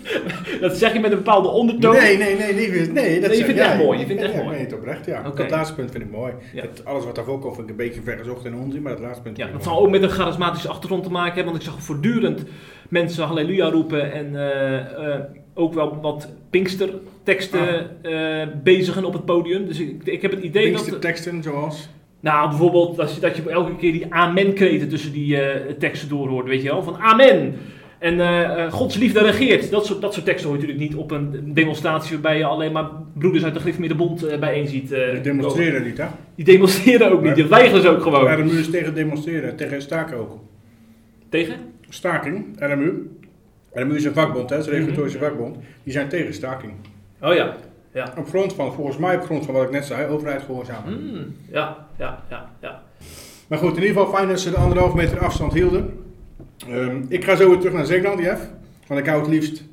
Dat 0.61 0.77
zeg 0.77 0.93
je 0.93 0.99
met 0.99 1.11
een 1.11 1.17
bepaalde 1.17 1.47
ondertoon. 1.47 1.95
Nee, 1.95 2.17
nee, 2.17 2.37
nee, 2.37 2.53
nee, 2.53 2.69
nee, 2.69 3.19
dat 3.21 3.29
Nee, 3.29 3.37
je 3.37 3.45
vindt 3.45 3.59
het 3.59 3.69
echt 3.69 3.77
mooi, 3.77 3.99
je 3.99 4.05
vindt 4.05 4.21
het 4.21 4.31
echt 4.31 4.43
mooi. 4.43 4.73
Oprecht, 4.73 5.05
ja. 5.05 5.23
Oké. 5.27 5.41
Dat 5.41 5.49
laatste 5.49 5.75
punt 5.75 5.91
vind 5.91 6.03
ik 6.03 6.11
mooi. 6.11 6.33
Ja. 6.53 6.61
Het, 6.61 6.85
alles 6.85 7.05
wat 7.05 7.15
daarvoor 7.15 7.39
komt 7.39 7.55
vind 7.55 7.69
ik 7.69 7.71
een 7.71 7.85
beetje 7.85 8.01
vergezocht 8.01 8.45
en 8.45 8.55
onzin, 8.55 8.81
maar 8.81 8.91
dat 8.91 9.01
laatste 9.01 9.21
punt 9.21 9.37
Ja, 9.37 9.43
vind 9.43 9.57
dat 9.57 9.67
zal 9.67 9.79
ook 9.79 9.89
met 9.89 10.03
een 10.03 10.09
charismatische 10.09 10.69
achtergrond 10.69 11.03
te 11.03 11.11
maken 11.11 11.33
hebben. 11.35 11.53
Want 11.53 11.65
ik 11.65 11.69
zag 11.71 11.81
voortdurend 11.83 12.43
mensen 12.89 13.25
halleluja 13.25 13.69
roepen. 13.69 14.11
En 14.11 14.35
eh, 14.35 15.13
eh, 15.15 15.21
ook 15.53 15.73
wel 15.73 15.99
wat 16.01 16.27
Pinkster-teksten 16.49 17.89
eh, 18.01 18.47
bezigen 18.63 19.05
op 19.05 19.13
het 19.13 19.25
podium. 19.25 19.65
Dus 19.67 19.79
ik, 19.79 20.01
ik 20.03 20.21
heb 20.21 20.31
het 20.31 20.43
idee 20.43 20.71
mooi. 20.71 20.89
dat... 20.89 21.01
teksten 21.01 21.43
zoals... 21.43 21.89
Nou, 22.19 22.49
bijvoorbeeld 22.49 22.95
dat 22.95 23.15
je, 23.15 23.21
dat 23.21 23.35
je 23.35 23.49
elke 23.49 23.75
keer 23.75 23.91
die 23.91 24.13
amen-kreten 24.13 24.89
tussen 24.89 25.11
die 25.11 25.41
eh, 25.41 25.73
teksten 25.79 26.09
doorhoort, 26.09 26.47
weet 26.47 26.61
je 26.61 26.69
wel. 26.69 26.83
Van 26.83 26.97
amen. 26.97 27.55
En 27.99 28.19
eh, 28.19 28.71
Gods 28.71 28.95
liefde 28.95 29.19
regeert. 29.19 29.71
Dat 29.71 29.85
soort, 29.85 30.01
dat 30.01 30.13
soort 30.13 30.25
teksten 30.25 30.49
hoor 30.49 30.59
je 30.59 30.65
natuurlijk 30.65 30.89
niet 30.89 30.99
op 31.01 31.11
een 31.11 31.53
demonstratie 31.53 32.11
waarbij 32.11 32.37
je 32.37 32.45
alleen 32.45 32.71
maar 32.71 32.89
broeders 33.13 33.43
uit 33.43 33.53
de 33.53 33.59
Griffmiddenbond 33.59 34.23
eh 34.23 34.39
bijeen 34.39 34.67
ziet. 34.67 34.89
Die 34.89 35.21
demonstreren 35.21 35.83
niet, 35.83 35.97
hè? 35.97 36.05
Die 36.35 36.45
demonstreren 36.45 37.11
ook 37.11 37.23
niet, 37.23 37.35
die 37.35 37.45
weigeren 37.45 37.81
ze 37.81 37.89
ook 37.89 38.01
gewoon. 38.01 38.33
RMU 38.33 38.59
is 38.59 38.69
tegen 38.69 38.95
demonstreren, 38.95 39.55
tegen 39.55 39.81
staken 39.81 40.17
ook. 40.17 40.39
Tegen? 41.29 41.55
Staking, 41.89 42.45
RMU. 42.59 43.07
RMU 43.73 43.95
is 43.95 44.03
een 44.03 44.13
vakbond, 44.13 44.49
hè? 44.49 44.55
Het 44.55 44.65
is 44.65 44.71
een 44.71 44.77
regulatorische 44.79 45.19
vakbond. 45.19 45.57
Die 45.83 45.93
zijn 45.93 46.09
tegen 46.09 46.33
staking. 46.33 46.73
Oh 47.21 47.33
ja. 47.33 47.55
Ja. 47.93 48.13
Op 48.17 48.27
grond 48.27 48.53
van, 48.53 48.73
volgens 48.73 48.97
mij 48.97 49.15
op 49.15 49.23
grond 49.23 49.45
van 49.45 49.53
wat 49.53 49.63
ik 49.63 49.71
net 49.71 49.85
zei, 49.85 50.07
overheid 50.07 50.41
gehoorzamen. 50.41 50.93
Mm, 50.93 51.35
ja, 51.51 51.87
ja, 51.97 52.23
ja, 52.29 52.49
ja. 52.61 52.81
Maar 53.47 53.57
goed, 53.57 53.77
in 53.77 53.81
ieder 53.81 53.97
geval 53.97 54.13
fijn 54.13 54.27
dat 54.27 54.39
ze 54.39 54.49
de 54.49 54.57
anderhalve 54.57 54.95
meter 54.95 55.19
afstand 55.19 55.53
hielden. 55.53 56.03
Ehm, 56.67 57.01
ik 57.07 57.23
ga 57.23 57.35
zo 57.35 57.49
weer 57.49 57.57
terug 57.57 57.73
naar 57.73 57.85
Zeeland, 57.85 58.19
Jeff. 58.19 58.41
Want 58.87 58.99
ik 58.99 59.05
hou 59.05 59.21
het 59.21 59.29
liefst 59.29 59.63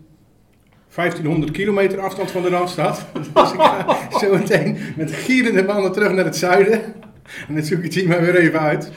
1500 0.95 1.53
kilometer 1.53 2.01
afstand 2.01 2.31
van 2.31 2.43
de 2.43 2.49
Randstad. 2.49 3.07
Dus 3.35 3.53
ik 3.53 3.61
ga 3.61 4.19
zo 4.19 4.37
meteen 4.37 4.79
met 4.97 5.13
gierende 5.13 5.65
banden 5.65 5.93
terug 5.93 6.13
naar 6.13 6.25
het 6.25 6.37
zuiden. 6.37 6.81
En 7.49 7.55
dan 7.55 7.63
zoek 7.63 7.79
ik 7.79 7.85
het 7.85 7.95
hier 7.95 8.09
maar 8.09 8.21
weer 8.21 8.37
even 8.37 8.61
uit. 8.61 8.93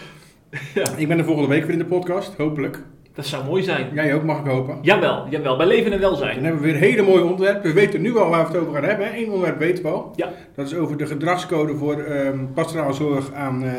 Ja. 0.74 0.96
Ik 0.96 1.08
ben 1.08 1.18
er 1.18 1.26
volgende 1.26 1.50
week 1.50 1.62
weer 1.62 1.72
in 1.72 1.78
de 1.78 1.86
podcast, 1.86 2.34
hopelijk. 2.38 2.80
Dat 3.14 3.26
zou 3.26 3.46
mooi 3.46 3.64
zijn. 3.64 3.88
Jij 3.94 4.14
ook, 4.16 4.24
mag 4.24 4.40
ik 4.40 4.46
hopen. 4.46 4.78
Jawel, 4.82 5.28
jawel, 5.30 5.58
bij 5.58 5.66
leven 5.66 5.92
en 5.92 6.02
Dan 6.02 6.10
welzijn. 6.10 6.44
hebben 6.44 6.62
we 6.62 6.68
weer 6.72 6.76
hele 6.80 7.02
mooie 7.02 7.24
onderwerpen. 7.24 7.64
We 7.64 7.74
weten 7.74 8.02
nu 8.02 8.18
al 8.18 8.30
waar 8.30 8.42
we 8.48 8.52
het 8.52 8.62
over 8.62 8.74
gaan 8.74 8.84
hebben. 8.84 9.18
Eén 9.18 9.26
onderwerp 9.26 9.58
weten 9.60 9.84
we 9.84 9.90
al. 9.90 10.12
Ja. 10.16 10.30
Dat 10.56 10.66
is 10.66 10.76
over 10.76 10.98
de 10.98 11.06
gedragscode 11.06 11.76
voor 11.78 12.00
ehm 12.02 12.46
pastorale 12.54 12.94
zorg 12.94 13.34
aan 13.34 13.64
eh 13.64 13.72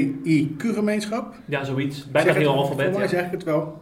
LGBTIQ-gemeenschap. 0.00 1.34
Ja, 1.44 1.64
zoiets. 1.64 2.10
Bijna 2.10 2.32
heel 2.32 2.52
alfabet. 2.54 2.84
Voor 2.86 2.94
mij 2.94 3.02
Ja. 3.02 3.08
zeg 3.08 3.24
ik 3.24 3.30
het 3.30 3.44
wel. 3.44 3.80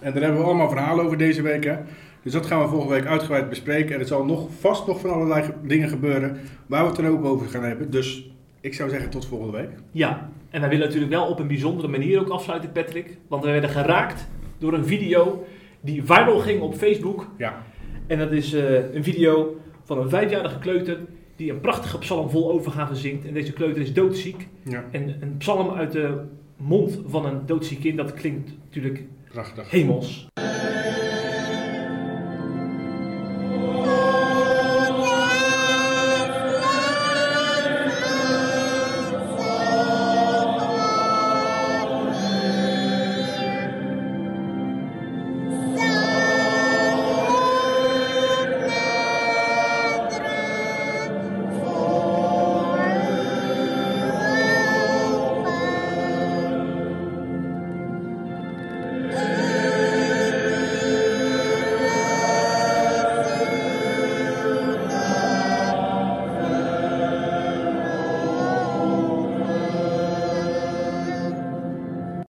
En 0.00 0.12
daar 0.12 0.22
hebben 0.22 0.40
we 0.40 0.46
allemaal 0.46 0.68
verhalen 0.68 1.04
over 1.04 1.18
deze 1.18 1.42
week. 1.42 1.64
Hè? 1.64 1.74
Dus 2.22 2.32
dat 2.32 2.46
gaan 2.46 2.60
we 2.62 2.68
volgende 2.68 2.94
week 2.94 3.06
uitgebreid 3.06 3.48
bespreken. 3.48 3.94
En 3.94 4.00
er 4.00 4.06
zal 4.06 4.24
nog, 4.24 4.48
vast 4.60 4.86
nog 4.86 5.00
van 5.00 5.10
allerlei 5.10 5.42
ge- 5.42 5.52
dingen 5.62 5.88
gebeuren 5.88 6.36
waar 6.66 6.80
we 6.82 6.86
het 6.88 6.96
dan 6.96 7.06
ook 7.06 7.24
over 7.24 7.48
gaan 7.48 7.64
hebben. 7.64 7.90
Dus 7.90 8.30
ik 8.60 8.74
zou 8.74 8.90
zeggen 8.90 9.10
tot 9.10 9.26
volgende 9.26 9.56
week. 9.56 9.70
ja, 9.90 10.28
en 10.50 10.60
wij 10.60 10.68
willen 10.68 10.84
natuurlijk 10.86 11.12
wel 11.12 11.26
op 11.26 11.38
een 11.38 11.46
bijzondere 11.46 11.88
manier 11.88 12.20
ook 12.20 12.28
afsluiten, 12.28 12.72
Patrick. 12.72 13.18
Want 13.28 13.44
we 13.44 13.50
werden 13.50 13.70
geraakt 13.70 14.28
door 14.58 14.72
een 14.72 14.86
video 14.86 15.44
die 15.80 16.04
viral 16.04 16.38
ging 16.38 16.60
op 16.60 16.74
Facebook. 16.74 17.26
Ja. 17.38 17.62
En 18.06 18.18
dat 18.18 18.32
is 18.32 18.52
eh, 18.52 18.94
een 18.94 19.04
video 19.04 19.60
van 19.84 19.98
een 19.98 20.08
vijfjarige 20.08 20.58
kleuter 20.58 20.98
die 21.36 21.50
een 21.52 21.60
prachtige 21.60 21.98
psalm 21.98 22.30
vol 22.30 22.50
overgave 22.50 22.94
zingt. 22.94 23.26
En 23.26 23.34
deze 23.34 23.52
kleuter 23.52 23.82
is 23.82 23.92
doodziek. 23.92 24.48
ja, 24.62 24.84
En 24.90 25.16
een 25.20 25.36
psalm 25.36 25.70
uit 25.70 25.92
de 25.92 26.20
mond 26.56 27.00
van 27.06 27.26
een 27.26 27.46
doodziek 27.46 27.80
kind, 27.80 27.96
dat 27.96 28.14
klinkt 28.14 28.50
natuurlijk 28.64 29.02
prachtig. 29.32 29.70
hemels. 29.70 30.26